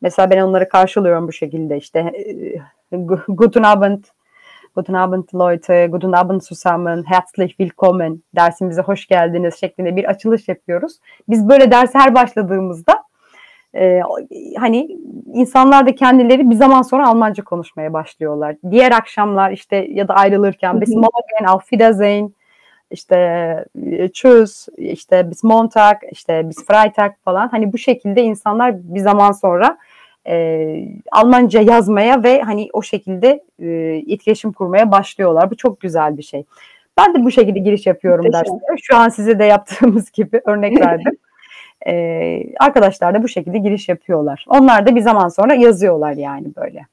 Mesela 0.00 0.30
ben 0.30 0.40
onları 0.40 0.68
karşılıyorum 0.68 1.28
bu 1.28 1.32
şekilde 1.32 1.76
işte 1.76 1.98
e, 2.00 2.96
Guten 3.28 3.62
Abend 3.62 4.04
Guten 4.74 4.94
Abend 4.94 5.28
Leute, 5.34 5.86
Guten 5.86 6.12
Abend 6.12 6.40
zusammen, 6.40 7.04
herzlich 7.06 7.56
willkommen 7.56 8.22
dersimize 8.36 8.82
hoş 8.82 9.06
geldiniz 9.06 9.60
şeklinde 9.60 9.96
bir 9.96 10.04
açılış 10.04 10.48
yapıyoruz. 10.48 10.98
Biz 11.28 11.48
böyle 11.48 11.70
derse 11.70 11.98
her 11.98 12.14
başladığımızda 12.14 13.02
e, 13.74 14.00
hani 14.56 14.98
insanlar 15.34 15.86
da 15.86 15.94
kendileri 15.94 16.50
bir 16.50 16.54
zaman 16.54 16.82
sonra 16.82 17.08
Almanca 17.08 17.44
konuşmaya 17.44 17.92
başlıyorlar. 17.92 18.56
Diğer 18.70 18.92
akşamlar 18.92 19.50
işte 19.50 19.76
ya 19.76 20.08
da 20.08 20.14
ayrılırken 20.14 20.80
bis 20.80 20.88
morgen, 20.88 21.44
auf 21.48 21.62
Wiedersehen, 21.62 22.34
işte 22.90 23.16
e, 23.86 24.08
tschüss, 24.08 24.68
işte 24.76 25.30
bis 25.30 25.44
Montag, 25.44 25.96
işte 26.12 26.48
bis 26.48 26.66
Freitag 26.66 27.12
falan. 27.24 27.48
Hani 27.48 27.72
bu 27.72 27.78
şekilde 27.78 28.22
insanlar 28.22 28.94
bir 28.94 29.00
zaman 29.00 29.32
sonra 29.32 29.78
e, 30.26 30.88
Almanca 31.12 31.60
yazmaya 31.60 32.22
ve 32.22 32.42
hani 32.42 32.68
o 32.72 32.82
şekilde 32.82 33.44
e, 33.62 33.68
etkileşim 34.08 34.52
kurmaya 34.52 34.92
başlıyorlar. 34.92 35.50
Bu 35.50 35.56
çok 35.56 35.80
güzel 35.80 36.16
bir 36.16 36.22
şey. 36.22 36.44
Ben 36.98 37.14
de 37.14 37.24
bu 37.24 37.30
şekilde 37.30 37.58
giriş 37.58 37.86
yapıyorum 37.86 38.32
derslere. 38.32 38.76
Şu 38.82 38.96
an 38.96 39.08
size 39.08 39.38
de 39.38 39.44
yaptığımız 39.44 40.10
gibi 40.12 40.40
örnek 40.44 40.80
verdim. 40.86 41.16
ee, 41.86 42.42
arkadaşlar 42.60 43.14
da 43.14 43.22
bu 43.22 43.28
şekilde 43.28 43.58
giriş 43.58 43.88
yapıyorlar. 43.88 44.44
Onlar 44.48 44.86
da 44.86 44.96
bir 44.96 45.00
zaman 45.00 45.28
sonra 45.28 45.54
yazıyorlar 45.54 46.12
yani 46.12 46.46
böyle. 46.56 46.86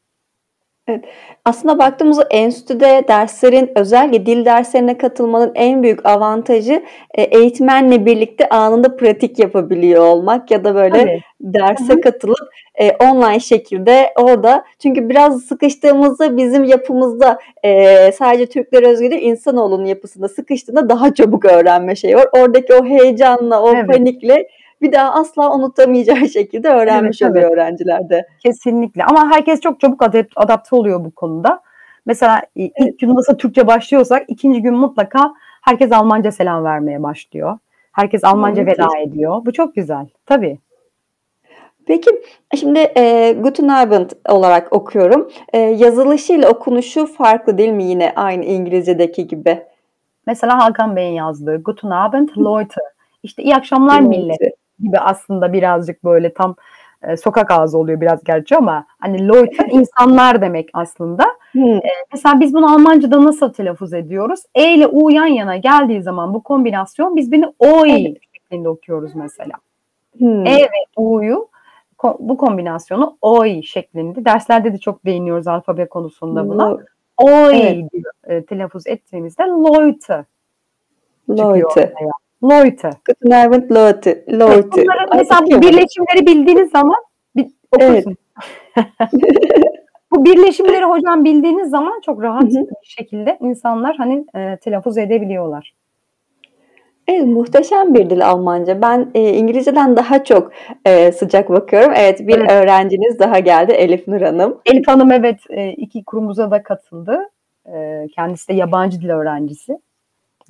Evet. 0.88 1.06
Aslında 1.46 1.80
baktığımızda 1.80 2.28
enstitüde 2.32 3.04
derslerin 3.08 3.72
özellikle 3.76 4.26
dil 4.26 4.46
derslerine 4.46 4.98
katılmanın 4.98 5.52
en 5.56 5.84
büyük 5.84 6.06
avantajı 6.06 6.84
e, 7.14 7.22
eğitmenle 7.22 8.06
birlikte 8.06 8.50
anında 8.50 8.96
pratik 8.96 9.40
yapabiliyor 9.40 10.06
olmak 10.06 10.52
ya 10.52 10.64
da 10.64 10.76
böyle 10.76 11.00
Tabii. 11.00 11.22
derse 11.42 11.94
Hı-hı. 11.94 12.02
katılıp 12.02 12.50
e, 12.76 12.92
online 12.92 13.40
şekilde 13.40 14.14
orada 14.16 14.66
çünkü 14.80 15.10
biraz 15.10 15.42
sıkıştığımızda 15.42 16.38
bizim 16.38 16.64
yapımızda 16.64 17.40
e, 17.64 18.12
sadece 18.12 18.46
Türkler 18.46 18.84
özgü 18.84 19.12
değil 19.12 19.22
insanoğlunun 19.22 19.86
yapısında 19.86 20.28
sıkıştığında 20.28 20.90
daha 20.90 21.14
çabuk 21.14 21.46
öğrenme 21.46 21.96
şeyi 21.96 22.16
var. 22.16 22.28
Oradaki 22.32 22.74
o 22.74 22.86
heyecanla, 22.86 23.62
o 23.62 23.74
evet. 23.76 23.88
panikle 23.88 24.48
bir 24.82 24.92
daha 24.92 25.14
asla 25.14 25.56
unutamayacağı 25.56 26.28
şekilde 26.34 26.70
öğrenmiş 26.70 27.22
evet, 27.22 27.32
oluyor 27.32 27.46
evet. 27.46 27.54
öğrenciler 27.54 28.10
de. 28.10 28.28
Kesinlikle 28.40 29.04
ama 29.04 29.32
herkes 29.32 29.62
çok 29.62 29.80
çabuk 29.80 30.04
adapte 30.36 30.76
oluyor 30.76 31.06
bu 31.06 31.12
konuda. 31.12 31.62
Mesela 32.06 32.42
ilk 32.56 33.00
gün 33.00 33.16
nasıl 33.16 33.38
Türkçe 33.38 33.68
başlıyorsak 33.68 34.24
ikinci 34.28 34.62
gün 34.62 34.74
mutlaka 34.74 35.34
herkes 35.62 35.92
Almanca 35.92 36.32
selam 36.32 36.64
vermeye 36.64 37.04
başlıyor. 37.04 37.58
Herkes 37.92 38.24
Almanca 38.24 38.62
evet. 38.62 38.80
veda 38.80 38.98
ediyor. 38.98 39.46
Bu 39.46 39.54
çok 39.54 39.76
güzel. 39.76 40.08
Tabii. 40.26 40.60
Peki 41.88 42.10
şimdi 42.56 42.80
e, 42.98 43.36
Guten 43.40 43.68
Abend 43.68 44.10
olarak 44.30 44.74
okuyorum. 44.74 45.30
E, 45.54 45.58
yazılışıyla 45.58 46.50
okunuşu 46.50 47.06
farklı 47.06 47.58
değil 47.58 47.72
mi 47.72 47.84
yine 47.84 48.14
aynı 48.16 48.46
İngilizce'deki 48.46 49.28
gibi? 49.28 49.64
Mesela 50.28 50.66
Hakan 50.66 50.96
Bey'in 50.96 51.14
yazdığı 51.14 51.64
Guten 51.64 51.90
Abend 51.90 52.30
Leute. 52.30 52.82
İşte 53.24 53.44
iyi 53.44 53.56
akşamlar 53.56 54.00
millet 54.00 54.56
gibi 54.80 55.00
aslında 55.00 55.54
birazcık 55.54 56.04
böyle 56.04 56.34
tam 56.34 56.56
e, 57.04 57.18
sokak 57.18 57.52
ağzı 57.52 57.78
oluyor 57.78 58.02
biraz 58.02 58.24
gerçi 58.24 58.58
ama 58.58 58.86
hani 59.00 59.28
Leute 59.28 59.68
insanlar 59.72 60.42
demek 60.42 60.70
aslında. 60.74 61.24
E, 61.56 61.90
mesela 62.14 62.40
biz 62.40 62.54
bunu 62.54 62.74
Almanca'da 62.74 63.24
nasıl 63.24 63.54
telaffuz 63.54 63.94
ediyoruz? 63.94 64.40
E 64.56 64.74
ile 64.74 64.88
U 64.88 65.12
yan 65.12 65.26
yana 65.26 65.58
geldiği 65.58 66.02
zaman 66.02 66.34
bu 66.34 66.44
kombinasyon 66.44 67.16
biz 67.16 67.32
beni 67.32 67.46
Oi 67.60 67.92
evet. 67.92 68.18
şeklinde 68.34 68.70
okuyoruz 68.70 69.16
mesela. 69.16 69.54
Hmm. 70.18 70.46
E 70.46 70.60
ve 70.60 70.86
U'yu 70.98 71.48
bu 72.20 72.38
kombinasyonu 72.38 73.18
Oi 73.22 73.64
şeklinde 73.64 74.26
derslerde 74.26 74.74
de 74.74 74.78
çok 74.78 75.06
değiniyoruz 75.06 75.48
alfabe 75.48 75.86
konusunda 75.86 76.50
buna. 76.50 76.70
Hmm. 76.70 76.78
Oi 77.18 77.56
evet. 77.56 77.92
e, 78.28 78.46
telaffuz 78.46 78.88
ettiğimizde 78.88 79.44
Leute 79.44 80.26
Leute. 81.30 81.94
Leute. 82.44 82.90
Guten 83.08 83.32
Abend 83.32 83.72
Leute. 83.72 84.26
Leute. 84.30 84.84
Bunların 84.84 85.18
mesela 85.18 85.42
bu 85.46 85.62
birleşimleri 85.62 86.28
bildiğiniz 86.28 86.72
zaman 86.72 87.04
bir, 87.36 87.48
okursun. 87.72 88.18
Evet. 88.76 88.86
bu 90.12 90.26
birleşimleri 90.26 90.84
hocam 90.86 91.26
bildiğiniz 91.26 91.70
zaman 91.70 92.02
çok 92.06 92.24
rahat 92.24 92.44
bir 92.44 92.68
şekilde 92.84 93.38
insanlar 93.42 93.96
hani 93.96 94.26
e, 94.36 94.58
telaffuz 94.58 94.98
edebiliyorlar. 94.98 95.74
Evet, 97.08 97.26
muhteşem 97.26 97.94
bir 97.94 98.10
dil 98.10 98.28
Almanca. 98.28 98.82
Ben 98.82 99.12
e, 99.16 99.34
İngilizceden 99.34 99.98
daha 99.98 100.24
çok 100.24 100.52
e, 100.86 101.12
sıcak 101.12 101.50
bakıyorum. 101.50 101.94
Evet, 101.96 102.20
bir 102.20 102.38
evet. 102.38 102.52
öğrenciniz 102.52 103.20
daha 103.20 103.40
geldi 103.40 103.72
Elif 103.72 104.08
Nur 104.08 104.22
Hanım. 104.22 104.62
Elif 104.66 104.88
Hanım 104.88 105.12
evet 105.12 105.40
e, 105.50 105.70
iki 105.72 106.04
kurumuza 106.04 106.52
da 106.52 106.64
katıldı. 106.64 107.30
E, 107.74 108.08
kendisi 108.16 108.48
de 108.48 108.54
yabancı 108.54 109.02
dil 109.02 109.10
öğrencisi. 109.10 109.80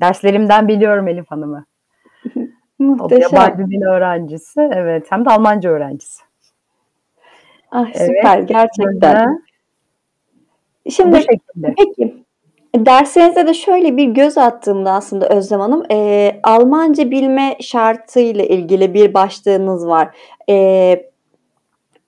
Derslerimden 0.01 0.67
biliyorum 0.67 1.07
Elif 1.07 1.31
Hanım'ı. 1.31 1.65
Muhteşem. 2.85 3.29
O 3.31 3.35
yabancı 3.35 3.71
dil 3.71 3.81
öğrencisi. 3.81 4.69
Evet, 4.73 5.05
hem 5.09 5.25
de 5.25 5.29
Almanca 5.29 5.69
öğrencisi. 5.69 6.23
Ah 7.71 7.87
süper 7.93 8.37
evet, 8.37 8.49
gerçekten. 8.49 9.45
Şimdi 10.89 11.25
peki 11.77 12.25
Derslerinize 12.75 13.47
de 13.47 13.53
şöyle 13.53 13.97
bir 13.97 14.05
göz 14.05 14.37
attığımda 14.37 14.91
aslında 14.91 15.29
Özlem 15.29 15.59
Hanım, 15.59 15.83
e, 15.91 16.31
Almanca 16.43 17.11
bilme 17.11 17.57
şartıyla 17.61 18.45
ilgili 18.45 18.93
bir 18.93 19.13
başlığınız 19.13 19.87
var. 19.87 20.17
E, 20.49 21.11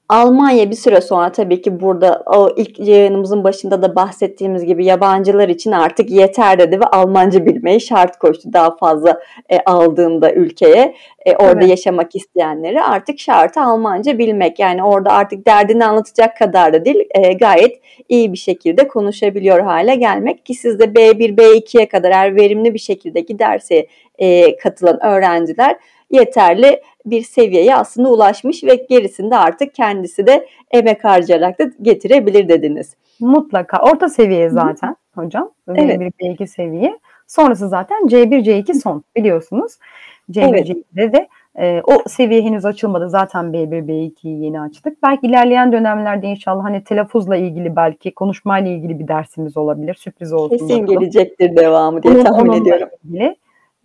Almanya 0.09 0.69
bir 0.69 0.75
süre 0.75 1.01
sonra 1.01 1.31
tabii 1.31 1.61
ki 1.61 1.79
burada 1.81 2.23
o 2.25 2.49
ilk 2.55 2.79
yayınımızın 2.79 3.43
başında 3.43 3.81
da 3.81 3.95
bahsettiğimiz 3.95 4.65
gibi 4.65 4.85
yabancılar 4.85 5.49
için 5.49 5.71
artık 5.71 6.09
yeter 6.09 6.59
dedi 6.59 6.79
ve 6.79 6.85
Almanca 6.85 7.45
bilmeyi 7.45 7.81
şart 7.81 8.19
koştu 8.19 8.53
daha 8.53 8.75
fazla 8.75 9.19
e, 9.49 9.59
aldığında 9.65 10.33
ülkeye 10.33 10.95
e, 11.25 11.35
orada 11.35 11.59
evet. 11.59 11.69
yaşamak 11.69 12.15
isteyenleri 12.15 12.81
artık 12.81 13.19
şartı 13.19 13.61
Almanca 13.61 14.17
bilmek 14.17 14.59
yani 14.59 14.83
orada 14.83 15.11
artık 15.11 15.47
derdini 15.47 15.85
anlatacak 15.85 16.37
kadar 16.37 16.73
da 16.73 16.85
değil 16.85 17.09
e, 17.15 17.33
gayet 17.33 17.81
iyi 18.09 18.33
bir 18.33 18.37
şekilde 18.37 18.87
konuşabiliyor 18.87 19.59
hale 19.59 19.95
gelmek 19.95 20.45
ki 20.45 20.53
siz 20.53 20.79
de 20.79 20.83
B1 20.83 21.35
B2'ye 21.35 21.87
kadar 21.87 22.11
eğer 22.11 22.35
verimli 22.35 22.73
bir 22.73 22.79
şekilde 22.79 23.19
giderse 23.19 23.87
e, 24.19 24.57
katılan 24.57 25.05
öğrenciler 25.05 25.75
yeterli 26.11 26.81
bir 27.05 27.23
seviyeye 27.23 27.75
aslında 27.75 28.09
ulaşmış 28.09 28.63
ve 28.63 28.75
gerisinde 28.89 29.37
artık 29.37 29.75
kendisi 29.75 30.27
de 30.27 30.47
emek 30.71 31.03
harcayarak 31.03 31.59
da 31.59 31.63
getirebilir 31.81 32.49
dediniz. 32.49 32.95
Mutlaka. 33.19 33.77
Orta 33.91 34.09
seviye 34.09 34.49
zaten 34.49 34.95
Hı. 35.15 35.21
hocam. 35.21 35.51
Evet. 35.75 35.99
B1, 35.99 36.11
B2 36.21 36.47
seviye. 36.47 36.99
Sonrası 37.27 37.69
zaten 37.69 37.97
C1, 37.97 38.43
C2 38.43 38.73
son 38.73 39.03
biliyorsunuz. 39.15 39.73
C1, 40.31 40.49
evet. 40.49 40.69
C2'de 40.69 41.13
de 41.13 41.27
e, 41.59 41.81
o 41.81 42.09
seviye 42.09 42.41
henüz 42.41 42.65
açılmadı. 42.65 43.09
Zaten 43.09 43.45
B1, 43.45 43.87
B2'yi 43.87 44.43
yeni 44.43 44.61
açtık. 44.61 45.03
Belki 45.03 45.27
ilerleyen 45.27 45.71
dönemlerde 45.71 46.27
inşallah 46.27 46.63
hani 46.63 46.83
telaffuzla 46.83 47.35
ilgili 47.35 47.75
belki 47.75 48.13
konuşmayla 48.13 48.71
ilgili 48.71 48.99
bir 48.99 49.07
dersimiz 49.07 49.57
olabilir. 49.57 49.93
Sürpriz 49.93 50.33
olsun. 50.33 50.57
Kesin 50.57 50.83
bakalım. 50.83 50.99
gelecektir 50.99 51.55
devamı 51.55 52.03
diye 52.03 52.13
Onun, 52.13 52.23
tahmin 52.23 52.61
ediyorum. 52.61 52.89
Ilgili, 53.03 53.35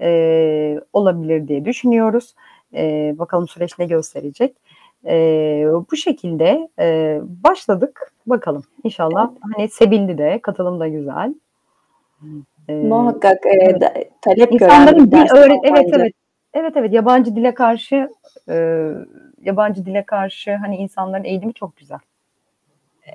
e, 0.01 0.81
olabilir 0.93 1.49
diye 1.49 1.65
düşünüyoruz. 1.65 2.35
E, 2.75 3.15
bakalım 3.19 3.49
süreç 3.49 3.79
ne 3.79 3.87
gösterecek. 3.87 4.57
E, 5.07 5.15
bu 5.91 5.97
şekilde 5.97 6.69
e, 6.79 7.21
başladık. 7.23 8.13
Bakalım 8.27 8.63
inşallah 8.85 9.31
hani 9.41 9.69
sevildi 9.69 10.19
de 10.19 10.39
katılım 10.43 10.81
da 10.81 10.89
güzel. 10.89 11.35
E, 12.69 12.75
Muhakkak 12.75 13.47
e, 13.47 13.81
da, 13.81 13.95
talep 14.21 14.53
İnsanların 14.53 15.11
gören 15.11 15.27
dil 15.27 15.37
öğret 15.37 15.61
evet 15.63 15.87
evet 15.93 16.13
evet 16.55 16.73
evet 16.77 16.93
yabancı 16.93 17.37
dile 17.37 17.55
karşı 17.55 18.09
e, 18.49 18.89
yabancı 19.43 19.87
dile 19.87 20.03
karşı 20.03 20.55
hani 20.55 20.77
insanların 20.77 21.25
eğilimi 21.25 21.55
çok 21.55 21.77
güzel. 21.77 21.99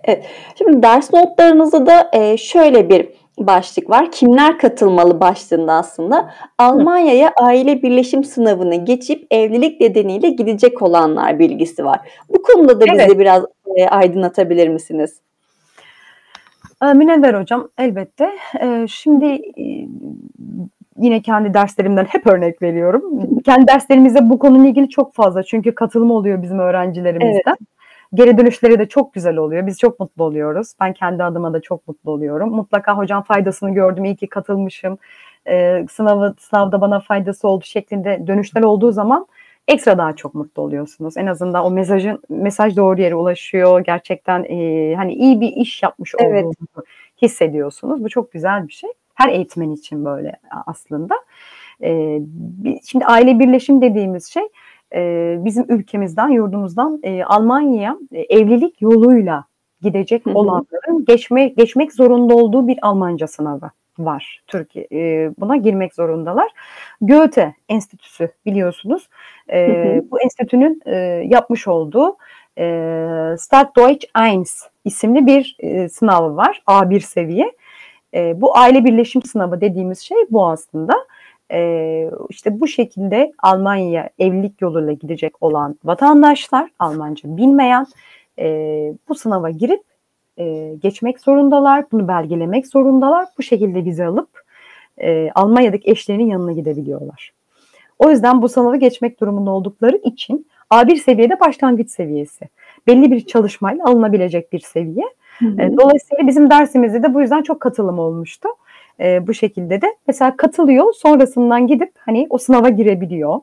Evet. 0.04 0.26
Şimdi 0.58 0.84
ders 0.84 1.14
notlarınızda 1.14 1.86
da 1.86 2.10
e, 2.14 2.38
şöyle 2.38 2.90
bir 2.90 3.10
başlık 3.38 3.90
var. 3.90 4.12
Kimler 4.12 4.58
katılmalı 4.58 5.20
başlığında 5.20 5.74
aslında. 5.74 6.34
Almanya'ya 6.58 7.34
aile 7.42 7.82
birleşim 7.84 8.24
sınavını 8.24 8.86
geçip 8.86 9.28
evlilik 9.32 9.82
nedeniyle 9.82 10.30
gidecek 10.30 10.82
olanlar 10.82 11.40
bilgisi 11.40 11.86
var. 11.86 12.00
Bu 12.30 12.42
konuda 12.42 12.82
da 12.82 12.86
evet. 12.90 13.08
bizi 13.08 13.20
biraz 13.20 13.44
e, 13.76 13.88
aydınlatabilir 13.88 14.68
misiniz? 14.68 15.22
E, 16.84 16.94
Münevver 16.94 17.34
Hocam 17.34 17.70
elbette. 17.78 18.32
E, 18.62 18.86
şimdi 18.90 19.26
e, 19.26 19.88
yine 20.98 21.22
kendi 21.22 21.54
derslerimden 21.54 22.06
hep 22.06 22.28
örnek 22.28 22.62
veriyorum. 22.62 23.04
Kendi 23.46 23.68
derslerimizde 23.68 24.30
bu 24.30 24.40
konuyla 24.40 24.70
ilgili 24.70 24.90
çok 24.90 25.14
fazla 25.14 25.44
çünkü 25.44 25.76
katılım 25.76 26.12
oluyor 26.12 26.42
bizim 26.42 26.60
öğrencilerimizden. 26.60 27.42
Evet. 27.48 27.70
Geri 28.14 28.38
dönüşleri 28.38 28.80
de 28.80 28.88
çok 28.88 29.14
güzel 29.14 29.38
oluyor. 29.38 29.68
Biz 29.68 29.80
çok 29.80 30.00
mutlu 30.00 30.24
oluyoruz. 30.24 30.74
Ben 30.80 30.94
kendi 30.94 31.24
adıma 31.24 31.54
da 31.54 31.62
çok 31.62 31.88
mutlu 31.88 32.12
oluyorum. 32.12 32.50
Mutlaka 32.50 32.98
hocam 32.98 33.24
faydasını 33.24 33.74
gördüm. 33.74 34.06
İyi 34.06 34.16
ki 34.16 34.28
katılmışım. 34.28 34.98
Ee, 35.48 35.86
sınavı, 35.92 36.36
sınavda 36.40 36.82
bana 36.82 37.00
faydası 37.00 37.48
oldu 37.48 37.64
şeklinde 37.66 38.28
dönüşler 38.28 38.64
olduğu 38.64 38.92
zaman 38.92 39.28
ekstra 39.68 39.98
daha 39.98 40.16
çok 40.16 40.36
mutlu 40.36 40.62
oluyorsunuz. 40.62 41.18
En 41.18 41.26
azından 41.26 41.66
o 41.66 41.72
mesajın 41.72 42.22
mesaj 42.30 42.78
doğru 42.78 43.02
yere 43.02 43.16
ulaşıyor. 43.16 43.80
Gerçekten 43.80 44.44
e, 44.44 44.96
hani 44.96 45.14
iyi 45.14 45.42
bir 45.42 45.48
iş 45.48 45.84
yapmış 45.84 46.14
evet. 46.20 46.44
olduğunuzu 46.46 46.86
hissediyorsunuz. 47.22 48.04
Bu 48.04 48.10
çok 48.10 48.32
güzel 48.32 48.68
bir 48.68 48.74
şey. 48.74 48.90
Her 49.14 49.30
eğitmen 49.30 49.72
için 49.72 50.06
böyle 50.06 50.40
aslında. 50.66 51.16
E, 51.84 52.20
şimdi 52.86 53.06
aile 53.06 53.40
birleşim 53.40 53.82
dediğimiz 53.82 54.26
şey 54.26 54.44
e, 54.96 55.36
bizim 55.40 55.66
ülkemizden, 55.70 56.30
yurdumuzdan 56.30 57.00
e, 57.04 57.24
Almanya'ya 57.24 57.98
e, 58.12 58.22
evlilik 58.22 58.82
yoluyla 58.82 59.46
gidecek 59.82 60.28
olanların 60.28 61.06
geçme, 61.06 61.48
geçmek 61.48 61.94
zorunda 61.94 62.36
olduğu 62.36 62.68
bir 62.68 62.80
Almanca 62.82 63.28
sınavı 63.28 63.72
var. 64.00 64.42
Türkiye 64.48 64.88
e, 64.92 65.32
buna 65.40 65.56
girmek 65.56 65.94
zorundalar. 65.94 66.52
Goethe 67.02 67.56
Enstitüsü 67.70 68.30
biliyorsunuz. 68.46 69.10
E, 69.50 69.68
hı 69.68 69.98
hı. 69.98 70.12
Bu 70.12 70.22
enstitünün 70.22 70.82
e, 70.86 70.96
yapmış 71.28 71.68
olduğu 71.68 72.18
e, 72.58 73.36
Stadtdeutsch 73.38 74.08
1 74.16 74.70
isimli 74.86 75.26
bir 75.26 75.58
e, 75.60 75.90
sınavı 75.90 76.36
var. 76.36 76.62
A1 76.68 77.00
seviye. 77.00 77.52
E, 78.14 78.42
bu 78.42 78.58
aile 78.58 78.86
birleşim 78.86 79.22
sınavı 79.22 79.62
dediğimiz 79.62 80.00
şey 80.00 80.18
bu 80.30 80.48
aslında 80.48 80.94
e, 81.52 82.10
işte 82.30 82.60
bu 82.60 82.68
şekilde 82.68 83.32
Almanya'ya 83.44 84.10
evlilik 84.20 84.62
yoluyla 84.62 84.94
gidecek 84.94 85.44
olan 85.44 85.76
vatandaşlar, 85.84 86.70
Almanca 86.80 87.38
bilmeyen 87.38 87.86
e, 88.40 88.48
bu 89.10 89.16
sınava 89.16 89.50
girip 89.50 89.82
e, 90.38 90.74
geçmek 90.82 91.20
zorundalar, 91.20 91.92
bunu 91.92 92.08
belgelemek 92.08 92.68
zorundalar. 92.68 93.26
Bu 93.38 93.44
şekilde 93.44 93.86
vize 93.86 94.06
alıp 94.06 94.30
e, 94.98 95.30
Almanya'daki 95.36 95.92
eşlerinin 95.92 96.28
yanına 96.28 96.52
gidebiliyorlar. 96.52 97.34
O 98.00 98.10
yüzden 98.10 98.42
bu 98.42 98.50
sınavı 98.50 98.78
geçmek 98.78 99.22
durumunda 99.22 99.52
oldukları 99.52 99.98
için 99.98 100.48
A1 100.72 100.96
seviyede 100.96 101.40
başlangıç 101.40 101.92
seviyesi. 101.92 102.50
Belli 102.88 103.12
bir 103.12 103.26
çalışmayla 103.26 103.86
alınabilecek 103.86 104.54
bir 104.54 104.60
seviye. 104.60 105.06
Hı 105.40 105.46
hı. 105.46 105.62
E, 105.62 105.78
dolayısıyla 105.78 106.28
bizim 106.28 106.50
dersimizde 106.50 107.04
de 107.04 107.14
bu 107.14 107.22
yüzden 107.22 107.42
çok 107.42 107.60
katılım 107.60 108.00
olmuştu. 108.00 108.50
E, 109.00 109.28
bu 109.28 109.34
şekilde 109.34 109.82
de 109.82 109.96
mesela 110.08 110.38
katılıyor 110.38 110.94
sonrasından 110.94 111.68
gidip 111.68 111.92
hani 112.00 112.28
o 112.30 112.38
sınava 112.38 112.70
girebiliyor. 112.70 113.40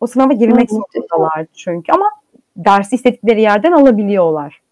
O 0.00 0.06
sınava 0.06 0.32
girmek 0.32 0.70
zorundalar 0.70 1.46
çünkü 1.54 1.92
ama 1.92 2.10
dersi 2.56 2.94
istedikleri 2.94 3.40
yerden 3.40 3.72
alabiliyorlar. 3.72 4.62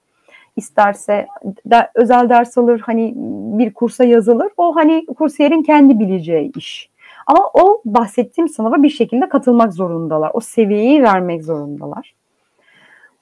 İsterse 0.56 1.26
de, 1.66 1.90
özel 1.94 2.28
ders 2.28 2.58
alır 2.58 2.80
hani 2.80 3.12
bir 3.58 3.74
kursa 3.74 4.04
yazılır. 4.04 4.52
O 4.56 4.76
hani 4.76 5.06
kursiyerin 5.06 5.62
kendi 5.62 5.98
bileceği 5.98 6.52
iş. 6.56 6.90
Ama 7.26 7.50
o 7.54 7.82
bahsettiğim 7.84 8.48
sınava 8.48 8.82
bir 8.82 8.88
şekilde 8.88 9.28
katılmak 9.28 9.74
zorundalar. 9.74 10.30
O 10.34 10.40
seviyeyi 10.40 11.02
vermek 11.02 11.44
zorundalar. 11.44 12.14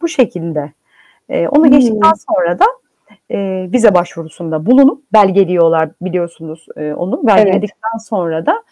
Bu 0.02 0.08
şekilde. 0.08 0.72
E, 1.28 1.48
onu 1.48 1.64
hmm. 1.64 1.70
geçtikten 1.70 2.12
sonra 2.12 2.58
da 2.58 2.64
e, 3.30 3.68
vize 3.72 3.94
başvurusunda 3.94 4.66
bulunup 4.66 5.12
belgeliyorlar 5.12 5.90
biliyorsunuz 6.02 6.66
e, 6.76 6.92
onu. 6.92 7.26
Belgeledikten 7.26 7.90
evet. 7.94 8.06
sonra 8.08 8.46
da 8.46 8.62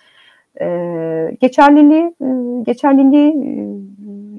e, 0.60 1.36
geçerliliği 1.40 2.14
e, 2.20 2.62
geçerliliği 2.62 3.30
e, 3.30 3.50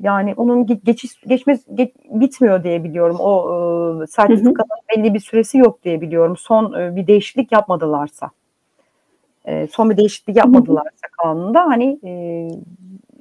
yani 0.01 0.33
onun 0.37 0.65
geçiş 0.65 1.21
geçmez 1.27 1.65
geç, 1.73 1.91
bitmiyor 2.09 2.63
diye 2.63 2.83
biliyorum. 2.83 3.17
O 3.19 4.03
e, 4.03 4.07
sertifikanın 4.07 4.81
belli 4.97 5.13
bir 5.13 5.19
süresi 5.19 5.57
yok 5.57 5.83
diye 5.83 6.01
biliyorum. 6.01 6.37
Son 6.37 6.73
e, 6.73 6.95
bir 6.95 7.07
değişiklik 7.07 7.51
yapmadılarsa. 7.51 8.31
E, 9.45 9.67
son 9.67 9.89
bir 9.89 9.97
değişiklik 9.97 10.37
yapmadılarsa 10.37 11.07
kanunda 11.17 11.61
hani 11.65 11.99
e, 12.03 12.11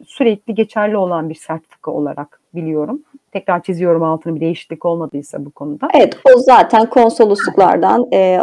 sürekli 0.06 0.54
geçerli 0.54 0.96
olan 0.96 1.28
bir 1.28 1.34
sertifika 1.34 1.90
olarak 1.90 2.40
biliyorum. 2.54 3.02
Tekrar 3.32 3.62
çiziyorum 3.62 4.02
altını 4.02 4.34
bir 4.34 4.40
değişiklik 4.40 4.84
olmadıysa 4.84 5.44
bu 5.44 5.50
konuda. 5.50 5.88
Evet 5.94 6.16
o 6.34 6.38
zaten 6.38 6.86
konsolosluklardan 6.86 8.12
e, 8.12 8.40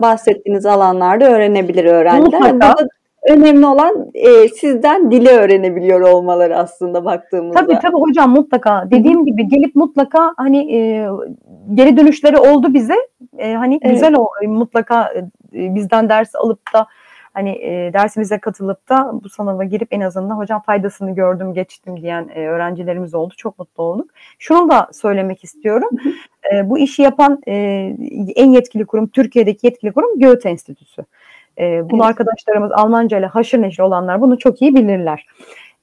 bahsettiğiniz 0.00 0.66
alanlarda 0.66 1.24
öğrenebilir 1.24 1.84
öğrenciler. 1.84 2.40
Mutlaka. 2.40 2.74
Burada 2.78 2.88
önemli 3.28 3.66
olan 3.66 4.10
e, 4.14 4.48
sizden 4.48 5.10
dili 5.10 5.28
öğrenebiliyor 5.28 6.00
olmaları 6.00 6.58
aslında 6.58 7.04
baktığımızda. 7.04 7.60
Tabii 7.60 7.78
tabii 7.82 8.00
hocam 8.00 8.30
mutlaka. 8.30 8.90
Dediğim 8.90 9.26
gibi 9.26 9.48
gelip 9.48 9.74
mutlaka 9.74 10.34
hani 10.36 10.76
e, 10.76 11.08
geri 11.74 11.96
dönüşleri 11.96 12.36
oldu 12.36 12.74
bize. 12.74 12.96
E, 13.38 13.54
hani 13.54 13.78
evet. 13.82 13.94
güzel 13.94 14.14
o 14.16 14.28
mutlaka 14.46 15.12
e, 15.14 15.74
bizden 15.74 16.08
ders 16.08 16.34
alıp 16.34 16.60
da 16.74 16.86
hani 17.32 17.50
e, 17.50 17.92
dersimize 17.92 18.38
katılıp 18.38 18.88
da 18.88 19.10
bu 19.24 19.28
sınava 19.28 19.64
girip 19.64 19.88
en 19.90 20.00
azından 20.00 20.36
hocam 20.36 20.62
faydasını 20.62 21.14
gördüm 21.14 21.54
geçtim 21.54 22.02
diyen 22.02 22.28
e, 22.34 22.46
öğrencilerimiz 22.46 23.14
oldu. 23.14 23.34
Çok 23.36 23.58
mutlu 23.58 23.82
olduk. 23.82 24.10
Şunu 24.38 24.70
da 24.70 24.88
söylemek 24.92 25.44
istiyorum. 25.44 25.90
E, 26.52 26.70
bu 26.70 26.78
işi 26.78 27.02
yapan 27.02 27.42
e, 27.48 27.54
en 28.36 28.50
yetkili 28.50 28.84
kurum 28.84 29.06
Türkiye'deki 29.06 29.66
yetkili 29.66 29.92
kurum 29.92 30.20
Goethe 30.20 30.48
Enstitüsü. 30.50 31.04
E, 31.58 31.90
bunu 31.90 32.02
evet. 32.02 32.10
arkadaşlarımız 32.10 32.72
Almanca 32.72 33.18
ile 33.18 33.26
haşır 33.26 33.62
neşir 33.62 33.82
olanlar 33.82 34.20
bunu 34.20 34.38
çok 34.38 34.62
iyi 34.62 34.74
bilirler. 34.74 35.26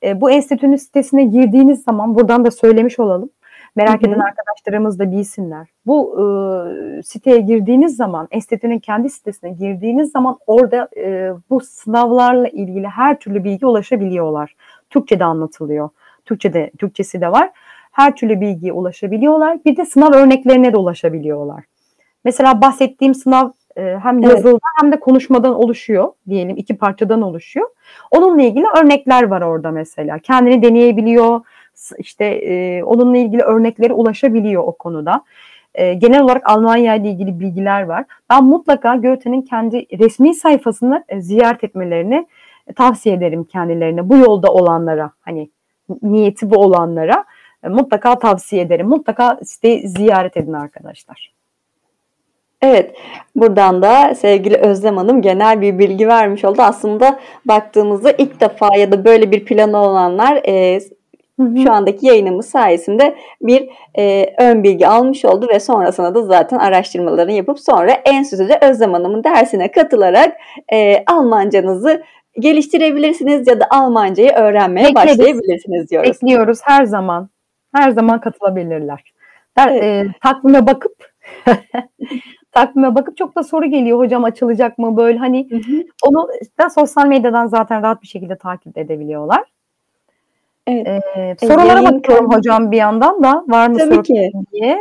E, 0.04 0.22
bu 0.22 0.32
enstitünün 0.32 0.76
sitesine 0.76 1.24
girdiğiniz 1.24 1.84
zaman 1.84 2.16
buradan 2.16 2.45
da 2.45 2.52
söylemiş 2.52 3.00
olalım. 3.00 3.30
Merak 3.76 4.01
Hı-hı. 4.01 4.11
eden 4.11 4.20
arkadaşlarımız 4.20 4.99
da 4.99 5.11
bilsinler. 5.11 5.67
Bu 5.86 6.15
e, 6.20 7.03
siteye 7.03 7.39
girdiğiniz 7.39 7.95
zaman, 7.95 8.28
enstitünün 8.32 8.80
kendi 8.80 9.09
sitesine 9.09 9.49
girdiğiniz 9.49 10.11
zaman 10.11 10.38
orada 10.47 10.89
e, 10.97 11.32
bu 11.49 11.59
sınavlarla 11.59 12.47
ilgili 12.47 12.88
her 12.88 13.20
türlü 13.20 13.43
bilgi 13.43 13.65
ulaşabiliyorlar. 13.65 14.55
Türkçe'de 14.89 15.26
anlatılıyor. 15.26 15.89
Türkçe'de 16.26 16.72
Türkçesi 16.80 17.22
de 17.22 17.32
var. 17.32 17.51
Her 17.91 18.15
türlü 18.15 18.41
bilgiye 18.41 18.74
ulaşabiliyorlar. 18.74 19.65
Bir 19.65 19.78
de 19.78 19.86
sınav 19.86 20.13
örneklerine 20.13 20.74
de 20.74 20.78
ulaşabiliyorlar. 20.78 21.63
Mesela 22.24 22.61
bahsettiğim 22.61 23.15
sınav 23.15 23.49
hem 23.78 24.20
yazıldan 24.20 24.51
evet. 24.51 24.61
hem 24.82 24.91
de 24.91 24.99
konuşmadan 24.99 25.55
oluşuyor 25.55 26.11
diyelim. 26.30 26.57
iki 26.57 26.78
parçadan 26.78 27.22
oluşuyor. 27.22 27.70
Onunla 28.11 28.41
ilgili 28.41 28.65
örnekler 28.82 29.24
var 29.24 29.41
orada 29.41 29.72
mesela. 29.72 30.20
Kendini 30.20 30.63
deneyebiliyor 30.63 31.41
işte 31.97 32.25
e, 32.25 32.84
onunla 32.84 33.17
ilgili 33.17 33.41
örneklere 33.41 33.93
ulaşabiliyor 33.93 34.63
o 34.63 34.71
konuda. 34.71 35.23
E, 35.75 35.93
genel 35.93 36.21
olarak 36.21 36.49
Almanya 36.49 36.95
ile 36.95 37.09
ilgili 37.09 37.39
bilgiler 37.39 37.84
var. 37.84 38.05
Ben 38.30 38.43
mutlaka 38.43 38.95
Goethe'nin 38.95 39.41
kendi 39.41 39.99
resmi 39.99 40.34
sayfasını 40.34 41.03
e, 41.09 41.21
ziyaret 41.21 41.63
etmelerini 41.63 42.27
e, 42.67 42.73
tavsiye 42.73 43.15
ederim 43.15 43.43
kendilerine. 43.43 44.09
Bu 44.09 44.17
yolda 44.17 44.53
olanlara 44.53 45.11
hani 45.21 45.49
niyeti 46.01 46.51
bu 46.51 46.55
olanlara 46.55 47.25
e, 47.63 47.69
mutlaka 47.69 48.19
tavsiye 48.19 48.61
ederim. 48.61 48.88
Mutlaka 48.88 49.39
siteyi 49.43 49.88
ziyaret 49.88 50.38
edin 50.38 50.53
arkadaşlar. 50.53 51.34
Evet, 52.61 52.95
buradan 53.36 53.82
da 53.82 54.15
sevgili 54.15 54.55
Özlem 54.55 54.97
Hanım 54.97 55.21
genel 55.21 55.61
bir 55.61 55.80
bilgi 55.80 56.07
vermiş 56.07 56.45
oldu. 56.45 56.61
Aslında 56.61 57.19
baktığımızda 57.45 58.11
ilk 58.11 58.41
defa 58.41 58.75
ya 58.77 58.91
da 58.91 59.05
böyle 59.05 59.32
bir 59.32 59.45
planı 59.45 59.77
olanlar 59.77 60.41
e, 60.47 60.80
şu 61.63 61.71
andaki 61.71 62.07
yayınımız 62.07 62.45
sayesinde 62.45 63.15
bir 63.41 63.69
e, 63.97 64.33
ön 64.37 64.63
bilgi 64.63 64.87
almış 64.87 65.25
oldu 65.25 65.47
ve 65.53 65.59
sonrasında 65.59 66.15
da 66.15 66.23
zaten 66.23 66.57
araştırmalarını 66.57 67.31
yapıp 67.31 67.59
sonra 67.59 67.91
enstitüde 67.91 68.59
Özlem 68.61 68.93
Hanım'ın 68.93 69.23
dersine 69.23 69.71
katılarak 69.71 70.37
e, 70.73 71.03
Almancanızı 71.05 72.03
geliştirebilirsiniz 72.39 73.47
ya 73.47 73.59
da 73.59 73.67
Almancayı 73.69 74.31
öğrenmeye 74.31 74.87
Bekleriz. 74.87 75.19
başlayabilirsiniz 75.19 75.89
diyoruz. 75.89 76.09
Bekliyoruz 76.09 76.59
her 76.63 76.85
zaman. 76.85 77.29
Her 77.75 77.91
zaman 77.91 78.21
katılabilirler. 78.21 79.13
Der, 79.57 79.67
evet. 79.67 79.83
e, 79.83 80.07
takvime 80.23 80.67
bakıp 80.67 80.95
takvime 82.51 82.95
bakıp 82.95 83.17
çok 83.17 83.35
da 83.35 83.43
soru 83.43 83.65
geliyor 83.65 83.97
hocam 83.97 84.23
açılacak 84.23 84.77
mı 84.77 84.97
böyle 84.97 85.17
hani 85.17 85.47
hı 85.49 85.55
hı. 85.55 85.83
onu 86.03 86.27
da 86.59 86.69
sosyal 86.69 87.07
medyadan 87.07 87.47
zaten 87.47 87.83
rahat 87.83 88.01
bir 88.01 88.07
şekilde 88.07 88.37
takip 88.37 88.77
edebiliyorlar. 88.77 89.43
Evet. 90.68 91.03
Ee, 91.16 91.36
sorulara 91.47 91.84
bakıyorum 91.86 92.34
hocam 92.34 92.72
bir 92.72 92.78
yandan 92.78 93.24
da 93.24 93.43
var 93.47 93.68
mı 93.68 93.78
Tabii 93.78 93.93
soru 93.93 94.03
ki. 94.03 94.32
diye. 94.51 94.80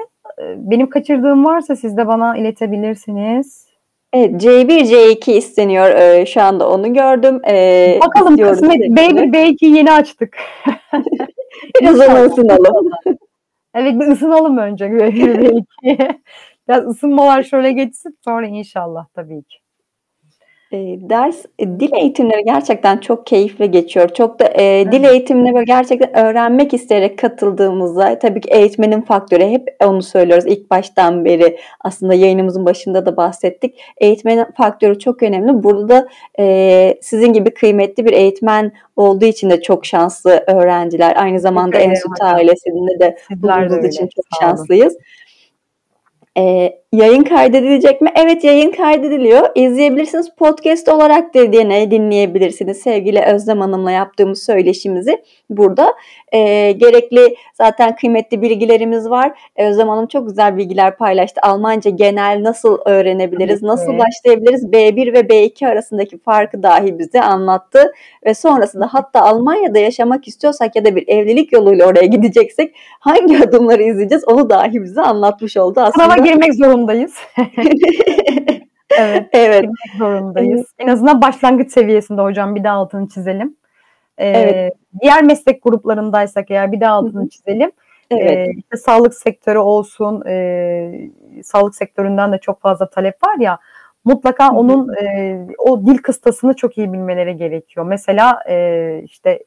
Benim 0.56 0.90
kaçırdığım 0.90 1.44
varsa 1.44 1.76
siz 1.76 1.96
de 1.96 2.06
bana 2.06 2.36
iletebilirsiniz. 2.36 3.68
Evet 4.12 4.42
C1 4.42 4.84
C2 4.84 5.32
isteniyor 5.32 5.90
ee, 5.90 6.26
şu 6.26 6.42
anda 6.42 6.70
onu 6.70 6.94
gördüm. 6.94 7.40
Ee, 7.48 7.98
Bakalım 8.06 8.36
kısmet 8.36 8.80
B1 8.80 9.32
B2 9.32 9.66
yeni 9.66 9.92
açtık. 9.92 10.36
Biraz 11.80 12.00
onu 12.00 12.24
ısınalım. 12.24 12.90
evet 13.74 14.00
bir 14.00 14.06
ısınalım 14.06 14.58
önce 14.58 14.84
B1 14.84 15.64
B2. 15.82 16.18
Biraz 16.68 16.86
ısınmalar 16.86 17.42
şöyle 17.42 17.72
geçsin 17.72 18.18
sonra 18.24 18.46
inşallah 18.46 19.06
tabii 19.14 19.42
ki. 19.42 19.58
E, 20.72 20.76
ders 21.10 21.44
e, 21.58 21.66
dil 21.66 21.92
eğitimleri 21.92 22.44
gerçekten 22.44 22.98
çok 22.98 23.26
keyifli 23.26 23.70
geçiyor. 23.70 24.08
Çok 24.08 24.40
da 24.40 24.44
e, 24.44 24.92
dil 24.92 25.04
eğitimine 25.04 25.54
böyle 25.54 25.64
gerçekten 25.64 26.16
öğrenmek 26.16 26.74
isteyerek 26.74 27.18
katıldığımızda 27.18 28.18
tabii 28.18 28.40
ki 28.40 28.50
eğitmenin 28.50 29.00
faktörü 29.00 29.44
hep 29.44 29.76
onu 29.84 30.02
söylüyoruz 30.02 30.46
ilk 30.46 30.70
baştan 30.70 31.24
beri 31.24 31.58
aslında 31.80 32.14
yayınımızın 32.14 32.66
başında 32.66 33.06
da 33.06 33.16
bahsettik. 33.16 33.80
Eğitmenin 33.98 34.46
faktörü 34.56 34.98
çok 34.98 35.22
önemli. 35.22 35.62
Burada 35.62 35.88
da 35.88 36.08
e, 36.38 36.98
sizin 37.02 37.32
gibi 37.32 37.50
kıymetli 37.50 38.04
bir 38.04 38.12
eğitmen 38.12 38.72
olduğu 38.96 39.24
için 39.24 39.50
de 39.50 39.62
çok 39.62 39.86
şanslı 39.86 40.44
öğrenciler. 40.46 41.16
Aynı 41.16 41.40
zamanda 41.40 41.78
Enstitü 41.78 42.24
ailesinde 42.24 43.00
de 43.00 43.18
bulunduğunuz 43.30 43.84
için 43.84 44.08
çok 44.16 44.24
şanslıyız. 44.40 44.96
E, 46.38 46.72
yayın 46.92 47.22
kaydedilecek 47.22 48.00
mi? 48.00 48.12
Evet 48.16 48.44
yayın 48.44 48.70
kaydediliyor. 48.70 49.48
İzleyebilirsiniz. 49.54 50.30
Podcast 50.36 50.88
olarak 50.88 51.34
da 51.34 51.52
dinleyebilirsiniz. 51.90 52.76
Sevgili 52.76 53.22
Özlem 53.22 53.60
Hanım'la 53.60 53.90
yaptığımız 53.90 54.42
söyleşimizi 54.42 55.22
burada. 55.50 55.94
E, 56.32 56.72
gerekli 56.72 57.34
zaten 57.54 57.96
kıymetli 57.96 58.42
bilgilerimiz 58.42 59.10
var. 59.10 59.38
Özlem 59.58 59.88
Hanım 59.88 60.06
çok 60.06 60.28
güzel 60.28 60.56
bilgiler 60.56 60.96
paylaştı. 60.96 61.40
Almanca 61.42 61.90
genel 61.90 62.42
nasıl 62.42 62.78
öğrenebiliriz? 62.84 63.62
Nasıl 63.62 63.98
başlayabiliriz? 63.98 64.64
B1 64.64 65.12
ve 65.12 65.20
B2 65.20 65.68
arasındaki 65.68 66.18
farkı 66.18 66.62
dahi 66.62 66.98
bize 66.98 67.20
anlattı. 67.20 67.92
Ve 68.26 68.34
sonrasında 68.34 68.88
hatta 68.92 69.20
Almanya'da 69.20 69.78
yaşamak 69.78 70.28
istiyorsak 70.28 70.76
ya 70.76 70.84
da 70.84 70.96
bir 70.96 71.08
evlilik 71.08 71.52
yoluyla 71.52 71.86
oraya 71.86 72.06
gideceksek 72.06 72.74
hangi 73.00 73.38
adımları 73.38 73.82
izleyeceğiz 73.82 74.24
onu 74.28 74.50
dahi 74.50 74.82
bize 74.82 75.00
anlatmış 75.00 75.56
oldu 75.56 75.80
aslında. 75.80 76.04
Sınava 76.04 76.27
girmek 76.28 76.54
zorundayız. 76.54 77.14
evet. 78.98 79.26
Evet. 79.32 79.60
Girmek 79.62 79.98
zorundayız. 79.98 80.66
En 80.78 80.88
azından 80.88 81.22
başlangıç 81.22 81.72
seviyesinde 81.72 82.22
hocam 82.22 82.54
bir 82.54 82.64
daha 82.64 82.76
altını 82.76 83.08
çizelim. 83.08 83.56
Ee, 84.18 84.28
evet. 84.28 84.74
Diğer 85.00 85.22
meslek 85.22 85.62
gruplarındaysak 85.62 86.50
eğer 86.50 86.72
bir 86.72 86.80
daha 86.80 86.94
altını 86.94 87.20
Hı-hı. 87.20 87.28
çizelim. 87.28 87.70
Evet. 88.10 88.48
Ee, 88.48 88.52
işte 88.56 88.76
sağlık 88.76 89.14
sektörü 89.14 89.58
olsun, 89.58 90.22
e, 90.26 91.10
sağlık 91.42 91.74
sektöründen 91.74 92.32
de 92.32 92.38
çok 92.38 92.60
fazla 92.60 92.90
talep 92.90 93.14
var 93.26 93.36
ya 93.38 93.58
mutlaka 94.04 94.52
onun 94.52 94.94
e, 94.94 95.38
o 95.58 95.86
dil 95.86 95.98
kıstasını 95.98 96.54
çok 96.54 96.78
iyi 96.78 96.92
bilmeleri 96.92 97.36
gerekiyor. 97.36 97.86
Mesela 97.86 98.42
e, 98.48 99.00
işte 99.04 99.44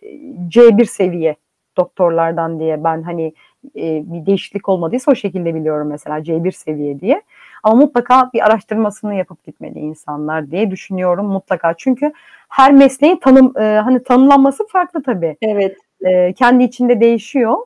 C1 0.47 0.85
seviye 0.85 1.35
doktorlardan 1.77 2.59
diye 2.59 2.83
ben 2.83 3.03
hani 3.03 3.33
e, 3.75 4.03
bir 4.05 4.25
değişiklik 4.25 4.69
olmadıysa 4.69 5.11
o 5.11 5.15
şekilde 5.15 5.55
biliyorum 5.55 5.87
mesela 5.87 6.19
C1 6.19 6.51
seviye 6.51 6.99
diye. 6.99 7.21
Ama 7.63 7.75
mutlaka 7.75 8.29
bir 8.33 8.45
araştırmasını 8.45 9.15
yapıp 9.15 9.43
gitmeli 9.43 9.79
insanlar 9.79 10.51
diye 10.51 10.71
düşünüyorum 10.71 11.25
mutlaka. 11.25 11.73
Çünkü 11.77 12.13
her 12.49 12.73
mesleğin 12.73 13.19
tanım 13.19 13.57
e, 13.57 13.63
hani 13.63 14.03
tanımlanması 14.03 14.67
farklı 14.67 15.03
tabii. 15.03 15.37
Evet. 15.41 15.77
E, 16.05 16.33
kendi 16.33 16.63
içinde 16.63 17.01
değişiyor. 17.01 17.57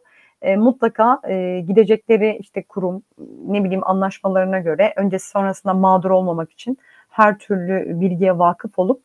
E, 0.42 0.56
mutlaka 0.56 1.22
e, 1.30 1.60
gidecekleri 1.68 2.38
işte 2.40 2.64
kurum 2.64 3.04
ne 3.48 3.64
bileyim 3.64 3.88
anlaşmalarına 3.88 4.60
göre 4.60 4.94
öncesi 4.96 5.30
sonrasında 5.30 5.74
mağdur 5.74 6.10
olmamak 6.10 6.52
için 6.52 6.78
her 7.10 7.38
türlü 7.38 8.00
bilgiye 8.00 8.38
vakıf 8.38 8.80
olup 8.80 9.04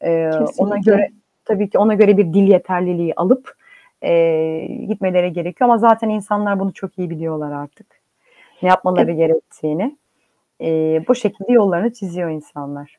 e, 0.00 0.30
ona 0.58 0.78
göre 0.78 1.10
tabii 1.44 1.70
ki 1.70 1.78
ona 1.78 1.94
göre 1.94 2.16
bir 2.16 2.34
dil 2.34 2.48
yeterliliği 2.48 3.14
alıp 3.14 3.54
e, 4.02 4.66
gitmeleri 4.88 5.32
gerekiyor 5.32 5.70
ama 5.70 5.78
zaten 5.78 6.08
insanlar 6.08 6.60
bunu 6.60 6.72
çok 6.72 6.98
iyi 6.98 7.10
biliyorlar 7.10 7.52
artık. 7.52 7.86
Ne 8.62 8.68
yapmaları 8.68 9.12
gerektiğini. 9.12 9.96
E, 10.60 10.68
bu 11.08 11.14
şekilde 11.14 11.52
yollarını 11.52 11.92
çiziyor 11.92 12.30
insanlar. 12.30 12.98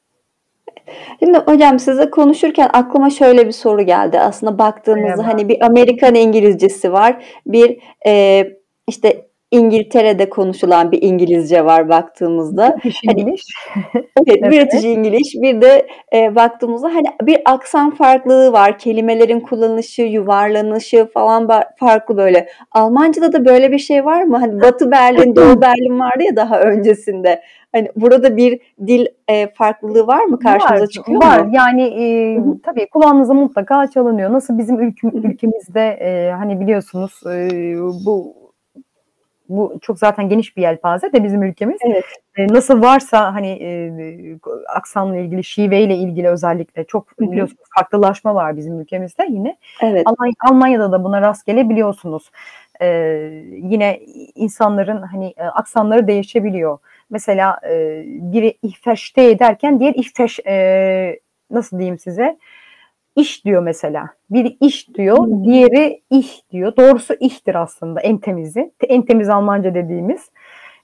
Şimdi 1.19 1.37
hocam 1.37 1.79
size 1.79 2.09
konuşurken 2.09 2.69
aklıma 2.73 3.09
şöyle 3.09 3.47
bir 3.47 3.51
soru 3.51 3.81
geldi. 3.81 4.19
Aslında 4.19 4.57
baktığımızda 4.57 5.07
Merhaba. 5.07 5.27
hani 5.27 5.49
bir 5.49 5.65
Amerikan 5.65 6.15
İngilizcesi 6.15 6.93
var. 6.93 7.25
Bir 7.45 7.79
e, 8.07 8.43
işte 8.87 9.25
İngiltere'de 9.51 10.29
konuşulan 10.29 10.91
bir 10.91 11.01
İngilizce 11.01 11.65
var 11.65 11.89
baktığımızda. 11.89 12.75
British 12.77 13.01
hani, 13.07 13.21
evet, 13.21 13.41
evet, 14.27 14.51
British 14.51 14.83
İngiliz. 14.83 15.41
Bir 15.41 15.61
de 15.61 15.87
e, 16.13 16.35
baktığımızda 16.35 16.87
hani 16.87 17.07
bir 17.21 17.41
aksan 17.45 17.91
farklılığı 17.91 18.53
var. 18.53 18.79
Kelimelerin 18.79 19.39
kullanışı, 19.39 20.01
yuvarlanışı 20.01 21.05
falan 21.13 21.49
farklı 21.77 22.17
böyle. 22.17 22.47
Almanca'da 22.71 23.33
da 23.33 23.45
böyle 23.45 23.71
bir 23.71 23.79
şey 23.79 24.05
var 24.05 24.23
mı? 24.23 24.37
Hani 24.37 24.61
Batı 24.61 24.91
Berlin, 24.91 25.35
Doğu 25.35 25.61
Berlin 25.61 25.99
vardı 25.99 26.23
ya 26.23 26.35
daha 26.35 26.59
öncesinde. 26.61 27.41
Hani 27.71 27.89
burada 27.95 28.37
bir 28.37 28.59
dil 28.87 29.05
e, 29.29 29.47
farklılığı 29.53 30.07
var 30.07 30.23
mı 30.23 30.39
karşınıza 30.39 30.83
var, 30.83 30.87
çıkıyor 30.87 31.23
var. 31.23 31.39
mu? 31.39 31.45
Var. 31.45 31.53
Yani 31.53 31.83
e, 31.83 32.37
tabii 32.65 32.87
kulağınıza 32.89 33.33
mutlaka 33.33 33.87
çalınıyor. 33.87 34.31
Nasıl 34.31 34.57
bizim 34.57 34.79
ülküm, 34.79 35.11
ülkemizde 35.13 35.81
e, 35.81 36.31
hani 36.31 36.59
biliyorsunuz 36.59 37.21
e, 37.25 37.49
bu 38.05 38.40
bu 39.51 39.79
çok 39.81 39.99
zaten 39.99 40.29
geniş 40.29 40.57
bir 40.57 40.61
yelpaze 40.61 41.13
de 41.13 41.23
bizim 41.23 41.43
ülkemiz. 41.43 41.77
Evet. 41.85 42.05
E, 42.37 42.47
nasıl 42.47 42.81
varsa 42.81 43.33
hani 43.33 43.47
e, 43.47 43.91
aksanla 44.67 45.17
ilgili, 45.17 45.43
şiveyle 45.43 45.95
ilgili 45.95 46.29
özellikle 46.29 46.83
çok 46.83 47.19
biliyorsunuz 47.19 47.63
farklılaşma 47.75 48.35
var 48.35 48.57
bizim 48.57 48.79
ülkemizde 48.79 49.27
yine. 49.29 49.57
Evet. 49.81 50.03
Almanya, 50.05 50.33
Almanya'da 50.49 50.91
da 50.91 51.03
buna 51.03 51.21
rast 51.21 51.45
gelebiliyorsunuz. 51.45 52.31
E, 52.81 52.87
yine 53.51 53.99
insanların 54.35 55.01
hani 55.01 55.33
e, 55.37 55.43
aksanları 55.43 56.07
değişebiliyor. 56.07 56.77
Mesela 57.09 57.59
e, 57.69 58.03
biri 58.05 58.57
ihfeşte 58.63 59.39
derken 59.39 59.79
diğer 59.79 59.93
ihfeş 59.93 60.39
e, 60.47 61.19
nasıl 61.51 61.79
diyeyim 61.79 61.99
size? 61.99 62.37
İş 63.15 63.45
diyor 63.45 63.63
mesela. 63.63 64.09
Biri 64.29 64.57
iş 64.61 64.93
diyor, 64.93 65.17
diğeri 65.43 66.01
iş 66.09 66.41
diyor. 66.51 66.75
Doğrusu 66.77 67.13
iştir 67.19 67.55
aslında 67.55 68.01
en 68.01 68.17
temizi. 68.17 68.71
En 68.87 69.01
temiz 69.01 69.29
Almanca 69.29 69.75
dediğimiz. 69.75 70.29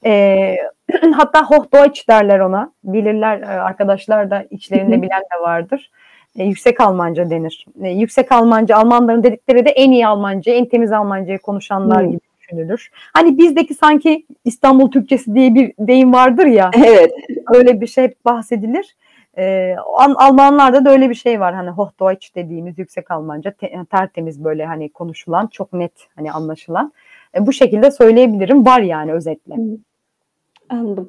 E, 0.05 0.55
hatta 1.15 1.45
Hochdeutsch 1.45 2.09
derler 2.09 2.39
ona. 2.39 2.71
Bilirler 2.83 3.41
e, 3.41 3.45
arkadaşlar 3.45 4.31
da 4.31 4.45
içlerinde 4.49 5.01
bilen 5.01 5.21
de 5.21 5.41
vardır. 5.41 5.91
E, 6.37 6.43
yüksek 6.43 6.81
Almanca 6.81 7.29
denir. 7.29 7.65
E, 7.83 7.89
yüksek 7.89 8.31
Almanca, 8.31 8.75
Almanların 8.75 9.23
dedikleri 9.23 9.65
de 9.65 9.69
en 9.69 9.91
iyi 9.91 10.07
Almanca, 10.07 10.53
en 10.53 10.65
temiz 10.65 10.91
Almancayı 10.91 11.39
konuşanlar 11.39 12.03
hmm. 12.03 12.11
gibi 12.11 12.21
düşünülür. 12.41 12.91
Hani 13.13 13.37
bizdeki 13.37 13.73
sanki 13.73 14.25
İstanbul 14.45 14.91
Türkçesi 14.91 15.35
diye 15.35 15.55
bir 15.55 15.73
deyim 15.79 16.13
vardır 16.13 16.45
ya. 16.45 16.71
Evet. 16.77 17.11
Öyle 17.53 17.81
bir 17.81 17.87
şey 17.87 18.13
bahsedilir. 18.25 18.95
Ee, 19.37 19.75
Almanlarda 19.97 20.85
da 20.85 20.91
öyle 20.91 21.09
bir 21.09 21.15
şey 21.15 21.39
var 21.39 21.53
hani 21.53 21.69
Hochdeutsch 21.69 22.35
dediğimiz 22.35 22.79
yüksek 22.79 23.11
Almanca 23.11 23.51
te, 23.51 23.71
tertemiz 23.91 24.43
böyle 24.43 24.65
hani 24.65 24.89
konuşulan 24.89 25.47
çok 25.47 25.73
net 25.73 26.07
hani 26.15 26.31
anlaşılan. 26.31 26.93
E, 27.35 27.47
bu 27.47 27.53
şekilde 27.53 27.91
söyleyebilirim 27.91 28.65
var 28.65 28.81
yani 28.81 29.13
özetle. 29.13 29.55
Anladım. 30.69 31.07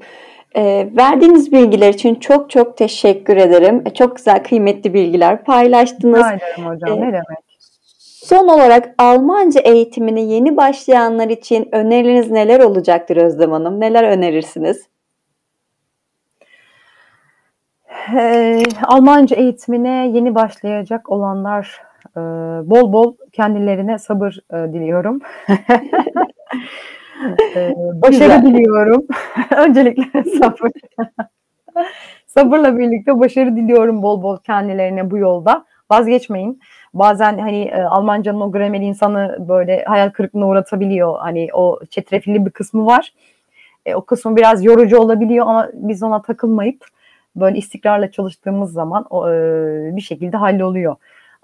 E, 0.57 0.89
verdiğiniz 0.97 1.53
bilgiler 1.53 1.95
için 1.95 2.14
çok 2.14 2.51
çok 2.51 2.76
teşekkür 2.76 3.37
ederim. 3.37 3.83
E, 3.87 3.95
çok 3.95 4.16
güzel 4.16 4.45
kıymetli 4.45 4.95
bilgiler 4.95 5.45
paylaştınız. 5.45 6.18
Rica 6.18 6.37
ederim 6.37 6.66
hocam 6.66 6.99
e, 6.99 7.01
ne 7.01 7.12
demek. 7.12 7.49
Son 8.24 8.49
olarak 8.49 8.95
Almanca 8.99 9.61
eğitimine 9.61 10.20
yeni 10.20 10.57
başlayanlar 10.57 11.29
için 11.29 11.68
önerileriniz 11.72 12.31
neler 12.31 12.61
olacaktır 12.61 13.16
Özlem 13.16 13.53
Hanım? 13.53 13.81
Neler 13.81 14.05
önerirsiniz? 14.05 14.89
E, 18.15 18.63
Almanca 18.85 19.37
eğitimine 19.37 20.09
yeni 20.09 20.35
başlayacak 20.35 21.11
olanlar 21.11 21.81
e, 22.17 22.21
bol 22.71 22.93
bol 22.93 23.17
kendilerine 23.33 23.99
sabır 23.99 24.39
e, 24.53 24.57
diliyorum. 24.73 25.21
e, 27.57 27.75
başarı 27.77 28.43
diliyorum. 28.47 29.07
Öncelikle 29.57 30.25
sabır. 30.25 30.71
Sabırla 32.27 32.79
birlikte 32.79 33.21
başarı 33.21 33.57
diliyorum 33.57 34.03
bol 34.03 34.23
bol 34.23 34.39
kendilerine 34.39 35.11
bu 35.11 35.19
yolda. 35.19 35.65
Vazgeçmeyin. 35.91 36.61
Bazen 36.95 37.39
hani 37.39 37.63
e, 37.63 37.83
Almancanın 37.83 38.41
o 38.41 38.53
gramer 38.53 38.81
insanı 38.81 39.37
böyle 39.49 39.85
hayal 39.85 40.11
kırıklığına 40.11 40.49
uğratabiliyor. 40.49 41.19
Hani 41.19 41.49
o 41.53 41.81
çetrefilli 41.91 42.47
bir 42.47 42.51
kısmı 42.51 42.87
var. 42.87 43.13
E, 43.87 43.95
o 43.95 44.05
kısmı 44.05 44.37
biraz 44.37 44.65
yorucu 44.65 44.99
olabiliyor 44.99 45.47
ama 45.47 45.69
biz 45.73 46.03
ona 46.03 46.23
takılmayıp 46.23 46.85
böyle 47.41 47.59
istikrarla 47.59 48.11
çalıştığımız 48.11 48.72
zaman 48.72 49.07
o, 49.11 49.30
e, 49.30 49.97
bir 49.97 50.01
şekilde 50.01 50.36
halloluyor. 50.36 50.97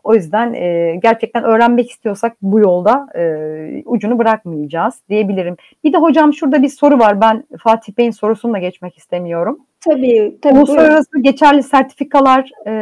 O 0.05 0.14
yüzden 0.14 0.55
e, 0.55 0.97
gerçekten 1.03 1.45
öğrenmek 1.45 1.90
istiyorsak 1.90 2.36
bu 2.42 2.61
yolda 2.61 3.07
e, 3.14 3.82
ucunu 3.84 4.18
bırakmayacağız 4.18 4.95
diyebilirim. 5.09 5.57
Bir 5.84 5.92
de 5.92 5.97
hocam 5.99 6.32
şurada 6.32 6.62
bir 6.62 6.68
soru 6.68 6.99
var. 6.99 7.20
Ben 7.20 7.45
Fatih 7.59 7.92
Bey'in 7.99 8.11
sorusunu 8.11 8.55
da 8.55 8.59
geçmek 8.59 8.99
istemiyorum. 8.99 9.59
Tabii. 9.80 10.36
tabii 10.42 10.59
Uluslararası 10.59 11.12
buyurun. 11.12 11.22
geçerli 11.22 11.62
sertifikalar 11.62 12.51
e, 12.66 12.72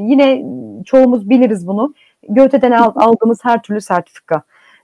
yine 0.00 0.44
çoğumuz 0.84 1.30
biliriz 1.30 1.66
bunu. 1.66 1.94
Göte'den 2.28 2.72
aldığımız 2.72 3.38
her 3.42 3.62
türlü 3.62 3.80
sertifika. 3.80 4.42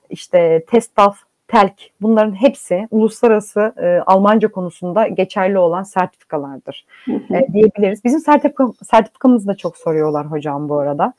İşte 0.09 0.65
TESTAF, 0.67 1.17
TELK 1.49 1.91
bunların 2.01 2.41
hepsi 2.41 2.87
uluslararası 2.91 3.73
e, 3.77 3.99
Almanca 4.05 4.51
konusunda 4.51 5.07
geçerli 5.07 5.57
olan 5.57 5.83
sertifikalardır 5.83 6.85
hı 7.05 7.11
hı. 7.11 7.35
E, 7.35 7.47
diyebiliriz. 7.53 8.03
Bizim 8.03 8.19
sertifika, 8.19 8.67
sertifikamızı 8.83 9.47
da 9.47 9.55
çok 9.55 9.77
soruyorlar 9.77 10.25
hocam 10.25 10.69
bu 10.69 10.79
arada. 10.79 11.13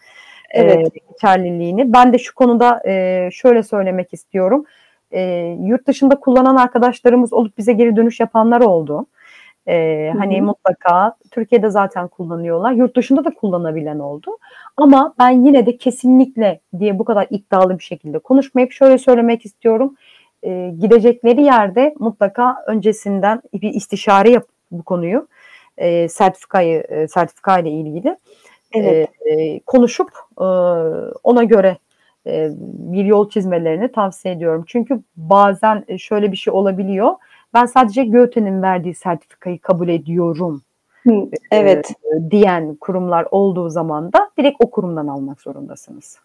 E, 0.50 0.60
evet. 0.60 0.96
E, 0.96 0.98
geçerliliğini. 1.12 1.92
Ben 1.92 2.12
de 2.12 2.18
şu 2.18 2.34
konuda 2.34 2.82
e, 2.86 3.28
şöyle 3.32 3.62
söylemek 3.62 4.12
istiyorum. 4.14 4.64
E, 5.10 5.20
yurt 5.60 5.86
dışında 5.86 6.20
kullanan 6.20 6.56
arkadaşlarımız 6.56 7.32
olup 7.32 7.58
bize 7.58 7.72
geri 7.72 7.96
dönüş 7.96 8.20
yapanlar 8.20 8.60
oldu. 8.60 9.06
Ee, 9.68 10.12
hani 10.18 10.36
hı 10.36 10.40
hı. 10.40 10.44
mutlaka 10.44 11.16
Türkiye'de 11.30 11.70
zaten 11.70 12.08
kullanıyorlar. 12.08 12.72
Yurt 12.72 12.96
dışında 12.96 13.24
da 13.24 13.34
kullanabilen 13.34 13.98
oldu. 13.98 14.38
Ama 14.76 15.14
ben 15.18 15.30
yine 15.30 15.66
de 15.66 15.76
kesinlikle 15.76 16.60
diye 16.78 16.98
bu 16.98 17.04
kadar 17.04 17.26
iddialı 17.30 17.78
bir 17.78 17.84
şekilde 17.84 18.18
konuşmayıp 18.18 18.72
şöyle 18.72 18.98
söylemek 18.98 19.44
istiyorum 19.44 19.96
e, 20.42 20.74
gidecekleri 20.80 21.42
yerde 21.42 21.94
mutlaka 21.98 22.64
öncesinden 22.66 23.42
bir 23.52 23.74
istişare 23.74 24.30
yap 24.30 24.46
bu 24.70 24.82
konuyu 24.82 25.28
e, 25.78 26.08
sertifikayı 26.08 26.80
e, 26.88 27.08
sertifika 27.08 27.58
ile 27.58 27.70
ilgili 27.70 28.16
evet. 28.74 29.08
e, 29.26 29.60
konuşup 29.60 30.10
e, 30.40 30.44
ona 31.22 31.44
göre 31.44 31.76
e, 32.26 32.50
bir 32.58 33.04
yol 33.04 33.30
çizmelerini 33.30 33.92
tavsiye 33.92 34.34
ediyorum. 34.34 34.64
Çünkü 34.66 35.00
bazen 35.16 35.84
şöyle 35.98 36.32
bir 36.32 36.36
şey 36.36 36.52
olabiliyor. 36.52 37.14
Ben 37.54 37.66
sadece 37.66 38.04
Goethe'nin 38.04 38.62
verdiği 38.62 38.94
sertifikayı 38.94 39.58
kabul 39.58 39.88
ediyorum. 39.88 40.62
evet. 41.50 41.90
E, 41.90 42.30
diyen 42.30 42.74
kurumlar 42.74 43.26
olduğu 43.30 43.70
zaman 43.70 44.12
da 44.12 44.30
direkt 44.38 44.56
o 44.64 44.70
kurumdan 44.70 45.06
almak 45.06 45.40
zorundasınız. 45.40 46.18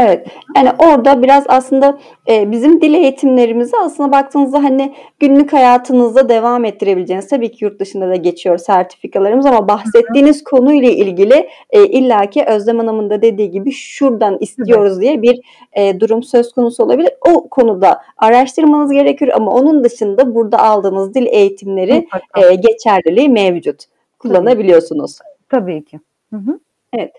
Evet. 0.00 0.26
Yani 0.56 0.70
orada 0.78 1.22
biraz 1.22 1.44
aslında 1.48 1.98
e, 2.28 2.50
bizim 2.50 2.80
dil 2.80 2.94
eğitimlerimizi 2.94 3.76
aslında 3.76 4.12
baktığınızda 4.12 4.64
hani 4.64 4.94
günlük 5.18 5.52
hayatınızda 5.52 6.28
devam 6.28 6.64
ettirebileceğiniz 6.64 7.28
tabii 7.28 7.52
ki 7.52 7.64
yurt 7.64 7.80
dışında 7.80 8.08
da 8.08 8.14
geçiyor 8.14 8.58
sertifikalarımız 8.58 9.46
ama 9.46 9.68
bahsettiğiniz 9.68 10.44
konuyla 10.44 10.90
ilgili 10.90 11.48
e, 11.70 11.86
illaki 11.86 12.44
Özlem 12.44 12.78
Hanım'ın 12.78 13.10
da 13.10 13.22
dediği 13.22 13.50
gibi 13.50 13.72
şuradan 13.72 14.36
istiyoruz 14.40 15.00
diye 15.00 15.22
bir 15.22 15.40
e, 15.72 16.00
durum 16.00 16.22
söz 16.22 16.52
konusu 16.52 16.84
olabilir. 16.84 17.10
O 17.28 17.48
konuda 17.48 18.02
araştırmanız 18.16 18.92
gerekiyor 18.92 19.32
ama 19.34 19.50
onun 19.50 19.84
dışında 19.84 20.34
burada 20.34 20.58
aldığınız 20.58 21.14
dil 21.14 21.26
eğitimleri 21.26 22.08
e, 22.36 22.54
geçerliliği 22.54 23.28
mevcut. 23.28 23.84
Kullanabiliyorsunuz. 24.18 25.18
Tabii 25.48 25.84
ki. 25.84 26.00
Hı 26.30 26.36
hı. 26.36 26.60
Evet. 26.92 27.12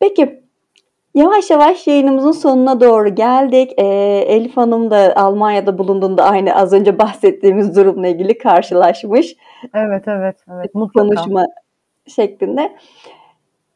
Peki 0.00 0.45
Yavaş 1.16 1.50
yavaş 1.50 1.86
yayınımızın 1.86 2.32
sonuna 2.32 2.80
doğru 2.80 3.14
geldik. 3.14 3.72
Ee, 3.78 3.84
Elif 4.28 4.56
Hanım 4.56 4.90
da 4.90 5.12
Almanya'da 5.16 5.78
bulunduğunda 5.78 6.24
aynı 6.24 6.54
az 6.56 6.72
önce 6.72 6.98
bahsettiğimiz 6.98 7.76
durumla 7.76 8.08
ilgili 8.08 8.38
karşılaşmış. 8.38 9.36
Evet, 9.74 10.08
evet, 10.08 10.36
evet. 10.54 10.74
Mutlaka. 10.74 11.08
Konuşma 11.08 11.46
şeklinde. 12.06 12.76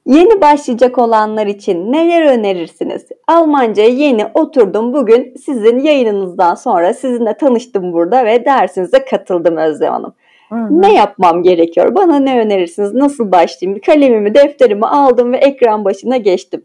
Yeni 0.07 0.41
başlayacak 0.41 0.99
olanlar 0.99 1.47
için 1.47 1.93
neler 1.93 2.39
önerirsiniz? 2.39 3.07
Almanca 3.29 3.83
yeni 3.83 4.27
oturdum 4.35 4.93
bugün 4.93 5.35
sizin 5.45 5.79
yayınınızdan 5.79 6.55
sonra 6.55 6.95
sizinle 6.95 7.35
tanıştım 7.37 7.93
burada 7.93 8.25
ve 8.25 8.45
dersinize 8.45 9.05
katıldım 9.05 9.57
Özlem 9.57 9.93
Hanım. 9.93 10.15
Hı 10.49 10.55
hı. 10.55 10.83
Ne 10.83 10.95
yapmam 10.95 11.43
gerekiyor? 11.43 11.95
Bana 11.95 12.19
ne 12.19 12.41
önerirsiniz? 12.41 12.95
Nasıl 12.95 13.33
başlayayım? 13.33 13.81
Kalemimi, 13.87 14.35
defterimi 14.35 14.87
aldım 14.87 15.33
ve 15.33 15.37
ekran 15.37 15.85
başına 15.85 16.17
geçtim. 16.17 16.63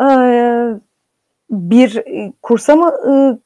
Ee, 0.00 0.74
bir 1.50 1.96
e, 1.96 2.32
kursa 2.42 2.76
mı 2.76 2.92
e, 3.10 3.38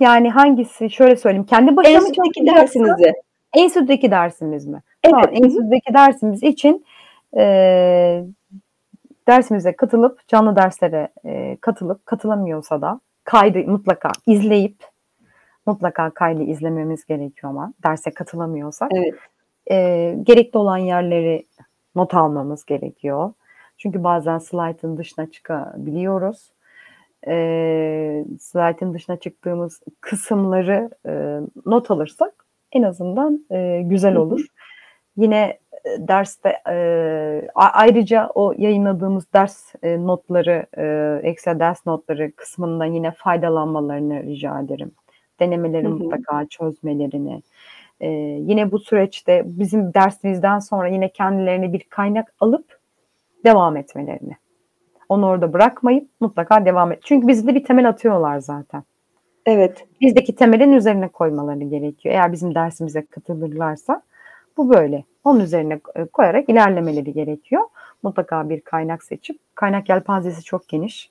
yani 0.00 0.30
hangisi 0.30 0.90
şöyle 0.90 1.16
söyleyeyim 1.16 1.46
kendi 1.46 1.76
başına 1.76 1.98
mı 1.98 2.06
Enstitüdeki 2.06 2.46
dersinizi. 2.46 3.12
Enstitüdeki 3.54 4.10
dersimiz 4.10 4.66
mi? 4.66 4.82
Evet. 5.04 5.14
Tamam, 5.14 5.28
enstitüdeki 5.32 5.94
dersimiz 5.94 6.42
için 6.42 6.84
e, 7.36 8.24
dersimize 9.28 9.76
katılıp 9.76 10.28
canlı 10.28 10.56
derslere 10.56 11.08
e, 11.24 11.56
katılıp 11.60 12.06
katılamıyorsa 12.06 12.80
da 12.80 13.00
kaydı 13.24 13.58
mutlaka 13.58 14.12
izleyip 14.26 14.76
mutlaka 15.66 16.10
kaydı 16.10 16.42
izlememiz 16.42 17.04
gerekiyor 17.04 17.50
ama 17.52 17.72
derse 17.84 18.10
katılamıyorsak 18.10 18.90
evet. 18.94 19.14
e, 19.70 20.16
gerekli 20.22 20.58
olan 20.58 20.78
yerleri 20.78 21.46
not 21.94 22.14
almamız 22.14 22.64
gerekiyor. 22.64 23.32
Çünkü 23.84 24.04
bazen 24.04 24.38
slaytın 24.38 24.96
dışına 24.96 25.30
çıkabiliyoruz. 25.30 26.52
E, 27.26 28.24
slaytın 28.40 28.94
dışına 28.94 29.16
çıktığımız 29.16 29.80
kısımları 30.00 30.90
e, 31.06 31.40
not 31.66 31.90
alırsak 31.90 32.46
en 32.72 32.82
azından 32.82 33.46
e, 33.50 33.82
güzel 33.84 34.16
olur. 34.16 34.46
Yine 35.16 35.58
derste 35.98 36.56
e, 36.68 36.76
ayrıca 37.54 38.30
o 38.34 38.54
yayınladığımız 38.58 39.32
ders 39.32 39.74
e, 39.82 40.06
notları, 40.06 40.66
e, 40.76 41.20
ekstra 41.28 41.58
ders 41.60 41.86
notları 41.86 42.32
kısmından 42.32 42.86
yine 42.86 43.10
faydalanmalarını 43.10 44.22
rica 44.22 44.60
ederim. 44.60 44.92
Denemeleri 45.40 45.88
mutlaka 45.88 46.46
çözmelerini. 46.46 47.42
E, 48.00 48.08
yine 48.40 48.72
bu 48.72 48.78
süreçte 48.78 49.42
bizim 49.46 49.94
dersimizden 49.94 50.58
sonra 50.58 50.88
yine 50.88 51.08
kendilerine 51.08 51.72
bir 51.72 51.80
kaynak 51.80 52.34
alıp 52.40 52.73
devam 53.44 53.76
etmelerini. 53.76 54.36
Onu 55.08 55.26
orada 55.26 55.52
bırakmayıp 55.52 56.08
mutlaka 56.20 56.64
devam 56.64 56.92
et. 56.92 56.98
Çünkü 57.02 57.28
bizde 57.28 57.54
bir 57.54 57.64
temel 57.64 57.88
atıyorlar 57.88 58.38
zaten. 58.38 58.82
Evet. 59.46 59.86
Bizdeki 60.00 60.36
temelin 60.36 60.72
üzerine 60.72 61.08
koymaları 61.08 61.64
gerekiyor. 61.64 62.14
Eğer 62.14 62.32
bizim 62.32 62.54
dersimize 62.54 63.06
katılırlarsa 63.06 64.02
bu 64.56 64.70
böyle. 64.70 65.04
Onun 65.24 65.40
üzerine 65.40 65.80
e, 65.94 66.04
koyarak 66.04 66.48
ilerlemeleri 66.48 67.12
gerekiyor. 67.12 67.62
Mutlaka 68.02 68.48
bir 68.48 68.60
kaynak 68.60 69.02
seçip, 69.02 69.38
kaynak 69.54 69.88
yelpazesi 69.88 70.44
çok 70.44 70.68
geniş 70.68 71.10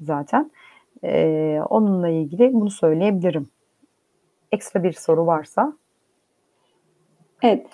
zaten. 0.00 0.50
Ee, 1.04 1.60
onunla 1.70 2.08
ilgili 2.08 2.52
bunu 2.52 2.70
söyleyebilirim. 2.70 3.48
Ekstra 4.52 4.82
bir 4.82 4.92
soru 4.92 5.26
varsa. 5.26 5.72
Evet. 7.42 7.66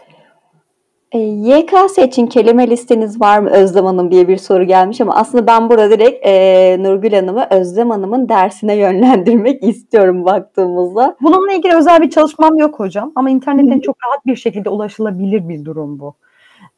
E, 1.12 1.18
YKS 1.18 1.98
için 1.98 2.26
kelime 2.26 2.70
listeniz 2.70 3.20
var 3.20 3.38
mı 3.38 3.50
Özlem 3.50 3.84
Hanım 3.84 4.10
diye 4.10 4.28
bir 4.28 4.36
soru 4.36 4.64
gelmiş 4.64 5.00
ama 5.00 5.14
aslında 5.14 5.46
ben 5.46 5.70
burada 5.70 5.90
direkt 5.90 6.26
e, 6.26 6.76
Nurgül 6.80 7.12
Hanım'ı 7.12 7.46
Özlem 7.50 7.90
Hanım'ın 7.90 8.28
dersine 8.28 8.74
yönlendirmek 8.76 9.62
istiyorum 9.68 10.24
baktığımızda. 10.24 11.16
Bununla 11.20 11.52
ilgili 11.52 11.74
özel 11.74 12.02
bir 12.02 12.10
çalışmam 12.10 12.58
yok 12.58 12.80
hocam 12.80 13.12
ama 13.14 13.30
internetten 13.30 13.80
çok 13.80 13.96
rahat 14.06 14.26
bir 14.26 14.36
şekilde 14.36 14.68
ulaşılabilir 14.68 15.48
bir 15.48 15.64
durum 15.64 15.98
bu. 15.98 16.14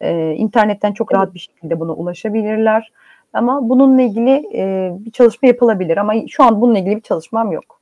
E, 0.01 0.33
internetten 0.33 0.93
çok 0.93 1.15
rahat 1.15 1.35
bir 1.35 1.39
şekilde 1.39 1.81
buna 1.81 1.93
ulaşabilirler 1.93 2.93
ama 3.33 3.69
bununla 3.69 4.03
ilgili 4.03 4.43
e, 4.55 4.93
bir 4.99 5.11
çalışma 5.11 5.49
yapılabilir 5.49 5.97
ama 5.97 6.15
şu 6.29 6.43
an 6.43 6.61
bununla 6.61 6.79
ilgili 6.79 6.97
bir 6.97 7.01
çalışmam 7.01 7.53
yok. 7.53 7.81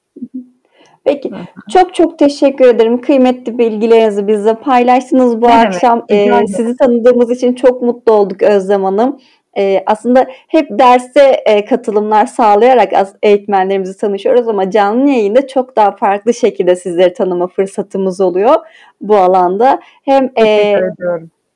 Peki 1.05 1.31
çok 1.73 1.95
çok 1.95 2.19
teşekkür 2.19 2.65
ederim. 2.65 3.01
Kıymetli 3.01 3.59
bilgilerinizi 3.59 4.29
bizle 4.29 4.55
paylaştınız 4.55 5.43
bu 5.43 5.49
ne 5.49 5.55
akşam. 5.55 6.05
Ee, 6.11 6.47
sizi 6.47 6.77
tanıdığımız 6.77 7.31
için 7.31 7.55
çok 7.55 7.83
mutlu 7.83 8.13
olduk 8.13 8.43
Özlem 8.43 8.85
Hanım. 8.85 9.21
Ee, 9.59 9.83
aslında 9.87 10.27
hep 10.49 10.67
derse 10.71 11.43
e, 11.47 11.65
katılımlar 11.65 12.27
sağlayarak 12.27 12.93
eğitmenlerimizi 13.23 13.97
tanışıyoruz 13.97 14.49
ama 14.49 14.71
canlı 14.71 15.11
yayında 15.11 15.47
çok 15.47 15.77
daha 15.77 15.97
farklı 15.97 16.35
şekilde 16.35 16.77
sizleri 16.77 17.13
tanıma 17.13 17.47
fırsatımız 17.47 18.21
oluyor 18.21 18.55
bu 19.01 19.17
alanda. 19.17 19.81
Hem 20.05 20.31
e, 20.39 20.77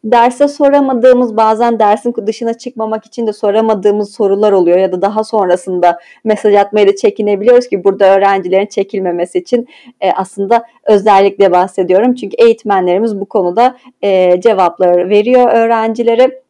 derse 0.04 0.48
soramadığımız 0.48 1.36
bazen 1.36 1.78
dersin 1.78 2.14
dışına 2.26 2.54
çıkmamak 2.54 3.06
için 3.06 3.26
de 3.26 3.32
soramadığımız 3.32 4.12
sorular 4.12 4.52
oluyor 4.52 4.78
ya 4.78 4.92
da 4.92 5.02
daha 5.02 5.24
sonrasında 5.24 5.98
mesaj 6.24 6.54
atmaya 6.54 6.88
da 6.88 6.96
çekinebiliyoruz 6.96 7.68
ki 7.68 7.84
burada 7.84 8.16
öğrencilerin 8.16 8.66
çekilmemesi 8.66 9.38
için 9.38 9.68
e, 10.00 10.12
aslında 10.12 10.66
özellikle 10.84 11.52
bahsediyorum. 11.52 12.14
Çünkü 12.14 12.36
eğitmenlerimiz 12.38 13.20
bu 13.20 13.26
konuda 13.26 13.76
e, 14.02 14.40
cevapları 14.40 15.08
veriyor 15.08 15.52
öğrencilere 15.52 16.42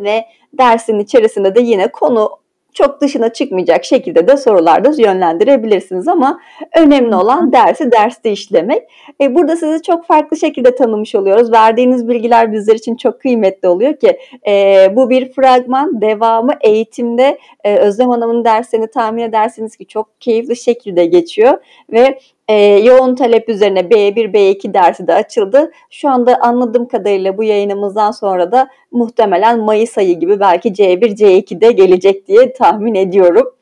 ve 0.00 0.24
dersin 0.58 0.98
içerisinde 0.98 1.54
de 1.54 1.60
yine 1.60 1.92
konu 1.92 2.30
çok 2.76 3.00
dışına 3.00 3.32
çıkmayacak 3.32 3.84
şekilde 3.84 4.28
de 4.28 4.36
sorularda 4.36 5.02
yönlendirebilirsiniz 5.02 6.08
ama 6.08 6.40
önemli 6.76 7.14
olan 7.14 7.52
dersi 7.52 7.92
derste 7.92 8.32
işlemek. 8.32 8.82
E, 9.20 9.34
burada 9.34 9.56
sizi 9.56 9.82
çok 9.82 10.06
farklı 10.06 10.36
şekilde 10.36 10.74
tanımış 10.74 11.14
oluyoruz. 11.14 11.52
Verdiğiniz 11.52 12.08
bilgiler 12.08 12.52
bizler 12.52 12.74
için 12.74 12.96
çok 12.96 13.20
kıymetli 13.20 13.68
oluyor 13.68 13.96
ki 13.96 14.18
e, 14.48 14.86
bu 14.96 15.10
bir 15.10 15.32
fragman 15.32 16.00
devamı 16.00 16.52
eğitimde 16.60 17.38
e, 17.64 17.76
Özlem 17.76 18.10
Hanım'ın 18.10 18.44
dersini 18.44 18.90
tahmin 18.90 19.22
edersiniz 19.22 19.76
ki 19.76 19.86
çok 19.86 20.20
keyifli 20.20 20.56
şekilde 20.56 21.06
geçiyor 21.06 21.58
ve 21.92 22.18
e, 22.48 22.54
yoğun 22.78 23.14
talep 23.14 23.48
üzerine 23.48 23.80
B1, 23.80 24.32
B2 24.32 24.74
dersi 24.74 25.06
de 25.06 25.14
açıldı. 25.14 25.70
Şu 25.90 26.08
anda 26.08 26.38
anladığım 26.40 26.88
kadarıyla 26.88 27.38
bu 27.38 27.44
yayınımızdan 27.44 28.10
sonra 28.10 28.52
da 28.52 28.68
muhtemelen 28.92 29.60
Mayıs 29.60 29.98
ayı 29.98 30.20
gibi 30.20 30.40
belki 30.40 30.68
C1, 30.68 31.16
C2'de 31.16 31.72
gelecek 31.72 32.28
diye 32.28 32.52
tahmin 32.52 32.94
ediyorum. 32.94 33.52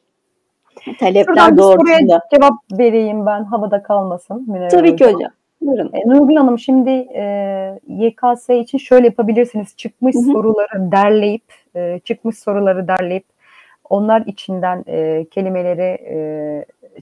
Talepler 1.01 1.57
doğrultusunda. 1.57 2.21
cevap 2.35 2.55
vereyim 2.79 3.27
ben 3.27 3.45
havada 3.45 3.83
kalmasın. 3.83 4.45
Münevver 4.49 4.71
Tabii 4.71 4.97
ki 4.97 5.05
hocam. 5.05 5.31
Buyurun. 5.61 5.91
E, 5.93 6.09
Nurgül 6.09 6.37
Hanım 6.37 6.59
şimdi 6.59 6.91
e, 6.91 7.79
YKS 7.89 8.51
için 8.51 8.79
şöyle 8.79 9.07
yapabilirsiniz. 9.07 9.77
Çıkmış 9.77 10.15
Hı-hı. 10.15 10.33
soruları 10.33 10.93
derleyip, 10.93 11.45
e, 11.77 12.01
çıkmış 12.05 12.39
soruları 12.39 12.89
derleyip 12.89 13.25
onlar 13.91 14.23
içinden 14.27 14.85
e, 14.87 15.25
kelimeleri 15.31 15.99
e, 16.11 16.17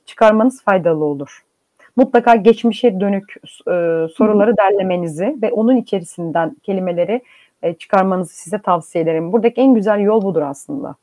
çıkarmanız 0.07 0.63
faydalı 0.63 1.05
olur 1.05 1.43
mutlaka 1.97 2.37
geçmişe 2.37 3.01
dönük 3.01 3.35
e, 3.69 3.73
soruları 4.15 4.57
derlemenizi 4.57 5.37
ve 5.43 5.53
onun 5.53 5.77
içerisinden 5.77 6.57
kelimeleri 6.63 7.23
e, 7.63 7.75
çıkarmanızı 7.75 8.35
size 8.35 8.59
tavsiye 8.59 9.05
ederim. 9.05 9.33
Buradaki 9.33 9.61
en 9.61 9.75
güzel 9.75 10.01
yol 10.01 10.23
budur 10.23 10.43
aslında. 10.43 10.95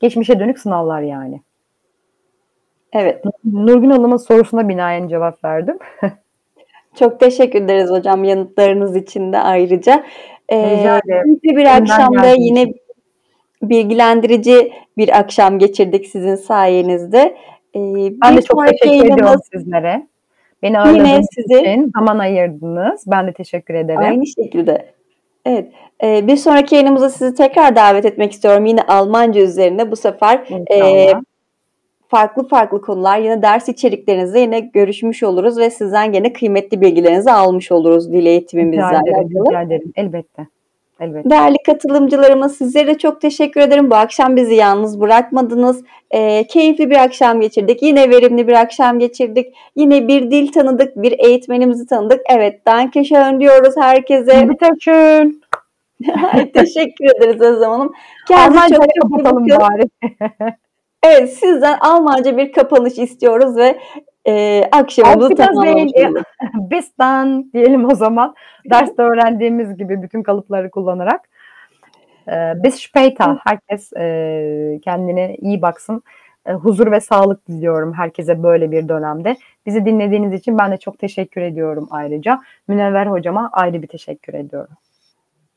Geçmişe 0.00 0.40
dönük 0.40 0.58
sınavlar 0.58 1.02
yani. 1.02 1.40
Evet. 2.92 3.24
Nurgün 3.44 3.90
Hanım'ın 3.90 4.16
sorusuna 4.16 4.68
binaen 4.68 5.08
cevap 5.08 5.44
verdim. 5.44 5.78
Çok 6.98 7.20
teşekkür 7.20 7.62
ederiz 7.62 7.90
hocam 7.90 8.24
yanıtlarınız 8.24 8.96
için 8.96 9.32
de 9.32 9.38
ayrıca. 9.38 10.04
Ee, 10.52 11.00
bir 11.42 11.76
akşamda 11.76 12.34
yine 12.38 12.72
bilgilendirici 13.62 14.72
bir 14.96 15.18
akşam 15.18 15.58
geçirdik 15.58 16.06
sizin 16.06 16.34
sayenizde. 16.34 17.36
Ee, 17.76 18.12
ben 18.22 18.36
de 18.36 18.42
çok 18.42 18.66
teşekkür 18.66 19.12
ediyorum 19.12 19.40
sizlere. 19.52 20.06
Beni 20.62 20.80
ağırladığınız 20.80 21.26
sizi, 21.34 21.60
için 21.60 21.92
zaman 21.96 22.18
ayırdınız. 22.18 23.04
Ben 23.06 23.26
de 23.26 23.32
teşekkür 23.32 23.74
ederim. 23.74 24.00
Aynı 24.00 24.26
şekilde. 24.26 24.86
Evet. 25.44 25.72
Ee, 26.02 26.26
bir 26.26 26.36
sonraki 26.36 26.74
yayınımıza 26.74 27.10
sizi 27.10 27.34
tekrar 27.34 27.76
davet 27.76 28.04
etmek 28.04 28.32
istiyorum. 28.32 28.66
Yine 28.66 28.82
Almanca 28.82 29.40
üzerine 29.40 29.90
bu 29.90 29.96
sefer 29.96 30.40
e, 30.70 31.12
farklı 32.08 32.48
farklı 32.48 32.80
konular 32.80 33.18
yine 33.18 33.42
ders 33.42 33.68
içeriklerinizde 33.68 34.40
yine 34.40 34.60
görüşmüş 34.60 35.22
oluruz 35.22 35.58
ve 35.58 35.70
sizden 35.70 36.12
yine 36.12 36.32
kıymetli 36.32 36.80
bilgilerinizi 36.80 37.30
almış 37.30 37.72
oluruz 37.72 38.12
dil 38.12 38.26
eğitimimizle 38.26 38.84
alakalı. 38.84 39.46
Rica 39.48 39.62
ederim. 39.62 39.92
Elbette. 39.96 40.46
Elbette. 41.00 41.30
Değerli 41.30 41.56
katılımcılarıma 41.66 42.48
sizlere 42.48 42.98
çok 42.98 43.20
teşekkür 43.20 43.60
ederim. 43.60 43.90
Bu 43.90 43.94
akşam 43.94 44.36
bizi 44.36 44.54
yalnız 44.54 45.00
bırakmadınız. 45.00 45.84
E, 46.10 46.46
keyifli 46.46 46.90
bir 46.90 46.96
akşam 46.96 47.40
geçirdik. 47.40 47.82
Yine 47.82 48.10
verimli 48.10 48.48
bir 48.48 48.52
akşam 48.52 48.98
geçirdik. 48.98 49.54
Yine 49.76 50.08
bir 50.08 50.30
dil 50.30 50.52
tanıdık, 50.52 50.96
bir 50.96 51.14
eğitmenimizi 51.18 51.86
tanıdık. 51.86 52.20
Evet, 52.30 52.66
danke 52.66 53.04
schön 53.04 53.40
diyoruz 53.40 53.74
herkese. 53.76 54.48
Bitteschön. 54.48 55.40
teşekkür 56.54 57.04
ederiz 57.04 57.40
Özlem 57.40 57.70
Hanım. 57.70 57.92
Kendinize 58.28 58.74
çok 58.74 59.02
kapatalım 59.02 59.48
bari. 59.48 59.90
evet, 61.02 61.32
sizden 61.32 61.78
Almanca 61.80 62.36
bir 62.36 62.52
kapanış 62.52 62.98
istiyoruz 62.98 63.56
ve 63.56 63.78
e, 64.26 64.64
akşamımızı 64.72 65.34
tamamlamış 65.34 65.92
Bistan 66.54 67.52
diyelim 67.52 67.90
o 67.90 67.94
zaman. 67.94 68.34
Derste 68.70 69.02
öğrendiğimiz 69.02 69.76
gibi 69.76 70.02
bütün 70.02 70.22
kalıpları 70.22 70.70
kullanarak. 70.70 71.20
E, 72.28 72.32
bis 72.64 72.80
später. 72.80 73.38
Herkes 73.44 73.92
e, 73.92 74.80
kendine 74.84 75.36
iyi 75.36 75.62
baksın. 75.62 76.02
E, 76.46 76.52
huzur 76.52 76.90
ve 76.90 77.00
sağlık 77.00 77.48
diliyorum 77.48 77.92
herkese 77.92 78.42
böyle 78.42 78.70
bir 78.70 78.88
dönemde. 78.88 79.36
Bizi 79.66 79.84
dinlediğiniz 79.84 80.32
için 80.40 80.58
ben 80.58 80.72
de 80.72 80.76
çok 80.76 80.98
teşekkür 80.98 81.40
ediyorum 81.40 81.88
ayrıca. 81.90 82.40
Münevver 82.68 83.06
hocama 83.06 83.50
ayrı 83.52 83.82
bir 83.82 83.88
teşekkür 83.88 84.34
ediyorum. 84.34 84.76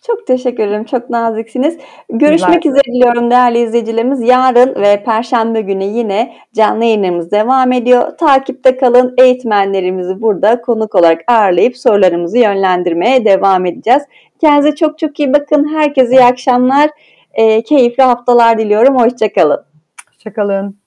Çok 0.08 0.28
teşekkür 0.28 0.64
ederim. 0.64 0.84
Çok 0.84 1.10
naziksiniz. 1.10 1.78
Görüşmek 2.10 2.62
Güzel. 2.64 2.72
üzere 2.72 2.95
diliyorum 2.95 3.32
değerli 3.32 3.60
izleyicilerimiz. 3.60 4.22
Yarın 4.22 4.76
ve 4.82 5.03
Perşembe 5.03 5.62
günü 5.62 5.84
yine 5.84 6.34
canlı 6.53 6.84
yayınlarımız 6.84 7.32
devam 7.32 7.72
ediyor. 7.72 8.18
Takipte 8.18 8.78
kalın. 8.78 9.14
Eğitmenlerimizi 9.18 10.22
burada 10.22 10.62
konuk 10.62 10.95
olarak 10.95 11.22
ağırlayıp 11.28 11.78
sorularımızı 11.78 12.38
yönlendirmeye 12.38 13.26
devam 13.26 13.66
edeceğiz. 13.66 14.03
Kendinize 14.41 14.76
çok 14.76 14.99
çok 14.99 15.20
iyi 15.20 15.34
bakın. 15.34 15.76
Herkese 15.76 16.12
iyi 16.12 16.24
akşamlar. 16.24 16.89
E, 17.34 17.62
keyifli 17.62 18.03
haftalar 18.03 18.58
diliyorum. 18.58 18.99
Hoşçakalın. 18.99 19.66
Hoşçakalın. 20.10 20.87